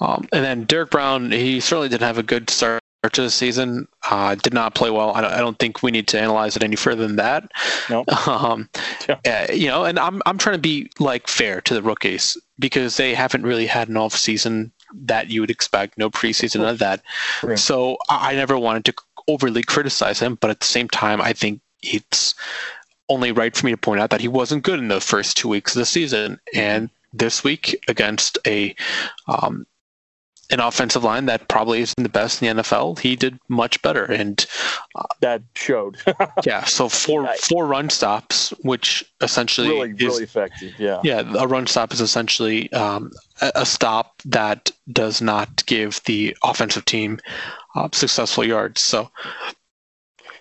Um, 0.00 0.28
and 0.32 0.44
then 0.44 0.64
Derrick 0.64 0.90
Brown, 0.90 1.30
he 1.30 1.60
certainly 1.60 1.88
didn't 1.88 2.06
have 2.06 2.18
a 2.18 2.22
good 2.22 2.50
start 2.50 2.82
to 3.12 3.22
the 3.22 3.30
season. 3.30 3.86
Uh, 4.10 4.34
did 4.34 4.54
not 4.54 4.74
play 4.74 4.90
well. 4.90 5.12
I 5.14 5.20
don't, 5.20 5.32
I 5.32 5.38
don't 5.38 5.58
think 5.58 5.82
we 5.82 5.90
need 5.90 6.08
to 6.08 6.20
analyze 6.20 6.56
it 6.56 6.62
any 6.64 6.76
further 6.76 7.06
than 7.06 7.16
that. 7.16 7.50
No. 7.90 8.04
Um, 8.26 8.68
Yeah. 9.08 9.46
uh, 9.48 9.52
you 9.52 9.68
know, 9.68 9.84
and 9.84 9.98
I'm 9.98 10.22
I'm 10.26 10.38
trying 10.38 10.54
to 10.56 10.62
be 10.62 10.90
like 10.98 11.28
fair 11.28 11.60
to 11.62 11.74
the 11.74 11.82
rookies 11.82 12.36
because 12.58 12.96
they 12.96 13.14
haven't 13.14 13.42
really 13.42 13.66
had 13.66 13.88
an 13.88 13.96
off 13.96 14.14
season 14.14 14.72
that 14.94 15.28
you 15.30 15.40
would 15.40 15.50
expect. 15.50 15.98
No 15.98 16.08
preseason, 16.10 16.60
none 16.60 16.68
of 16.68 16.78
that. 16.78 17.02
Right. 17.42 17.58
So 17.58 17.98
I 18.08 18.32
I 18.32 18.34
never 18.34 18.58
wanted 18.58 18.84
to 18.86 18.94
overly 19.28 19.62
criticize 19.62 20.18
him, 20.18 20.36
but 20.40 20.50
at 20.50 20.60
the 20.60 20.66
same 20.66 20.88
time, 20.88 21.20
I 21.20 21.32
think 21.32 21.60
it's 21.82 22.34
only 23.10 23.32
right 23.32 23.54
for 23.54 23.66
me 23.66 23.72
to 23.72 23.76
point 23.78 24.00
out 24.00 24.08
that 24.10 24.20
he 24.22 24.28
wasn't 24.28 24.64
good 24.64 24.78
in 24.78 24.88
the 24.88 25.00
first 25.00 25.36
two 25.36 25.48
weeks 25.48 25.74
of 25.76 25.80
the 25.80 25.86
season, 25.86 26.40
and 26.54 26.88
this 27.14 27.44
week 27.44 27.82
against 27.88 28.38
a 28.46 28.74
um, 29.28 29.66
an 30.50 30.60
offensive 30.60 31.02
line 31.02 31.26
that 31.26 31.48
probably 31.48 31.80
isn't 31.80 32.02
the 32.02 32.08
best 32.08 32.42
in 32.42 32.56
the 32.56 32.62
NFL, 32.62 32.98
he 32.98 33.16
did 33.16 33.38
much 33.48 33.80
better. 33.82 34.04
And 34.04 34.44
That 35.20 35.42
showed. 35.54 35.96
yeah, 36.44 36.64
so 36.64 36.88
four 36.88 37.26
four 37.34 37.66
run 37.66 37.90
stops, 37.90 38.50
which 38.62 39.04
essentially 39.20 39.68
really, 39.68 39.90
is 39.90 40.00
really 40.00 40.24
effective. 40.24 40.74
Yeah. 40.78 41.00
yeah, 41.02 41.22
a 41.38 41.46
run 41.46 41.66
stop 41.66 41.92
is 41.92 42.00
essentially 42.00 42.70
um, 42.72 43.10
a, 43.40 43.52
a 43.56 43.66
stop 43.66 44.20
that 44.26 44.70
does 44.92 45.22
not 45.22 45.64
give 45.66 46.02
the 46.04 46.36
offensive 46.44 46.84
team 46.84 47.20
uh, 47.74 47.88
successful 47.92 48.44
yards. 48.44 48.80
So 48.80 49.10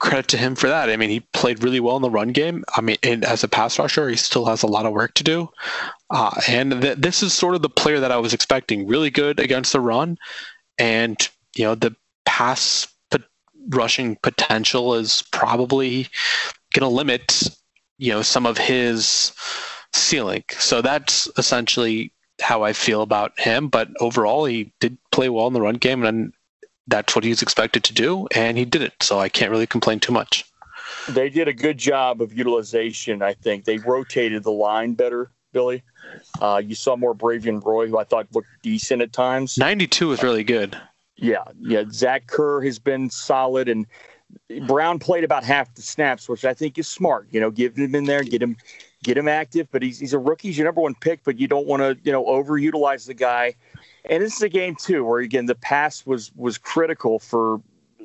credit 0.04 0.28
to 0.28 0.38
him 0.38 0.54
for 0.54 0.68
that. 0.68 0.90
I 0.90 0.98
mean, 0.98 1.10
he 1.10 1.22
played 1.22 1.64
really 1.64 1.80
well 1.80 1.96
in 1.96 2.02
the 2.02 2.10
run 2.10 2.34
game. 2.34 2.66
I 2.76 2.82
mean, 2.82 2.98
and 3.04 3.24
as 3.24 3.44
a 3.44 3.48
pass 3.48 3.80
rusher, 3.80 4.10
he 4.10 4.18
still 4.18 4.46
has 4.46 4.62
a 4.62 4.68
lot 4.68 4.86
of 4.86 4.92
work 4.92 5.14
to 5.16 5.24
do. 5.24 5.50
Uh, 6.10 6.36
and 6.46 6.82
th- 6.82 6.98
this 6.98 7.24
is 7.24 7.34
sort 7.34 7.56
of 7.56 7.62
the 7.62 7.70
player 7.70 8.02
that 8.02 8.12
I 8.12 8.18
was 8.18 8.34
expecting. 8.34 8.86
Really 8.86 9.10
good 9.10 9.40
against 9.40 9.72
the 9.72 9.80
run, 9.80 10.18
and 10.78 11.18
you 11.56 11.64
know 11.64 11.74
the 11.74 11.96
pass 12.26 12.86
pot- 13.12 13.24
rushing 13.70 14.18
potential 14.18 14.94
is 14.94 15.24
probably 15.32 16.10
going 16.74 16.82
to 16.82 16.94
limit 16.94 17.50
you 17.98 18.12
know 18.12 18.22
some 18.22 18.46
of 18.46 18.58
his 18.58 19.32
ceiling. 19.94 20.44
So 20.60 20.82
that's 20.82 21.30
essentially 21.38 22.12
how 22.42 22.64
I 22.64 22.74
feel 22.74 23.04
about 23.04 23.40
him. 23.40 23.70
But 23.70 23.88
overall, 24.02 24.44
he 24.44 24.74
did 24.82 24.98
play 25.14 25.30
well 25.30 25.48
in 25.48 25.54
the 25.54 25.62
run 25.62 25.76
game, 25.76 26.04
and 26.04 26.34
that's 26.88 27.16
what 27.16 27.24
he's 27.24 27.42
expected 27.42 27.84
to 27.86 27.94
do, 27.94 28.28
and 28.36 28.58
he 28.58 28.66
did 28.66 28.82
it. 28.82 28.94
So 29.02 29.20
I 29.20 29.30
can't 29.30 29.52
really 29.52 29.68
complain 29.68 30.00
too 30.00 30.12
much. 30.12 30.46
They 31.10 31.30
did 31.30 31.48
a 31.48 31.54
good 31.54 31.78
job 31.78 32.22
of 32.22 32.34
utilization. 32.34 33.22
I 33.22 33.34
think 33.34 33.66
they 33.66 33.78
rotated 33.78 34.44
the 34.44 34.52
line 34.52 34.94
better. 34.94 35.32
Billy, 35.52 35.84
uh, 36.42 36.62
you 36.66 36.74
saw 36.74 36.96
more 36.96 37.14
Bravvion 37.14 37.64
Roy, 37.64 37.88
who 37.88 38.00
I 38.00 38.04
thought 38.04 38.28
looked 38.34 38.48
decent 38.64 39.04
at 39.04 39.14
times. 39.14 39.58
92 39.58 40.08
was 40.08 40.24
really 40.24 40.44
good. 40.44 40.76
Yeah, 41.16 41.44
yeah. 41.60 41.84
Zach 41.92 42.26
Kerr 42.26 42.62
has 42.62 42.80
been 42.80 43.12
solid, 43.12 43.70
and 43.70 43.86
Brown 44.68 45.00
played 45.00 45.24
about 45.24 45.44
half 45.44 45.74
the 45.76 45.82
snaps, 45.82 46.28
which 46.30 46.46
I 46.46 46.54
think 46.54 46.78
is 46.78 46.88
smart. 46.88 47.28
You 47.32 47.40
know, 47.40 47.52
give 47.52 47.76
him 47.76 47.96
in 47.96 48.06
there, 48.06 48.24
get 48.24 48.42
him, 48.42 48.58
get 49.04 49.18
him 49.18 49.28
active. 49.28 49.68
But 49.72 49.82
he's 49.82 50.00
he's 50.00 50.14
a 50.14 50.20
rookie, 50.20 50.50
he's 50.50 50.58
your 50.58 50.66
number 50.66 50.82
one 50.82 50.96
pick, 50.96 51.24
but 51.24 51.40
you 51.40 51.48
don't 51.48 51.68
want 51.68 51.82
to 51.82 51.98
you 52.04 52.12
know 52.12 52.24
overutilize 52.26 53.06
the 53.08 53.14
guy. 53.14 53.56
And 54.06 54.22
this 54.22 54.36
is 54.36 54.42
a 54.42 54.50
game 54.50 54.76
too 54.76 55.06
where 55.06 55.20
again 55.20 55.46
the 55.46 55.56
pass 55.56 56.06
was 56.06 56.32
was 56.36 56.58
critical 56.58 57.20
for 57.20 57.62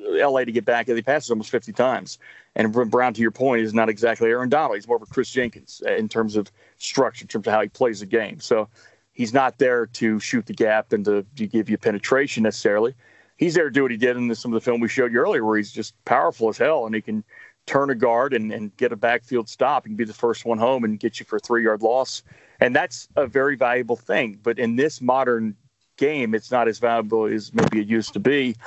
LA 0.09 0.43
to 0.45 0.51
get 0.51 0.65
back. 0.65 0.87
They 0.87 1.01
passed 1.01 1.29
almost 1.29 1.49
50 1.49 1.73
times. 1.73 2.17
And 2.55 2.73
Brown, 2.89 3.13
to 3.13 3.21
your 3.21 3.31
point, 3.31 3.61
is 3.61 3.73
not 3.73 3.89
exactly 3.89 4.29
Aaron 4.29 4.49
Donald. 4.49 4.75
He's 4.75 4.87
more 4.87 4.97
of 4.97 5.03
a 5.03 5.05
Kris 5.05 5.29
Jenkins 5.29 5.81
uh, 5.85 5.93
in 5.93 6.09
terms 6.09 6.35
of 6.35 6.51
structure, 6.77 7.23
in 7.23 7.27
terms 7.27 7.47
of 7.47 7.53
how 7.53 7.61
he 7.61 7.69
plays 7.69 7.99
the 7.99 8.05
game. 8.05 8.39
So 8.39 8.67
he's 9.13 9.33
not 9.33 9.57
there 9.59 9.85
to 9.85 10.19
shoot 10.19 10.45
the 10.45 10.53
gap 10.53 10.91
and 10.91 11.05
to, 11.05 11.25
to 11.35 11.47
give 11.47 11.69
you 11.69 11.77
penetration 11.77 12.43
necessarily. 12.43 12.95
He's 13.39 13.53
there 13.53 13.63
to 13.63 13.71
do 13.71 13.83
what 13.83 13.91
he 13.91 13.95
did 13.95 14.17
in 14.17 14.35
some 14.35 14.51
of 14.51 14.61
the 14.61 14.63
film 14.63 14.81
we 14.81 14.89
showed 14.89 15.13
you 15.13 15.19
earlier, 15.19 15.45
where 15.45 15.55
he's 15.55 15.71
just 15.71 15.95
powerful 16.03 16.49
as 16.49 16.57
hell 16.57 16.85
and 16.85 16.93
he 16.93 17.01
can 17.01 17.23
turn 17.65 17.89
a 17.89 17.95
guard 17.95 18.33
and, 18.33 18.51
and 18.51 18.75
get 18.75 18.91
a 18.91 18.97
backfield 18.97 19.47
stop. 19.47 19.85
Can 19.85 19.95
be 19.95 20.03
the 20.03 20.13
first 20.13 20.43
one 20.43 20.57
home 20.57 20.83
and 20.83 20.99
get 20.99 21.21
you 21.21 21.25
for 21.25 21.37
a 21.37 21.39
three 21.39 21.63
yard 21.63 21.81
loss. 21.81 22.21
And 22.59 22.75
that's 22.75 23.07
a 23.15 23.25
very 23.27 23.55
valuable 23.55 23.95
thing. 23.95 24.37
But 24.43 24.59
in 24.59 24.75
this 24.75 24.99
modern 24.99 25.55
game, 25.95 26.35
it's 26.35 26.51
not 26.51 26.67
as 26.67 26.79
valuable 26.79 27.27
as 27.27 27.53
maybe 27.53 27.79
it 27.79 27.87
used 27.87 28.11
to 28.11 28.19
be. 28.19 28.57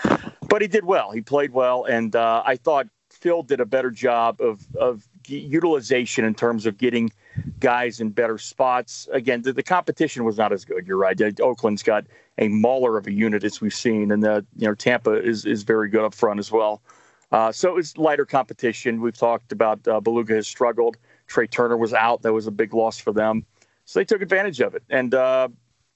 But 0.49 0.63
he 0.63 0.69
did 0.69 0.87
well. 0.87 1.11
He 1.11 1.21
played 1.21 1.53
well. 1.53 1.85
And 1.85 2.17
uh, 2.17 2.43
I 2.47 2.57
thought 2.57 2.89
Phil 3.11 3.43
did 3.43 3.61
a 3.61 3.67
better 3.67 3.91
job 3.91 4.41
of, 4.41 4.67
of 4.81 5.07
utilization 5.27 6.25
in 6.25 6.35
terms 6.35 6.65
of 6.65 6.79
getting 6.79 7.13
guys 7.61 8.01
in 8.01 8.09
better 8.09 8.39
spots. 8.39 9.07
Again, 9.13 9.43
the, 9.43 9.53
the 9.53 9.63
competition 9.63 10.25
was 10.25 10.39
not 10.39 10.51
as 10.51 10.65
good. 10.65 10.87
You're 10.87 10.97
right. 10.97 11.21
Oakland's 11.41 11.83
got 11.83 12.07
a 12.39 12.49
mauler 12.49 12.97
of 12.97 13.07
a 13.07 13.13
unit 13.13 13.45
as 13.45 13.61
we've 13.61 13.75
seen, 13.75 14.11
and 14.11 14.23
the 14.23 14.45
you 14.57 14.67
know 14.67 14.75
Tampa 14.75 15.13
is 15.13 15.45
is 15.45 15.63
very 15.63 15.89
good 15.89 16.05
up 16.05 16.15
front 16.15 16.41
as 16.41 16.51
well. 16.51 16.83
Uh, 17.31 17.51
so 17.51 17.79
it's 17.79 17.97
lighter 17.97 18.27
competition. 18.27 19.01
We've 19.01 19.17
talked 19.17 19.53
about 19.53 19.87
uh, 19.89 20.01
Bulaga 20.01 20.37
has 20.37 20.47
struggled. 20.47 20.99
Trai 21.29 21.51
Turner 21.51 21.77
was 21.77 21.95
out. 21.95 22.23
That 22.23 22.33
was 22.33 22.47
a 22.47 22.51
big 22.51 22.75
loss 22.75 22.99
for 22.99 23.13
them. 23.13 23.47
So 23.87 24.01
they 24.01 24.05
took 24.05 24.21
advantage 24.21 24.61
of 24.61 24.75
it. 24.75 24.83
And 24.91 25.15
uh, 25.15 25.49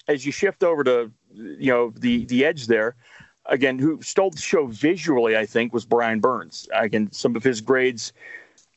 as 0.08 0.24
you 0.24 0.32
shift 0.32 0.62
over 0.62 0.82
to 0.84 1.12
you 1.32 1.70
know 1.70 1.92
the 1.96 2.24
the 2.26 2.44
edge 2.44 2.66
there, 2.66 2.96
again, 3.46 3.78
who 3.78 4.00
stole 4.02 4.30
the 4.30 4.38
show 4.38 4.66
visually, 4.66 5.36
I 5.36 5.46
think, 5.46 5.72
was 5.72 5.84
Brian 5.84 6.20
Burns. 6.20 6.68
Again, 6.74 7.10
some 7.12 7.36
of 7.36 7.42
his 7.42 7.60
grades 7.60 8.12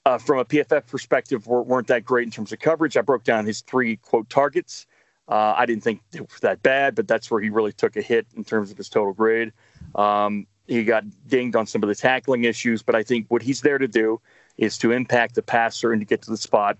uh, 0.05 0.17
from 0.17 0.39
a 0.39 0.45
PFF 0.45 0.87
perspective 0.87 1.47
were, 1.47 1.61
weren't 1.61 1.87
that 1.87 2.05
great 2.05 2.25
in 2.25 2.31
terms 2.31 2.51
of 2.51 2.59
coverage. 2.59 2.97
I 2.97 3.01
broke 3.01 3.23
down 3.23 3.45
his 3.45 3.61
three 3.61 3.97
quote 3.97 4.29
targets. 4.29 4.85
Uh, 5.29 5.53
I 5.55 5.65
didn't 5.67 5.83
think 5.83 6.01
it 6.13 6.21
was 6.21 6.39
that 6.41 6.63
bad, 6.63 6.95
but 6.95 7.07
that's 7.07 7.29
where 7.29 7.39
he 7.39 7.49
really 7.49 7.71
took 7.71 7.95
a 7.95 8.01
hit 8.01 8.25
in 8.35 8.43
terms 8.43 8.71
of 8.71 8.77
his 8.77 8.89
total 8.89 9.13
grade. 9.13 9.53
Um, 9.93 10.47
he 10.67 10.83
got 10.83 11.03
dinged 11.27 11.55
on 11.55 11.67
some 11.67 11.83
of 11.83 11.89
the 11.89 11.95
tackling 11.95 12.45
issues, 12.45 12.81
but 12.81 12.95
I 12.95 13.03
think 13.03 13.27
what 13.29 13.41
he's 13.41 13.61
there 13.61 13.77
to 13.77 13.87
do 13.87 14.19
is 14.57 14.77
to 14.79 14.91
impact 14.91 15.35
the 15.35 15.43
passer 15.43 15.91
and 15.91 16.01
to 16.01 16.05
get 16.05 16.23
to 16.23 16.31
the 16.31 16.37
spot. 16.37 16.77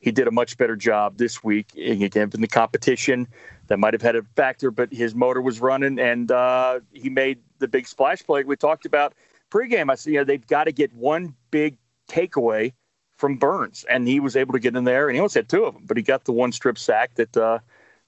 He 0.00 0.10
did 0.10 0.26
a 0.26 0.32
much 0.32 0.56
better 0.58 0.74
job 0.74 1.16
this 1.16 1.44
week. 1.44 1.74
Again, 1.76 2.30
in 2.34 2.40
the 2.40 2.48
competition, 2.48 3.28
that 3.68 3.78
might 3.78 3.94
have 3.94 4.02
had 4.02 4.16
a 4.16 4.22
factor, 4.36 4.72
but 4.72 4.92
his 4.92 5.14
motor 5.14 5.40
was 5.40 5.60
running 5.60 5.98
and 5.98 6.30
uh, 6.30 6.80
he 6.92 7.08
made 7.08 7.38
the 7.58 7.68
big 7.68 7.86
splash 7.86 8.22
play 8.24 8.42
we 8.42 8.56
talked 8.56 8.84
about 8.84 9.14
pregame. 9.50 9.90
I 9.90 9.94
said, 9.94 10.12
you 10.12 10.18
know, 10.18 10.24
they've 10.24 10.46
got 10.46 10.64
to 10.64 10.72
get 10.72 10.92
one 10.92 11.34
big 11.50 11.76
takeaway 12.08 12.72
from 13.16 13.36
Burns, 13.36 13.84
and 13.88 14.08
he 14.08 14.18
was 14.18 14.34
able 14.34 14.52
to 14.52 14.58
get 14.58 14.74
in 14.74 14.82
there, 14.82 15.08
and 15.08 15.14
he 15.14 15.20
almost 15.20 15.36
had 15.36 15.48
two 15.48 15.64
of 15.64 15.74
them, 15.74 15.84
but 15.86 15.96
he 15.96 16.02
got 16.02 16.24
the 16.24 16.32
one 16.32 16.50
strip 16.50 16.76
sack 16.76 17.14
that 17.14 17.36
uh, 17.36 17.60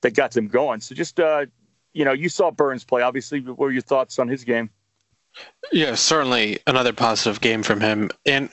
that 0.04 0.14
got 0.14 0.30
them 0.30 0.46
going. 0.46 0.80
So 0.80 0.94
just 0.94 1.18
uh, 1.18 1.46
you 1.92 2.04
know, 2.04 2.12
you 2.12 2.28
saw 2.28 2.50
Burns 2.50 2.84
play. 2.84 3.02
Obviously, 3.02 3.40
what 3.40 3.58
were 3.58 3.72
your 3.72 3.82
thoughts 3.82 4.18
on 4.18 4.28
his 4.28 4.44
game? 4.44 4.70
Yeah, 5.72 5.96
certainly 5.96 6.60
another 6.66 6.92
positive 6.92 7.40
game 7.40 7.64
from 7.64 7.80
him. 7.80 8.10
And 8.24 8.50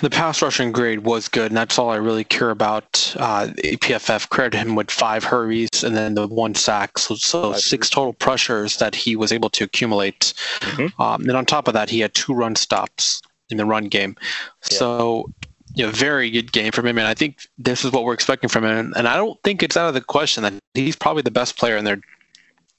The 0.00 0.08
pass 0.08 0.40
rushing 0.40 0.72
grade 0.72 1.00
was 1.00 1.28
good, 1.28 1.50
and 1.50 1.56
that's 1.56 1.78
all 1.78 1.90
I 1.90 1.96
really 1.96 2.24
care 2.24 2.48
about. 2.48 3.14
Uh, 3.18 3.48
PFF 3.58 4.30
credited 4.30 4.66
him 4.66 4.76
with 4.76 4.90
five 4.90 5.24
hurries 5.24 5.84
and 5.84 5.94
then 5.94 6.14
the 6.14 6.26
one 6.26 6.54
sack, 6.54 6.96
so, 6.96 7.16
so 7.16 7.52
six 7.52 7.90
total 7.90 8.14
pressures 8.14 8.78
that 8.78 8.94
he 8.94 9.14
was 9.14 9.30
able 9.30 9.50
to 9.50 9.64
accumulate. 9.64 10.32
Mm-hmm. 10.60 11.02
Um, 11.02 11.22
and 11.22 11.32
on 11.36 11.44
top 11.44 11.68
of 11.68 11.74
that, 11.74 11.90
he 11.90 12.00
had 12.00 12.14
two 12.14 12.32
run 12.32 12.56
stops 12.56 13.20
in 13.50 13.58
the 13.58 13.66
run 13.66 13.88
game. 13.88 14.16
Yeah. 14.18 14.78
So, 14.78 15.30
you 15.74 15.84
know, 15.84 15.90
very 15.90 16.30
good 16.30 16.52
game 16.52 16.72
from 16.72 16.86
him, 16.86 16.98
and 16.98 17.06
I 17.06 17.14
think 17.14 17.46
this 17.58 17.84
is 17.84 17.92
what 17.92 18.04
we're 18.04 18.14
expecting 18.14 18.48
from 18.48 18.64
him. 18.64 18.92
And 18.96 19.08
I 19.08 19.16
don't 19.16 19.40
think 19.42 19.62
it's 19.62 19.76
out 19.76 19.88
of 19.88 19.94
the 19.94 20.00
question 20.00 20.42
that 20.44 20.54
he's 20.74 20.96
probably 20.96 21.22
the 21.22 21.30
best 21.30 21.56
player 21.56 21.76
in 21.76 21.84
their 21.84 22.00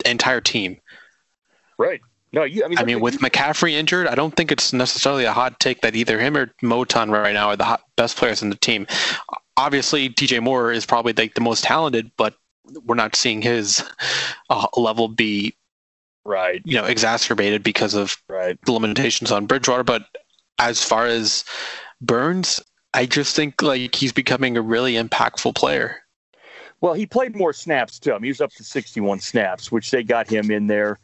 entire 0.05 0.41
team. 0.41 0.77
Right. 1.77 2.01
No, 2.31 2.43
you, 2.43 2.65
I 2.65 2.67
mean, 2.67 2.77
I 2.79 2.83
mean, 2.83 2.99
with 2.99 3.19
McCaffrey 3.19 3.71
injured, 3.71 4.07
I 4.07 4.15
don't 4.15 4.35
think 4.35 4.51
it's 4.51 4.73
necessarily 4.73 5.23
a 5.23 5.31
hot 5.31 5.59
take 5.59 5.81
that 5.81 5.95
either 5.95 6.19
him 6.19 6.35
or 6.35 6.47
Moton 6.61 7.09
right 7.09 7.33
now 7.33 7.49
are 7.49 7.55
the 7.55 7.63
hot, 7.63 7.81
best 7.95 8.17
players 8.17 8.41
in 8.41 8.49
the 8.49 8.57
team. 8.57 8.87
Obviously, 9.55 10.09
DJ 10.09 10.41
Moore 10.41 10.71
is 10.71 10.85
probably 10.85 11.13
like 11.13 11.33
the 11.33 11.41
most 11.41 11.63
talented, 11.63 12.11
but 12.17 12.35
we're 12.85 12.95
not 12.95 13.15
seeing 13.15 13.41
his 13.41 13.83
uh, 14.49 14.67
level 14.75 15.07
be 15.07 15.55
right, 16.25 16.61
you 16.65 16.75
know, 16.75 16.85
exacerbated 16.85 17.63
because 17.63 17.93
of 17.93 18.17
right. 18.27 18.57
the 18.65 18.71
limitations 18.71 19.31
on 19.31 19.45
Bridgewater. 19.45 19.83
But 19.83 20.05
as 20.59 20.83
far 20.83 21.05
as 21.05 21.45
Burns, 22.01 22.61
I 22.95 23.05
just 23.05 23.35
think 23.35 23.61
like 23.61 23.93
he's 23.93 24.13
becoming 24.13 24.57
a 24.57 24.61
really 24.61 24.93
impactful 24.93 25.55
player. 25.55 25.97
Well, 26.81 26.93
he 26.93 27.05
played 27.05 27.35
more 27.35 27.53
snaps 27.53 27.99
too. 27.99 28.11
I 28.11 28.15
mean, 28.15 28.23
he 28.23 28.29
was 28.29 28.41
up 28.41 28.51
to 28.53 28.63
61 28.63 29.19
snaps, 29.19 29.71
which 29.71 29.91
they 29.91 30.03
got 30.03 30.27
him 30.27 30.49
in 30.49 30.67
there 30.67 30.99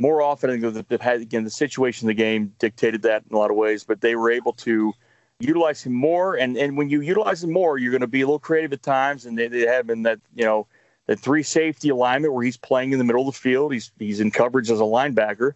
more 0.00 0.22
often, 0.22 0.50
again 0.50 1.44
the 1.44 1.50
situation 1.50 2.06
of 2.06 2.16
the 2.16 2.22
game 2.22 2.52
dictated 2.58 3.02
that 3.02 3.22
in 3.28 3.36
a 3.36 3.38
lot 3.38 3.50
of 3.50 3.56
ways, 3.56 3.84
but 3.84 4.00
they 4.00 4.16
were 4.16 4.30
able 4.30 4.52
to 4.54 4.92
utilize 5.38 5.82
him 5.82 5.92
more. 5.92 6.34
And 6.34 6.56
and 6.56 6.76
when 6.76 6.88
you 6.88 7.00
utilize 7.00 7.44
him 7.44 7.52
more, 7.52 7.78
you're 7.78 7.90
going 7.90 8.00
to 8.00 8.06
be 8.06 8.22
a 8.22 8.26
little 8.26 8.38
creative 8.38 8.72
at 8.72 8.82
times. 8.82 9.26
And 9.26 9.38
they, 9.38 9.48
they 9.48 9.66
have 9.66 9.90
in 9.90 10.02
that 10.02 10.18
you 10.34 10.44
know 10.44 10.66
that 11.06 11.20
three 11.20 11.42
safety 11.42 11.88
alignment 11.90 12.32
where 12.32 12.44
he's 12.44 12.56
playing 12.56 12.92
in 12.92 12.98
the 12.98 13.04
middle 13.04 13.28
of 13.28 13.34
the 13.34 13.40
field. 13.40 13.72
He's 13.72 13.92
he's 13.98 14.20
in 14.20 14.30
coverage 14.30 14.70
as 14.70 14.80
a 14.80 14.84
linebacker. 14.84 15.52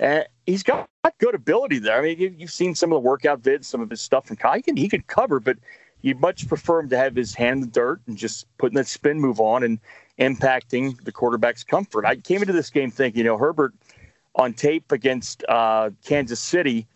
And 0.00 0.26
he's 0.46 0.62
got 0.62 0.88
good 1.18 1.34
ability 1.34 1.78
there. 1.78 1.98
I 1.98 2.02
mean, 2.02 2.18
you, 2.18 2.34
have 2.40 2.50
seen 2.50 2.74
some 2.74 2.90
of 2.90 2.96
the 2.96 3.08
workout 3.08 3.42
vids, 3.42 3.66
some 3.66 3.82
of 3.82 3.90
his 3.90 4.00
stuff 4.00 4.26
from 4.26 4.36
college. 4.36 4.56
He 4.56 4.62
can, 4.62 4.76
he 4.76 4.88
can 4.88 5.02
cover, 5.02 5.38
but 5.40 5.58
you'd 6.00 6.20
much 6.20 6.48
prefer 6.48 6.80
him 6.80 6.88
to 6.88 6.96
have 6.96 7.14
his 7.14 7.34
hand 7.34 7.56
in 7.56 7.60
the 7.60 7.66
dirt 7.66 8.00
and 8.06 8.16
just 8.16 8.46
putting 8.56 8.76
that 8.76 8.86
spin 8.86 9.20
move 9.20 9.40
on 9.40 9.62
and 9.62 9.78
impacting 10.18 10.98
the 11.04 11.12
quarterback's 11.12 11.62
comfort. 11.62 12.06
I 12.06 12.16
came 12.16 12.40
into 12.40 12.54
this 12.54 12.70
game 12.70 12.90
thinking, 12.90 13.18
you 13.18 13.24
know, 13.24 13.36
Herbert 13.36 13.74
on 14.34 14.54
tape 14.54 14.90
against 14.90 15.44
uh, 15.48 15.90
Kansas 16.04 16.40
City 16.40 16.86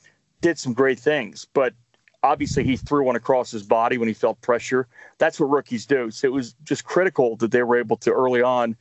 did 0.41 0.59
some 0.59 0.73
great 0.73 0.99
things, 0.99 1.47
but 1.53 1.75
obviously 2.23 2.65
he 2.65 2.77
threw 2.77 3.05
one 3.05 3.17
across 3.17 3.51
his 3.51 3.63
body 3.63 3.99
when 3.99 4.09
he 4.09 4.15
felt 4.15 4.41
pressure. 4.41 4.89
That's 5.19 5.39
what 5.39 5.51
rookies 5.51 5.85
do. 5.85 6.11
So 6.11 6.27
it 6.27 6.33
was 6.33 6.55
just 6.65 6.85
critical 6.85 7.37
that 7.37 7.51
they 7.51 7.63
were 7.63 7.77
able 7.77 7.99
to 7.99 8.11
early 8.13 8.41
on 8.41 8.77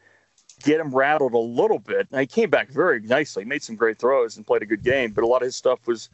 get 0.63 0.79
him 0.79 0.93
rattled 0.93 1.33
a 1.33 1.37
little 1.37 1.79
bit. 1.79 2.07
And 2.11 2.21
he 2.21 2.27
came 2.27 2.49
back 2.49 2.69
very 2.69 3.01
nicely, 3.01 3.45
made 3.45 3.63
some 3.63 3.75
great 3.75 3.99
throws 3.99 4.37
and 4.37 4.47
played 4.47 4.63
a 4.63 4.65
good 4.65 4.83
game, 4.83 5.11
but 5.11 5.23
a 5.23 5.27
lot 5.27 5.41
of 5.41 5.45
his 5.45 5.55
stuff 5.55 5.85
was 5.87 6.09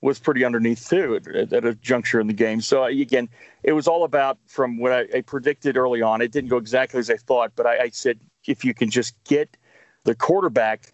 was 0.00 0.18
pretty 0.18 0.44
underneath 0.44 0.86
too 0.86 1.16
at, 1.16 1.50
at 1.50 1.64
a 1.64 1.74
juncture 1.76 2.20
in 2.20 2.26
the 2.26 2.34
game. 2.34 2.60
So 2.60 2.84
uh, 2.84 2.88
again, 2.88 3.26
it 3.62 3.72
was 3.72 3.88
all 3.88 4.04
about 4.04 4.36
from 4.46 4.76
what 4.76 4.92
I, 4.92 5.06
I, 5.14 5.20
predicted 5.22 5.78
early 5.78 6.02
on. 6.02 6.20
It 6.20 6.30
didn't 6.30 6.50
go 6.50 6.58
exactly 6.58 7.00
as 7.00 7.08
I 7.08 7.16
thought, 7.16 7.52
but 7.56 7.66
I, 7.66 7.84
I 7.84 7.88
said 7.88 8.20
if 8.46 8.66
you 8.66 8.74
can 8.74 8.90
just 8.90 9.14
get 9.24 9.56
the 10.04 10.14
quarterback 10.14 10.92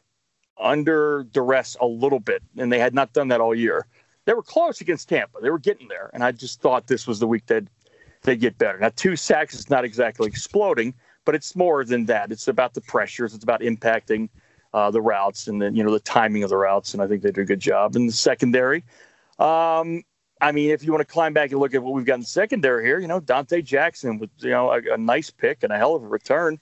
under 0.61 1.27
duress 1.33 1.77
a 1.81 1.87
little 1.87 2.21
bit, 2.21 2.43
and 2.57 2.71
they 2.71 2.79
had 2.79 2.95
not 2.95 3.13
done 3.13 3.29
that 3.29 3.41
all 3.41 3.55
year. 3.55 3.87
They 4.27 4.35
were 4.35 4.43
close 4.43 4.81
against 4.81 5.09
Tampa. 5.09 5.41
They 5.41 5.51
were 5.51 5.59
getting 5.59 5.89
there, 5.89 6.11
and 6.13 6.23
I 6.23 6.31
just 6.31 6.61
thought 6.61 6.87
this 6.87 7.07
was 7.07 7.19
the 7.19 7.27
week 7.27 7.47
that 7.47 7.65
they 8.23 8.37
get 8.37 8.59
better. 8.59 8.79
Now, 8.79 8.91
two 8.95 9.17
sacks 9.17 9.55
is 9.55 9.71
not 9.71 9.85
exactly 9.85 10.29
exploding, 10.29 10.95
but 11.31 11.37
it's 11.37 11.55
more 11.55 11.85
than 11.85 12.07
that. 12.07 12.33
It's 12.33 12.49
about 12.49 12.74
the 12.74 12.81
pressures. 12.81 13.37
It's 13.37 13.45
about 13.45 13.61
impacting 13.61 14.31
uh, 14.74 14.91
the 14.91 15.01
routes 15.01 15.47
and 15.47 15.62
then 15.62 15.76
you 15.76 15.85
know 15.85 15.93
the 15.93 16.01
timing 16.01 16.43
of 16.43 16.51
the 16.51 16.57
routes, 16.57 16.93
and 16.93 17.01
I 17.01 17.07
think 17.07 17.22
they 17.22 17.31
did 17.31 17.43
a 17.43 17.45
good 17.45 17.61
job 17.61 17.95
in 17.95 18.09
the 18.09 18.12
secondary. 18.12 18.83
Um, 19.39 20.03
I 20.41 20.51
mean, 20.51 20.70
if 20.70 20.83
you 20.83 20.91
want 20.91 21.07
to 21.07 21.12
climb 21.12 21.33
back 21.33 21.53
and 21.53 21.61
look 21.61 21.72
at 21.72 21.85
what 21.85 21.95
we've 21.95 22.05
got 22.05 22.16
in 22.16 22.24
secondary 22.24 22.85
here, 22.85 22.99
you 22.99 23.07
know, 23.07 23.20
Donte 23.20 23.62
Jackson 23.62 24.18
with 24.18 24.31
you 24.39 24.51
know 24.51 24.72
a, 24.72 24.95
a 24.95 24.99
nice 24.99 25.31
pick 25.31 25.62
and 25.62 25.72
a 25.72 25.78
hell 25.78 25.95
of 25.95 26.03
a 26.03 26.09
return. 26.09 26.59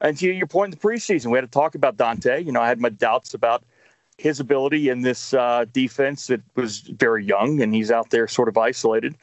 And 0.00 0.16
to 0.18 0.30
your 0.30 0.46
point 0.46 0.72
in 0.72 0.78
the 0.78 0.88
preseason, 0.88 1.32
we 1.32 1.38
had 1.38 1.40
to 1.40 1.48
talk 1.50 1.74
about 1.74 1.96
Donte. 1.96 2.46
You 2.46 2.52
know, 2.52 2.60
I 2.60 2.68
had 2.68 2.78
my 2.78 2.90
doubts 2.90 3.34
about 3.34 3.64
his 4.18 4.38
ability 4.38 4.88
in 4.88 5.00
this 5.00 5.34
uh, 5.34 5.64
defense 5.72 6.28
that 6.28 6.42
was 6.54 6.78
very 6.78 7.24
young, 7.24 7.60
and 7.60 7.74
he's 7.74 7.90
out 7.90 8.10
there 8.10 8.28
sort 8.28 8.46
of 8.46 8.56
isolated. 8.56 9.16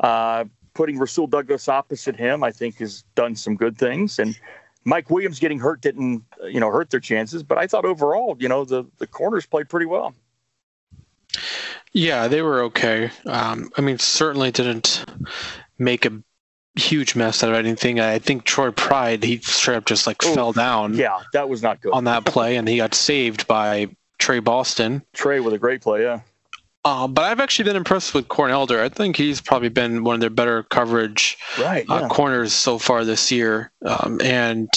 Uh, 0.00 0.44
putting 0.74 0.98
Rasul 0.98 1.26
Douglas 1.26 1.68
opposite 1.68 2.16
him, 2.16 2.44
I 2.44 2.50
think, 2.50 2.78
has 2.78 3.02
done 3.14 3.36
some 3.36 3.56
good 3.56 3.78
things. 3.78 4.18
And 4.18 4.38
Mike 4.84 5.08
Williams 5.10 5.38
getting 5.38 5.58
hurt 5.58 5.80
didn't, 5.80 6.24
you 6.44 6.60
know, 6.60 6.70
hurt 6.70 6.90
their 6.90 7.00
chances. 7.00 7.42
But 7.42 7.58
I 7.58 7.66
thought 7.66 7.84
overall, 7.84 8.36
you 8.38 8.48
know, 8.48 8.64
the 8.64 8.84
the 8.98 9.06
corners 9.06 9.46
played 9.46 9.68
pretty 9.68 9.86
well. 9.86 10.14
Yeah, 11.92 12.28
they 12.28 12.42
were 12.42 12.62
okay. 12.64 13.10
Um, 13.24 13.70
I 13.76 13.80
mean, 13.80 13.98
certainly 13.98 14.50
didn't 14.50 15.04
make 15.78 16.04
a 16.04 16.22
huge 16.74 17.14
mess 17.14 17.42
out 17.44 17.50
of 17.50 17.56
anything. 17.56 18.00
I 18.00 18.18
think 18.18 18.44
Troy 18.44 18.72
Pride, 18.72 19.22
he 19.22 19.38
straight 19.38 19.76
up 19.76 19.86
just 19.86 20.06
like 20.06 20.24
Ooh, 20.24 20.34
fell 20.34 20.52
down. 20.52 20.94
Yeah, 20.94 21.20
that 21.32 21.48
was 21.48 21.62
not 21.62 21.80
good 21.80 21.92
on 21.92 22.04
that 22.04 22.24
play, 22.24 22.56
and 22.56 22.68
he 22.68 22.78
got 22.78 22.94
saved 22.94 23.46
by 23.46 23.88
Tre 24.18 24.40
Boston. 24.40 25.02
Tre 25.12 25.40
with 25.40 25.54
a 25.54 25.58
great 25.58 25.82
play, 25.82 26.02
yeah. 26.02 26.20
Uh, 26.84 27.08
but 27.08 27.24
I've 27.24 27.40
actually 27.40 27.64
been 27.64 27.76
impressed 27.76 28.12
with 28.12 28.28
Corn 28.28 28.50
Elder. 28.50 28.82
I 28.82 28.90
think 28.90 29.16
he's 29.16 29.40
probably 29.40 29.70
been 29.70 30.04
one 30.04 30.14
of 30.14 30.20
their 30.20 30.28
better 30.28 30.64
coverage 30.64 31.38
right, 31.58 31.88
uh, 31.88 31.94
yeah. 31.94 32.06
uh, 32.06 32.08
corners 32.08 32.52
so 32.52 32.78
far 32.78 33.04
this 33.04 33.32
year, 33.32 33.72
um, 33.86 34.20
and 34.22 34.68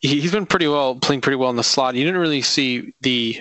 he, 0.00 0.20
has 0.22 0.32
been 0.32 0.46
pretty 0.46 0.66
well 0.66 0.94
playing 0.94 1.20
pretty 1.20 1.36
well 1.36 1.50
in 1.50 1.56
the 1.56 1.62
slot. 1.62 1.94
You 1.94 2.04
didn't 2.04 2.20
really 2.20 2.40
see 2.40 2.94
the 3.02 3.38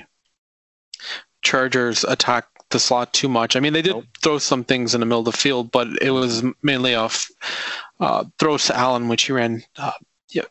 Chargers 1.41 2.03
attack 2.03 2.47
the 2.69 2.79
slot 2.79 3.13
too 3.13 3.29
much. 3.29 3.55
I 3.55 3.61
mean, 3.61 3.71
they 3.71 3.81
did 3.81 3.93
nope. 3.93 4.05
throw 4.21 4.37
some 4.39 4.65
things 4.65 4.93
in 4.93 4.99
the 4.99 5.05
middle 5.05 5.19
of 5.19 5.25
the 5.25 5.31
field, 5.31 5.71
but 5.71 5.87
it 6.01 6.11
was 6.11 6.43
mainly 6.61 6.95
off 6.95 7.31
uh, 8.01 8.25
throws 8.39 8.65
to 8.67 8.77
Allen, 8.77 9.07
which 9.07 9.23
he 9.23 9.31
ran 9.31 9.63
uh, 9.77 9.91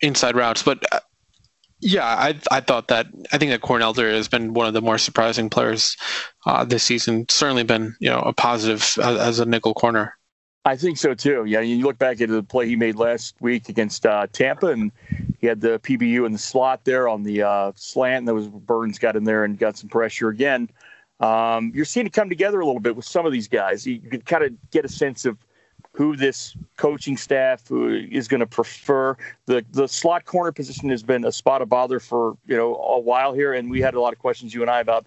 inside 0.01 0.35
routes. 0.35 0.63
But 0.63 0.83
uh, 0.93 1.01
yeah, 1.81 2.05
I 2.05 2.39
I 2.51 2.61
thought 2.61 2.89
that 2.89 3.07
I 3.33 3.39
think 3.39 3.51
that 3.51 3.61
Corn 3.61 3.83
Elder 3.83 4.11
has 4.11 4.29
been 4.29 4.53
one 4.55 4.67
of 4.67 4.75
the 4.75 4.83
more 4.83 4.99
surprising 4.99 5.49
players 5.49 5.97
uh, 6.47 6.65
this 6.65 6.83
season. 6.83 7.27
Certainly 7.29 7.65
been 7.65 7.95
you 8.01 8.11
know 8.11 8.19
a 8.21 8.33
positive 8.33 8.83
as, 9.03 9.19
as, 9.19 9.39
a 9.39 9.47
nickel 9.47 9.75
corner. 9.75 10.17
I 10.65 10.77
think 10.77 10.99
so 10.99 11.15
too. 11.15 11.45
Yeah, 11.47 11.61
you 11.61 11.85
look 11.85 11.99
back 11.99 12.21
at 12.21 12.29
the 12.29 12.43
play 12.43 12.67
he 12.67 12.77
made 12.77 12.97
last 12.97 13.37
week 13.41 13.69
against 13.69 14.07
uh, 14.07 14.27
Tampa, 14.33 14.67
and 14.67 14.91
he 15.39 15.47
had 15.47 15.61
the 15.61 15.79
PBU 15.79 16.27
in 16.27 16.33
the 16.33 16.39
slot 16.39 16.85
there 16.85 17.09
on 17.09 17.23
the 17.23 17.43
uh, 17.43 17.73
slant. 17.77 18.19
And 18.19 18.29
there 18.29 18.35
was 18.35 18.49
Burns 18.49 18.99
got 18.99 19.15
in 19.15 19.25
there 19.25 19.45
and 19.45 19.59
got 19.59 19.79
some 19.79 19.89
pressure 19.89 20.29
again. 20.29 20.69
Um, 21.21 21.73
you're 21.75 21.85
seeing 21.85 22.07
it 22.07 22.13
come 22.13 22.29
together 22.29 22.61
a 22.61 22.67
little 22.67 22.81
bit 22.81 22.97
with 22.97 23.05
some 23.05 23.25
of 23.25 23.33
these 23.33 23.49
guys. 23.49 23.87
You, 23.87 23.95
you 23.95 24.11
can 24.11 24.23
kind 24.23 24.45
of 24.45 24.71
get 24.71 24.85
a 24.85 24.89
sense 24.89 25.25
of 25.25 25.39
who 25.93 26.17
this 26.17 26.57
coaching 26.77 27.17
staff 27.17 27.63
is 27.71 28.29
going 28.29 28.41
to 28.41 28.47
prefer. 28.47 29.17
The 29.47 29.65
the 29.73 29.89
slot 29.89 30.25
corner 30.25 30.53
position 30.53 30.89
has 30.91 31.03
been 31.03 31.25
a 31.25 31.33
spot 31.33 31.63
of 31.63 31.69
bother 31.69 32.01
for 32.01 32.37
you 32.47 32.57
know 32.57 32.77
a 32.77 33.01
while 33.01 33.33
here, 33.33 33.55
and 33.55 33.71
we 33.71 33.81
had 33.81 33.95
a 33.95 34.01
lot 34.01 34.13
of 34.13 34.19
questions 34.19 34.55
you 34.55 34.63
and 34.63 34.71
I 34.71 34.81
about 34.81 35.07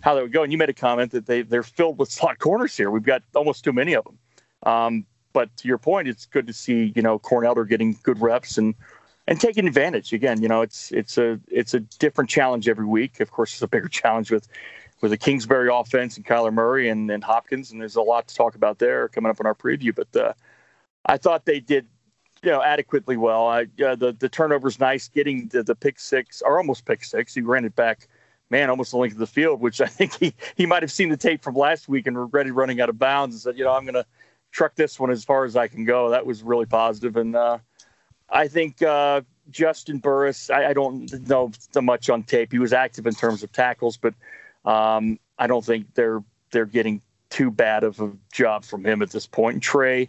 how 0.00 0.14
that 0.14 0.22
would 0.22 0.32
go. 0.32 0.42
And 0.42 0.52
you 0.52 0.58
made 0.58 0.68
a 0.68 0.74
comment 0.74 1.10
that 1.12 1.26
they 1.26 1.42
they're 1.42 1.62
filled 1.62 1.98
with 1.98 2.10
slot 2.18 2.38
corners 2.38 2.76
here. 2.76 2.90
We've 2.90 3.02
got 3.02 3.22
almost 3.34 3.64
too 3.64 3.72
many 3.72 3.94
of 3.94 4.04
them. 4.04 4.18
Um, 4.64 5.06
but 5.32 5.54
to 5.58 5.68
your 5.68 5.78
point, 5.78 6.08
it's 6.08 6.26
good 6.26 6.46
to 6.46 6.52
see 6.52 6.92
you 6.94 7.02
know 7.02 7.18
Corn 7.18 7.44
Elder 7.44 7.64
getting 7.64 7.98
good 8.02 8.20
reps 8.20 8.58
and 8.58 8.74
and 9.26 9.40
taking 9.40 9.66
advantage. 9.66 10.12
Again, 10.12 10.42
you 10.42 10.48
know 10.48 10.62
it's 10.62 10.92
it's 10.92 11.18
a 11.18 11.40
it's 11.48 11.74
a 11.74 11.80
different 11.80 12.30
challenge 12.30 12.68
every 12.68 12.86
week. 12.86 13.20
Of 13.20 13.30
course, 13.30 13.52
it's 13.52 13.62
a 13.62 13.68
bigger 13.68 13.88
challenge 14.00 14.30
with 14.30 14.48
with 15.00 15.10
the 15.10 15.16
Kingsbury 15.16 15.70
offense 15.72 16.16
and 16.16 16.26
Kyler 16.26 16.52
Murray 16.52 16.88
and, 16.88 17.10
and 17.10 17.22
Hopkins, 17.22 17.70
and 17.70 17.80
there's 17.80 17.96
a 17.96 18.02
lot 18.02 18.28
to 18.28 18.34
talk 18.34 18.54
about 18.54 18.78
there 18.78 19.08
coming 19.08 19.30
up 19.30 19.40
in 19.40 19.46
our 19.46 19.54
preview. 19.54 19.94
But 19.94 20.14
uh, 20.16 20.32
I 21.06 21.16
thought 21.16 21.44
they 21.44 21.60
did, 21.60 21.86
you 22.42 22.50
know, 22.50 22.62
adequately 22.62 23.16
well. 23.16 23.46
I, 23.46 23.62
uh, 23.84 23.94
the 23.94 24.16
the 24.18 24.28
turnover's 24.28 24.80
nice, 24.80 25.08
getting 25.08 25.48
the, 25.48 25.62
the 25.62 25.74
pick 25.74 25.98
six 26.00 26.42
or 26.42 26.58
almost 26.58 26.84
pick 26.84 27.04
six. 27.04 27.34
He 27.34 27.42
ran 27.42 27.64
it 27.64 27.76
back, 27.76 28.08
man, 28.50 28.70
almost 28.70 28.90
the 28.90 28.98
length 28.98 29.14
of 29.14 29.18
the 29.18 29.26
field, 29.26 29.60
which 29.60 29.80
I 29.80 29.86
think 29.86 30.14
he 30.14 30.34
he 30.56 30.66
might 30.66 30.82
have 30.82 30.92
seen 30.92 31.08
the 31.10 31.16
tape 31.16 31.42
from 31.42 31.54
last 31.54 31.88
week 31.88 32.06
and 32.06 32.18
regretted 32.18 32.52
running 32.52 32.80
out 32.80 32.88
of 32.88 32.98
bounds 32.98 33.34
and 33.34 33.42
said, 33.42 33.58
you 33.58 33.64
know, 33.64 33.72
I'm 33.72 33.84
going 33.84 33.94
to 33.94 34.06
truck 34.50 34.74
this 34.74 34.98
one 34.98 35.10
as 35.10 35.24
far 35.24 35.44
as 35.44 35.56
I 35.56 35.68
can 35.68 35.84
go. 35.84 36.10
That 36.10 36.26
was 36.26 36.42
really 36.42 36.66
positive, 36.66 37.16
and 37.16 37.36
uh, 37.36 37.58
I 38.28 38.48
think. 38.48 38.82
Uh, 38.82 39.22
Juston 39.50 40.02
Burris, 40.02 40.50
I, 40.50 40.66
I 40.66 40.72
don't 40.74 41.10
know 41.26 41.50
so 41.72 41.80
much 41.80 42.10
on 42.10 42.22
tape. 42.22 42.52
He 42.52 42.58
was 42.58 42.74
active 42.74 43.06
in 43.06 43.14
terms 43.14 43.42
of 43.42 43.50
tackles, 43.50 43.96
but 43.96 44.12
um, 44.64 45.18
I 45.38 45.46
don't 45.46 45.64
think 45.64 45.94
they're 45.94 46.22
they're 46.50 46.66
getting 46.66 47.02
too 47.30 47.50
bad 47.50 47.84
of 47.84 48.00
a 48.00 48.10
job 48.32 48.64
from 48.64 48.84
him 48.84 49.02
at 49.02 49.10
this 49.10 49.26
point. 49.26 49.54
And 49.54 49.62
Tre, 49.62 50.08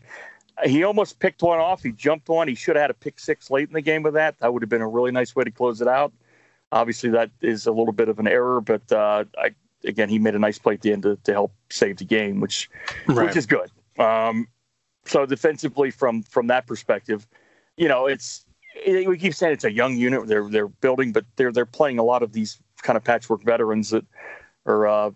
he 0.66 0.84
almost 0.84 1.20
picked 1.20 1.42
one 1.42 1.60
off. 1.60 1.84
He 1.84 1.92
jumped 1.92 2.30
one. 2.30 2.48
He 2.48 2.56
should 2.56 2.76
have 2.76 2.84
had 2.84 2.92
a 2.92 2.96
pick 2.96 3.20
six 3.20 3.52
late 3.52 3.68
in 3.68 3.74
the 3.74 3.82
game 3.82 4.04
with 4.04 4.14
that. 4.14 4.40
That 4.40 4.54
would 4.54 4.62
have 4.62 4.70
been 4.70 4.82
a 4.82 4.88
really 4.88 5.12
nice 5.12 5.36
way 5.36 5.44
to 5.44 5.52
close 5.52 5.82
it 5.82 5.88
out. 5.88 6.14
Obviously, 6.72 7.10
that 7.10 7.32
is 7.42 7.66
a 7.66 7.72
little 7.72 7.94
bit 7.94 8.10
of 8.10 8.20
an 8.20 8.28
error, 8.28 8.62
but 8.62 8.92
uh, 8.92 9.26
I, 9.38 9.56
again, 9.84 10.08
he 10.08 10.20
made 10.20 10.36
a 10.36 10.40
nice 10.40 10.60
play 10.60 10.76
at 10.76 10.82
the 10.82 10.92
end 10.94 11.04
to, 11.04 11.16
to 11.24 11.32
help 11.32 11.52
save 11.70 11.98
the 11.98 12.06
game, 12.06 12.40
which 12.40 12.70
right. 13.08 13.28
which 13.28 13.36
is 13.36 13.46
good. 13.46 13.72
Um, 13.98 14.48
so 15.06 15.26
defensively, 15.26 15.90
from 15.92 16.24
from 16.24 16.48
that 16.48 16.68
perspective, 16.68 17.28
you 17.76 17.88
know, 17.88 18.06
it's 18.06 18.46
it, 18.76 19.08
we 19.08 19.18
keep 19.18 19.34
saying 19.34 19.54
it's 19.54 19.64
a 19.64 19.72
young 19.72 19.98
unit 19.98 20.28
they're 20.28 20.48
they're 20.48 20.68
building, 20.68 21.12
but 21.12 21.26
they're 21.38 21.52
they're 21.52 21.66
playing 21.66 21.98
a 21.98 22.04
lot 22.04 22.22
of 22.22 22.34
these 22.34 22.62
kind 22.84 22.98
of 22.98 23.04
patchwork 23.04 23.44
veterans 23.44 23.90
that 23.90 24.06
are. 24.70 24.88
Uh, 24.88 25.12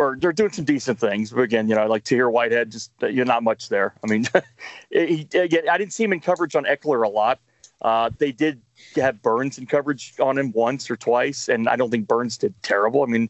or 0.00 0.16
they're 0.16 0.32
doing 0.32 0.52
some 0.52 0.64
decent 0.64 1.00
things, 1.00 1.32
but 1.32 1.40
again, 1.40 1.68
you 1.68 1.74
know, 1.74 1.80
I 1.80 1.86
like 1.86 2.04
to 2.04 2.14
hear 2.14 2.30
Whitehead, 2.30 2.70
just 2.70 2.92
you're 3.02 3.24
not 3.24 3.42
much 3.42 3.68
there. 3.68 3.94
I 4.04 4.06
mean, 4.06 4.28
he, 4.90 5.26
again, 5.34 5.68
I 5.68 5.76
didn't 5.76 5.92
see 5.92 6.04
him 6.04 6.12
in 6.12 6.20
coverage 6.20 6.54
on 6.54 6.64
Ekeler 6.64 7.04
a 7.04 7.08
lot. 7.08 7.40
Uh, 7.82 8.10
they 8.16 8.30
did 8.32 8.62
have 8.96 9.20
Burns 9.22 9.58
in 9.58 9.66
coverage 9.66 10.14
on 10.20 10.38
him 10.38 10.52
once 10.52 10.88
or 10.88 10.96
twice, 10.96 11.48
and 11.48 11.68
I 11.68 11.76
don't 11.76 11.90
think 11.90 12.06
Burns 12.06 12.38
did 12.38 12.54
terrible. 12.62 13.02
I 13.02 13.06
mean, 13.06 13.28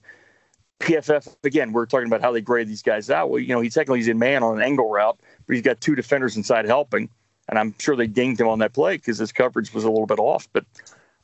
PFF 0.81 1.37
again, 1.45 1.73
we're 1.73 1.87
talking 1.87 2.07
about 2.07 2.21
how 2.21 2.33
they 2.33 2.41
grade 2.41 2.69
these 2.69 2.83
guys 2.83 3.11
out. 3.11 3.31
Well, 3.31 3.41
you 3.41 3.49
know, 3.49 3.61
he 3.61 3.69
technically 3.69 3.99
he's 3.99 4.09
in 4.09 4.19
man 4.19 4.43
on 4.43 4.57
an 4.57 4.63
angle 4.63 4.89
route, 4.89 5.19
but 5.47 5.55
he's 5.55 5.63
got 5.63 5.81
two 5.81 5.95
defenders 5.95 6.37
inside 6.37 6.67
helping, 6.67 7.09
and 7.49 7.59
I'm 7.59 7.75
sure 7.79 7.97
they 7.97 8.07
dinged 8.07 8.41
him 8.41 8.49
on 8.49 8.59
that 8.61 8.73
play 8.73 8.97
because 8.97 9.19
his 9.19 9.33
coverage 9.33 9.73
was 9.73 9.85
a 9.85 9.91
little 9.91 10.07
bit 10.07 10.19
off. 10.19 10.49
But 10.53 10.65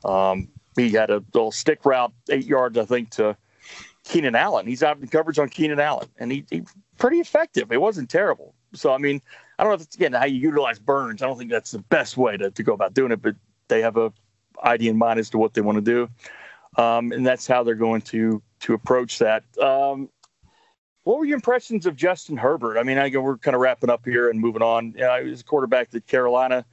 um, 0.05 0.49
he 0.77 0.91
had 0.91 1.11
a 1.11 1.23
little 1.33 1.53
stick 1.53 1.85
route, 1.85 2.13
eight 2.31 2.47
yards, 2.47 2.77
I 2.77 2.85
think, 2.85 3.11
to 3.11 3.37
Keenan 4.05 4.35
Allen. 4.35 4.67
He's 4.67 4.83
out 4.83 4.99
in 4.99 5.09
coverage 5.09 5.39
on 5.39 5.49
Keenan 5.49 5.81
Allen, 5.81 6.09
and 6.19 6.31
he, 6.31 6.45
he 6.51 6.63
pretty 6.99 7.19
effective. 7.19 7.73
It 7.73 7.81
wasn't 7.81 8.11
terrible. 8.11 8.55
So 8.75 8.93
I 8.93 8.99
mean, 8.99 9.21
I 9.59 9.65
don't 9.65 9.71
know 9.71 9.77
if 9.77 9.83
it's 9.83 9.97
again 9.97 10.13
how 10.13 10.27
you 10.27 10.39
utilize 10.39 10.79
Burns. 10.79 11.23
I 11.23 11.27
don't 11.27 11.39
think 11.39 11.51
that's 11.51 11.73
the 11.73 11.79
best 11.79 12.17
way 12.17 12.37
to, 12.37 12.51
to 12.51 12.63
go 12.63 12.75
about 12.75 12.95
doing 12.95 13.13
it, 13.13 13.23
but 13.23 13.35
they 13.69 13.81
have 13.81 13.97
a 13.97 14.13
idea 14.63 14.91
in 14.91 14.97
mind 14.97 15.19
as 15.19 15.31
to 15.31 15.39
what 15.39 15.55
they 15.55 15.63
want 15.63 15.77
to 15.77 15.83
do, 15.83 16.83
um, 16.83 17.13
and 17.13 17.27
that's 17.27 17.47
how 17.47 17.63
they're 17.63 17.75
going 17.75 18.03
to 18.03 18.43
to 18.61 18.75
approach 18.75 19.19
that. 19.19 19.45
Um, 19.59 20.11
what 21.05 21.19
were 21.19 21.25
your 21.25 21.37
impressions 21.37 21.87
of 21.87 21.97
Justin 21.97 22.37
Herbert? 22.37 22.79
I 22.79 22.83
mean, 22.83 22.99
I 22.99 23.11
we're 23.17 23.39
kind 23.39 23.55
of 23.55 23.61
wrapping 23.61 23.91
up 23.91 24.05
here 24.05 24.31
and 24.31 24.41
moving 24.41 24.63
on. 24.63 24.93
You 24.93 25.03
know, 25.05 25.23
he 25.23 25.31
was 25.31 25.41
a 25.41 25.45
quarterback 25.45 25.91
that 25.91 26.07
Carolina 26.07 26.65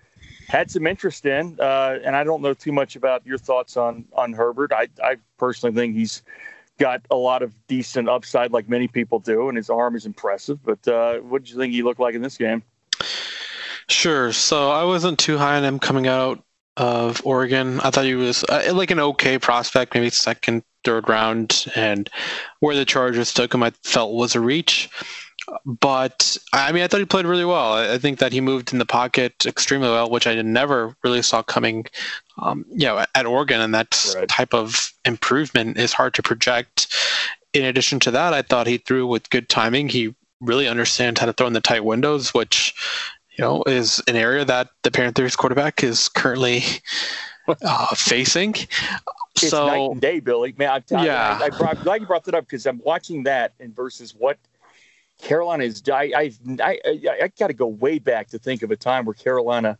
had 0.47 0.69
some 0.69 0.88
interest 0.88 1.25
in, 1.25 1.57
uh, 1.59 1.99
and 2.03 2.15
I 2.15 2.23
don't 2.23 2.41
know 2.41 2.53
too 2.53 2.71
much 2.71 2.95
about 2.95 3.25
your 3.25 3.38
thoughts 3.38 3.77
on 3.77 4.05
on 4.13 4.34
Herbert. 4.34 4.73
I 4.73 4.89
I 5.01 5.17
personally 5.38 5.75
think 5.75 5.95
he's 5.95 6.23
got 6.82 7.05
a 7.11 7.15
lot 7.15 7.43
of 7.43 7.53
decent 7.67 8.09
upside, 8.09 8.51
like 8.51 8.67
many 8.67 8.88
people 8.88 9.19
do, 9.19 9.47
and 9.47 9.55
his 9.55 9.69
arm 9.69 9.95
is 9.95 10.07
impressive. 10.07 10.59
But 10.63 10.86
uh, 10.88 11.19
what 11.19 11.43
did 11.43 11.51
you 11.51 11.57
think 11.57 11.73
he 11.73 11.84
looked 11.84 11.99
like 11.99 12.15
in 12.15 12.23
this 12.23 12.38
game? 12.38 12.63
Sure. 13.88 14.34
So 14.34 14.71
I 14.71 14.84
wasn't 14.84 15.19
too 15.19 15.38
high 15.38 15.57
on 15.57 15.63
him 15.63 15.77
coming 15.77 16.07
out 16.07 16.43
of 16.77 17.21
Oregon. 17.23 17.79
I 17.82 17.91
thought 17.91 18.05
he 18.05 18.15
was 18.15 18.43
uh, 18.45 18.71
like 18.73 18.89
an 18.89 18.99
okay 18.99 19.38
prospect, 19.38 19.93
maybe 19.93 20.09
second, 20.09 20.63
third 20.84 21.07
round, 21.07 21.67
and 21.75 22.09
where 22.61 22.75
the 22.75 22.86
Chargers 22.86 23.32
took 23.32 23.53
him, 23.53 23.61
I 23.61 23.71
felt 23.84 24.15
was 24.15 24.34
a 24.34 24.39
reach. 24.39 24.89
But 25.65 26.37
I 26.53 26.71
mean, 26.71 26.83
I 26.83 26.87
thought 26.87 26.99
he 26.99 27.05
played 27.05 27.25
really 27.25 27.45
well. 27.45 27.73
I 27.73 27.97
think 27.97 28.19
that 28.19 28.31
he 28.31 28.41
moved 28.41 28.73
in 28.73 28.79
the 28.79 28.85
pocket 28.85 29.45
extremely 29.45 29.89
well, 29.89 30.09
which 30.09 30.27
I 30.27 30.39
never 30.41 30.95
really 31.03 31.21
saw 31.21 31.41
coming. 31.41 31.85
Um, 32.37 32.65
you 32.69 32.85
know, 32.85 33.05
at 33.13 33.25
Oregon, 33.25 33.61
and 33.61 33.73
that 33.73 34.13
right. 34.15 34.27
type 34.27 34.53
of 34.53 34.93
improvement 35.05 35.77
is 35.77 35.93
hard 35.93 36.13
to 36.15 36.23
project. 36.23 36.95
In 37.53 37.65
addition 37.65 37.99
to 38.01 38.11
that, 38.11 38.33
I 38.33 38.41
thought 38.41 38.67
he 38.67 38.77
threw 38.77 39.05
with 39.05 39.29
good 39.29 39.49
timing. 39.49 39.89
He 39.89 40.15
really 40.39 40.67
understands 40.67 41.19
how 41.19 41.25
to 41.25 41.33
throw 41.33 41.47
in 41.47 41.53
the 41.53 41.61
tight 41.61 41.85
windows, 41.85 42.33
which 42.33 42.73
you 43.37 43.43
know, 43.43 43.63
is 43.65 44.01
an 44.07 44.15
area 44.15 44.45
that 44.45 44.69
the 44.83 44.91
Panthers 44.91 45.35
quarterback 45.35 45.83
is 45.83 46.09
currently 46.09 46.63
uh, 47.47 47.95
facing. 47.95 48.55
It's 49.35 49.49
so, 49.49 49.67
night 49.67 49.91
and 49.91 50.01
day, 50.01 50.19
Billy. 50.19 50.53
Man, 50.57 50.69
I'm, 50.69 51.05
yeah. 51.05 51.39
I, 51.41 51.45
I, 51.45 51.65
I, 51.65 51.69
I'm 51.71 51.83
glad 51.83 52.01
you 52.01 52.07
brought 52.07 52.25
that 52.25 52.35
up 52.35 52.45
because 52.45 52.65
I'm 52.65 52.81
watching 52.83 53.23
that 53.23 53.53
and 53.59 53.75
versus 53.75 54.13
what 54.13 54.37
Carolina 55.22 55.63
is. 55.63 55.84
I 55.91 56.11
I 56.15 56.32
I, 56.59 56.80
I 57.24 57.32
got 57.38 57.47
to 57.47 57.53
go 57.53 57.67
way 57.67 57.99
back 57.99 58.28
to 58.30 58.39
think 58.39 58.63
of 58.63 58.72
a 58.72 58.76
time 58.76 59.05
where 59.05 59.13
Carolina. 59.13 59.78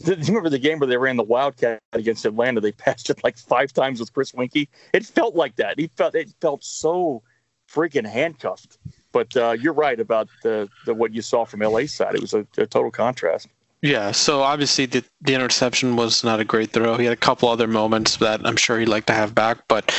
Do 0.04 0.12
you 0.12 0.24
remember 0.28 0.48
the 0.48 0.58
game 0.58 0.78
where 0.78 0.86
they 0.86 0.96
ran 0.96 1.16
the 1.16 1.22
Wildcat 1.22 1.80
against 1.92 2.24
Atlanta? 2.24 2.60
They 2.60 2.72
passed 2.86 3.10
it 3.10 3.22
like 3.22 3.36
five 3.36 3.72
times 3.72 4.00
with 4.00 4.12
Chris 4.12 4.32
Weinke. 4.32 4.68
It 4.94 5.06
felt 5.06 5.34
like 5.34 5.56
that. 5.56 5.78
He 5.78 5.88
felt 5.88 6.14
it 6.14 6.32
felt 6.40 6.64
so 6.64 7.22
freaking 7.70 8.06
handcuffed. 8.06 8.78
But 9.12 9.36
uh, 9.36 9.52
you're 9.52 9.72
right 9.72 9.98
about 9.98 10.28
the, 10.42 10.68
the 10.86 10.94
what 10.94 11.12
you 11.12 11.22
saw 11.22 11.44
from 11.44 11.60
LA 11.60 11.86
side. 11.86 12.14
It 12.14 12.20
was 12.20 12.32
a, 12.32 12.46
a 12.56 12.66
total 12.66 12.90
contrast. 12.90 13.48
Yeah, 13.82 14.12
so 14.12 14.42
obviously 14.42 14.86
the, 14.86 15.04
the 15.22 15.34
interception 15.34 15.96
was 15.96 16.22
not 16.22 16.38
a 16.38 16.44
great 16.44 16.70
throw. 16.70 16.96
He 16.96 17.04
had 17.04 17.14
a 17.14 17.16
couple 17.16 17.48
other 17.48 17.66
moments 17.66 18.16
that 18.18 18.46
I'm 18.46 18.56
sure 18.56 18.78
he'd 18.78 18.88
like 18.88 19.06
to 19.06 19.14
have 19.14 19.34
back, 19.34 19.66
but 19.68 19.94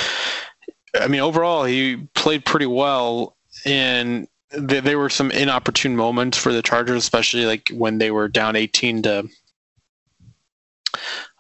I 1.00 1.08
mean 1.08 1.22
overall 1.22 1.64
he 1.64 2.08
played 2.14 2.46
pretty 2.46 2.68
well 2.68 3.36
and 3.66 4.28
there, 4.54 4.82
there 4.82 5.00
were 5.00 5.10
some 5.10 5.32
inopportune 5.32 5.96
moments 5.96 6.38
for 6.38 6.52
the 6.52 6.62
Chargers, 6.62 6.98
especially 6.98 7.46
like 7.46 7.70
when 7.74 7.98
they 7.98 8.12
were 8.12 8.28
down 8.28 8.56
18 8.56 9.04
to 9.04 9.30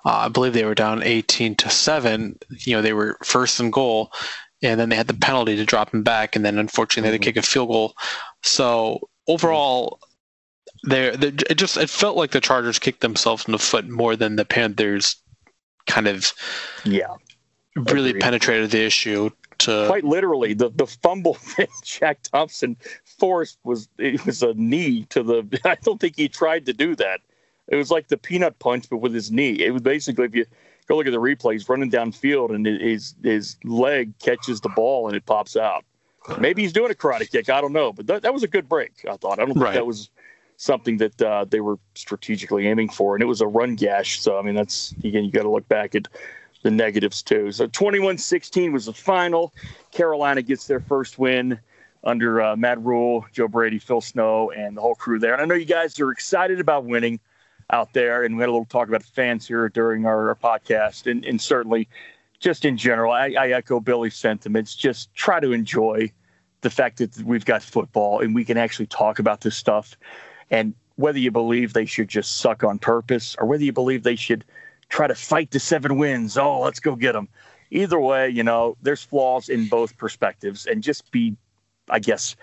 uh, 0.03 0.09
I 0.09 0.30
believe 0.30 0.53
they 0.53 0.66
were 0.66 0.74
down 0.74 1.03
18 1.03 1.55
to 1.55 1.70
7. 1.70 2.39
You 2.49 2.76
know, 2.76 2.82
they 2.82 2.93
were 2.93 3.18
first 3.24 3.59
and 3.59 3.72
goal 3.72 4.12
and 4.62 4.80
then 4.80 4.89
they 4.89 4.95
had 4.95 5.07
the 5.07 5.14
penalty 5.14 5.55
to 5.55 5.66
drop 5.66 5.93
him 5.93 6.03
back, 6.03 6.36
and 6.36 6.45
then 6.45 6.57
unfortunately 6.57 7.09
they 7.09 7.14
had 7.14 7.22
to 7.22 7.30
mm-hmm. 7.30 7.36
kick 7.36 7.43
a 7.43 7.47
field 7.47 7.70
goal. 7.70 7.95
So 8.43 9.09
overall, 9.28 9.99
they 10.88 11.09
it 11.09 11.55
just 11.55 11.78
it 11.78 11.89
felt 11.89 12.18
like 12.18 12.32
the 12.32 12.41
Chargers 12.41 12.80
kicked 12.80 13.01
themselves 13.01 13.45
in 13.45 13.51
the 13.51 13.59
foot 13.59 13.88
more 13.88 14.16
than 14.16 14.36
the 14.36 14.45
Panthers 14.45 15.16
kind 15.88 16.07
of 16.07 16.32
yeah 16.86 17.07
really 17.76 18.09
Agreed. 18.09 18.22
penetrated 18.22 18.72
the 18.72 18.84
issue. 18.84 19.30
To 19.62 19.86
quite 19.88 20.03
literally, 20.03 20.53
the 20.53 20.70
the 20.70 20.88
fumble 20.88 21.34
that 21.57 21.70
Shaq 21.84 22.18
Thompson 22.24 22.78
forced 23.03 23.59
was 23.64 23.88
it 23.97 24.26
was 24.26 24.43
a 24.43 24.53
knee 24.53 25.05
to 25.09 25.24
the. 25.24 25.59
I 25.66 25.76
don't 25.84 25.99
think 25.99 26.16
he 26.16 26.30
tried 26.30 26.66
to 26.68 26.74
do 26.74 26.95
that. 26.95 27.22
It 27.68 27.76
was 27.76 27.91
like 27.91 28.07
the 28.07 28.18
peanut 28.18 28.59
punch, 28.59 28.89
but 28.89 28.97
with 28.97 29.14
his 29.14 29.32
knee. 29.32 29.64
It 29.64 29.72
was 29.72 29.82
basically 29.82 30.26
if 30.26 30.36
you 30.36 30.45
go 30.88 30.97
look 30.97 31.07
at 31.07 31.12
the 31.12 31.20
replay. 31.20 31.53
He's 31.53 31.70
running 31.70 31.91
downfield 31.91 32.53
and 32.53 32.66
his 32.66 33.16
his 33.24 33.57
leg 33.64 34.18
catches 34.20 34.62
the 34.62 34.70
ball 34.70 35.07
and 35.07 35.16
it 35.16 35.26
pops 35.26 35.55
out. 35.55 35.86
Maybe 36.39 36.62
he's 36.62 36.74
doing 36.74 36.91
a 36.91 36.93
karate 36.93 37.30
kick. 37.32 37.49
I 37.49 37.62
don't 37.62 37.74
know, 37.74 37.91
but 37.91 38.07
that, 38.07 38.22
that 38.22 38.34
was 38.34 38.43
a 38.43 38.47
good 38.47 38.70
break. 38.70 39.05
I 39.09 39.18
thought. 39.18 39.39
I 39.39 39.45
don't 39.45 39.53
think 39.53 39.64
right. 39.64 39.74
that 39.74 39.88
was 39.88 40.09
something 40.57 40.97
that 40.97 41.20
uh, 41.20 41.45
they 41.45 41.62
were 41.62 41.80
strategically 41.95 42.68
aiming 42.68 42.89
for, 42.89 43.16
and 43.16 43.24
it 43.24 43.26
was 43.26 43.41
a 43.41 43.47
run 43.47 43.76
gash. 43.76 44.20
So 44.20 44.38
I 44.38 44.41
mean, 44.41 44.55
that's 44.55 44.91
again, 45.03 45.24
you 45.24 45.32
got 45.32 45.43
to 45.43 45.49
look 45.49 45.68
back 45.68 45.95
at 45.95 46.07
the 46.64 46.72
negatives 46.72 47.22
too. 47.22 47.51
So 47.51 47.68
21-16 47.68 48.72
was 48.72 48.86
the 48.86 48.93
final. 48.93 49.53
Carolina 49.91 50.41
gets 50.41 50.68
their 50.68 50.80
first 50.80 51.18
win 51.18 51.59
under 52.03 52.41
uh, 52.41 52.55
Matt 52.55 52.82
Rhule, 52.82 53.26
Joe 53.32 53.47
Brady, 53.47 53.80
Phil 53.80 54.01
Snow, 54.01 54.51
and 54.51 54.76
the 54.76 54.82
whole 54.82 54.95
crew 54.95 55.20
there. 55.20 55.34
And 55.34 55.41
I 55.41 55.45
know 55.45 55.55
you 55.55 55.66
guys 55.66 55.99
are 55.99 56.12
excited 56.12 56.59
about 56.59 56.86
winning 56.86 57.20
out 57.72 57.93
there. 57.93 58.24
And 58.24 58.36
we 58.36 58.41
had 58.41 58.49
a 58.49 58.51
little 58.51 58.66
talk 58.66 58.88
about 58.88 59.03
fans 59.03 59.47
here 59.47 59.70
during 59.70 60.05
our, 60.05 60.30
our 60.30 60.36
podcast, 60.36 61.09
and, 61.09 61.26
and, 61.26 61.41
certainly 61.41 61.88
just 62.39 62.66
in 62.66 62.76
general, 62.78 63.12
I, 63.12 63.36
I 63.39 63.49
echo 63.49 63.80
Billy's 63.80 64.16
sentiments. 64.16 64.76
Just 64.76 65.14
try 65.14 65.39
to 65.39 65.51
enjoy 65.51 66.12
the 66.62 66.70
fact 66.70 66.97
that 66.97 67.18
we've 67.20 67.45
got 67.45 67.62
football 67.64 68.20
and 68.20 68.36
we 68.36 68.45
can 68.45 68.57
actually 68.57 68.88
talk 68.88 69.20
about 69.20 69.41
this 69.41 69.55
stuff. 69.55 69.95
And 70.49 70.74
whether 70.95 71.20
you 71.20 71.32
believe 71.32 71.74
they 71.74 71.86
should 71.86 72.09
just 72.09 72.38
suck 72.38 72.64
on 72.64 72.78
purpose 72.78 73.36
or 73.39 73.47
whether 73.47 73.64
you 73.64 73.72
believe 73.72 74.03
they 74.03 74.16
should 74.16 74.43
try 74.92 75.08
to 75.08 75.16
fight 75.16 75.50
the 75.52 75.60
seven 75.60 75.98
wins, 75.98 76.38
oh, 76.38 76.60
let's 76.60 76.80
go 76.80 76.96
get 76.96 77.14
them. 77.14 77.28
Either 77.72 78.00
way, 78.00 78.30
you 78.30 78.44
know, 78.44 78.78
there's 78.82 79.02
flaws 79.02 79.50
in 79.50 79.68
both 79.68 79.98
perspectives, 79.98 80.68
and 80.68 80.84
just 80.84 81.10
be, 81.12 81.36
I 81.89 82.00
guess, 82.00 82.36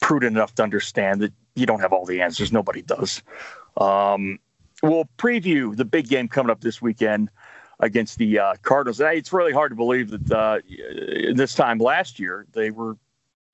prudent 0.00 0.36
enough 0.36 0.54
to 0.56 0.62
understand 0.64 1.20
that 1.22 1.32
you 1.54 1.64
don't 1.64 1.80
have 1.80 1.92
all 1.92 2.04
the 2.04 2.20
answers. 2.20 2.52
Nobody 2.52 2.82
does. 2.82 3.22
Um, 3.76 4.40
we'll 4.82 5.08
preview 5.16 5.74
the 5.76 5.84
big 5.84 6.08
game 6.08 6.28
coming 6.28 6.50
up 6.50 6.60
this 6.60 6.82
weekend 6.82 7.30
against 7.78 8.18
the 8.18 8.38
uh, 8.38 8.54
Cardinals. 8.62 9.00
It's 9.00 9.32
really 9.32 9.52
hard 9.52 9.70
to 9.70 9.76
believe 9.76 10.10
that 10.10 10.32
uh, 10.32 10.58
this 11.34 11.54
time 11.54 11.78
last 11.78 12.18
year 12.18 12.46
they 12.52 12.70
were 12.70 12.96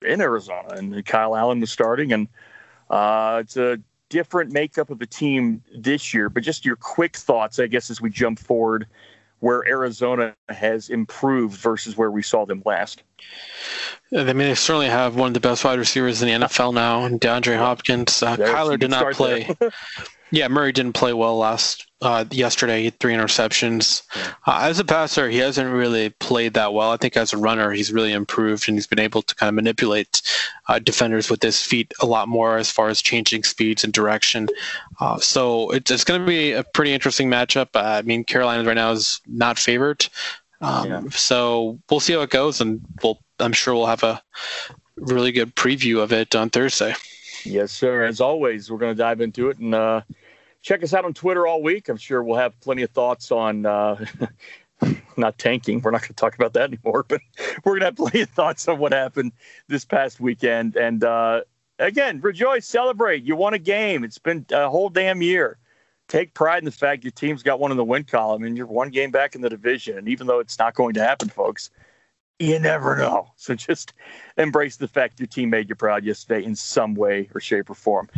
in 0.01 0.21
Arizona 0.21 0.69
and 0.69 1.05
Kyle 1.05 1.35
Allen 1.35 1.59
was 1.59 1.71
starting, 1.71 2.11
and 2.11 2.27
uh, 2.89 3.41
it's 3.43 3.57
a 3.57 3.79
different 4.09 4.51
makeup 4.51 4.89
of 4.89 4.99
the 4.99 5.05
team 5.05 5.63
this 5.75 6.13
year. 6.13 6.29
But 6.29 6.43
just 6.43 6.65
your 6.65 6.75
quick 6.75 7.15
thoughts, 7.15 7.59
I 7.59 7.67
guess, 7.67 7.89
as 7.89 8.01
we 8.01 8.09
jump 8.09 8.39
forward, 8.39 8.87
where 9.39 9.65
Arizona 9.67 10.35
has 10.49 10.89
improved 10.89 11.57
versus 11.57 11.95
where 11.95 12.11
we 12.11 12.21
saw 12.21 12.45
them 12.45 12.61
last. 12.65 13.03
I 14.13 14.23
mean, 14.23 14.37
they 14.37 14.55
certainly 14.55 14.87
have 14.87 15.15
one 15.15 15.27
of 15.27 15.33
the 15.33 15.39
best 15.39 15.63
wide 15.63 15.79
receivers 15.79 16.21
in 16.21 16.41
the 16.41 16.47
NFL 16.47 16.73
now, 16.73 17.05
and 17.05 17.21
DeAndre 17.21 17.57
Hopkins. 17.57 18.21
Uh, 18.21 18.35
Kyler 18.35 18.77
did 18.77 18.89
not 18.89 19.13
play. 19.13 19.55
Yeah, 20.31 20.47
Murray 20.47 20.71
didn't 20.71 20.93
play 20.93 21.13
well 21.13 21.37
last 21.37 21.87
uh, 22.01 22.25
yesterday. 22.31 22.79
He 22.79 22.85
had 22.85 22.99
three 22.99 23.13
interceptions. 23.13 24.03
Uh, 24.45 24.59
as 24.61 24.79
a 24.79 24.85
passer, 24.85 25.29
he 25.29 25.37
hasn't 25.37 25.73
really 25.73 26.09
played 26.09 26.53
that 26.53 26.73
well. 26.73 26.91
I 26.91 26.97
think 26.97 27.17
as 27.17 27.33
a 27.33 27.37
runner, 27.37 27.71
he's 27.71 27.91
really 27.91 28.13
improved 28.13 28.67
and 28.67 28.77
he's 28.77 28.87
been 28.87 28.99
able 28.99 29.21
to 29.23 29.35
kind 29.35 29.49
of 29.49 29.55
manipulate 29.55 30.21
uh, 30.67 30.79
defenders 30.79 31.29
with 31.29 31.41
his 31.41 31.61
feet 31.61 31.93
a 31.99 32.05
lot 32.05 32.27
more 32.27 32.57
as 32.57 32.71
far 32.71 32.89
as 32.89 33.01
changing 33.01 33.43
speeds 33.43 33.83
and 33.83 33.91
direction. 33.91 34.47
Uh, 34.99 35.19
so 35.19 35.71
it's, 35.71 35.89
it's 35.89 36.03
going 36.03 36.21
to 36.21 36.27
be 36.27 36.51
a 36.51 36.63
pretty 36.63 36.93
interesting 36.93 37.29
matchup. 37.29 37.69
I 37.73 38.01
mean, 38.03 38.23
Carolina 38.23 38.63
right 38.63 38.75
now 38.75 38.91
is 38.91 39.21
not 39.27 39.57
favored. 39.57 40.07
Um, 40.61 40.89
yeah. 40.89 41.01
So 41.11 41.79
we'll 41.89 42.01
see 42.01 42.13
how 42.13 42.21
it 42.21 42.29
goes, 42.29 42.61
and 42.61 42.81
we'll, 43.01 43.19
I'm 43.39 43.53
sure 43.53 43.73
we'll 43.73 43.85
have 43.85 44.03
a 44.03 44.21
really 44.97 45.31
good 45.31 45.55
preview 45.55 45.99
of 45.99 46.11
it 46.11 46.35
on 46.35 46.49
Thursday. 46.49 46.93
Yes, 47.45 47.71
sir. 47.71 48.03
As 48.03 48.19
always, 48.19 48.69
we're 48.69 48.77
going 48.77 48.95
to 48.95 49.01
dive 49.01 49.21
into 49.21 49.49
it 49.49 49.57
and 49.59 49.73
uh, 49.73 50.01
check 50.61 50.83
us 50.83 50.93
out 50.93 51.05
on 51.05 51.13
Twitter 51.13 51.47
all 51.47 51.61
week. 51.61 51.89
I'm 51.89 51.97
sure 51.97 52.23
we'll 52.23 52.37
have 52.37 52.59
plenty 52.61 52.83
of 52.83 52.91
thoughts 52.91 53.31
on 53.31 53.65
uh, 53.65 54.05
not 55.17 55.37
tanking. 55.37 55.81
We're 55.81 55.91
not 55.91 56.01
going 56.01 56.09
to 56.09 56.13
talk 56.13 56.35
about 56.35 56.53
that 56.53 56.71
anymore, 56.73 57.03
but 57.07 57.21
we're 57.63 57.79
going 57.79 57.81
to 57.81 57.85
have 57.85 57.95
plenty 57.95 58.21
of 58.21 58.29
thoughts 58.29 58.67
on 58.67 58.79
what 58.79 58.93
happened 58.93 59.31
this 59.67 59.85
past 59.85 60.19
weekend. 60.19 60.75
And 60.75 61.03
uh, 61.03 61.41
again, 61.79 62.21
rejoice, 62.21 62.67
celebrate. 62.67 63.23
You 63.23 63.35
won 63.35 63.53
a 63.53 63.59
game. 63.59 64.03
It's 64.03 64.19
been 64.19 64.45
a 64.51 64.69
whole 64.69 64.89
damn 64.89 65.21
year. 65.21 65.57
Take 66.07 66.33
pride 66.33 66.59
in 66.59 66.65
the 66.65 66.71
fact 66.71 67.03
your 67.03 67.11
team's 67.11 67.43
got 67.43 67.59
one 67.59 67.69
in 67.69 67.77
the 67.77 67.83
win 67.83 68.03
column 68.03 68.43
and 68.43 68.57
you're 68.57 68.65
one 68.65 68.89
game 68.89 69.11
back 69.11 69.35
in 69.35 69.41
the 69.41 69.49
division. 69.49 69.97
And 69.97 70.07
even 70.09 70.25
though 70.25 70.39
it's 70.39 70.57
not 70.57 70.73
going 70.73 70.95
to 70.95 71.03
happen, 71.03 71.29
folks, 71.29 71.69
you 72.39 72.57
never 72.57 72.95
know. 72.95 73.31
So 73.35 73.55
just 73.55 73.93
embrace 74.37 74.75
the 74.75 74.87
fact 74.87 75.19
your 75.19 75.27
team 75.27 75.49
made 75.49 75.69
you 75.69 75.75
proud 75.75 76.03
yesterday 76.03 76.45
in 76.45 76.55
some 76.55 76.93
way 76.93 77.29
or 77.33 77.39
shape 77.39 77.69
or 77.69 77.73
form. 77.73 78.09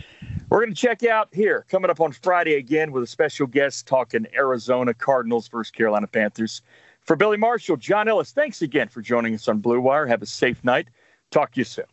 We're 0.51 0.59
going 0.59 0.73
to 0.73 0.81
check 0.81 1.05
out 1.05 1.29
here 1.31 1.65
coming 1.69 1.89
up 1.89 2.01
on 2.01 2.11
Friday 2.11 2.55
again 2.55 2.91
with 2.91 3.03
a 3.03 3.07
special 3.07 3.47
guest 3.47 3.87
talking 3.87 4.27
Arizona 4.35 4.93
Cardinals 4.93 5.47
versus 5.47 5.71
Carolina 5.71 6.07
Panthers. 6.07 6.61
For 6.99 7.15
Billy 7.15 7.37
Marshall, 7.37 7.77
John 7.77 8.09
Ellis, 8.09 8.33
thanks 8.33 8.61
again 8.61 8.89
for 8.89 9.01
joining 9.01 9.33
us 9.33 9.47
on 9.47 9.59
Blue 9.59 9.79
Wire. 9.79 10.05
Have 10.05 10.21
a 10.21 10.25
safe 10.25 10.61
night. 10.61 10.89
Talk 11.31 11.53
to 11.53 11.61
you 11.61 11.63
soon. 11.63 11.85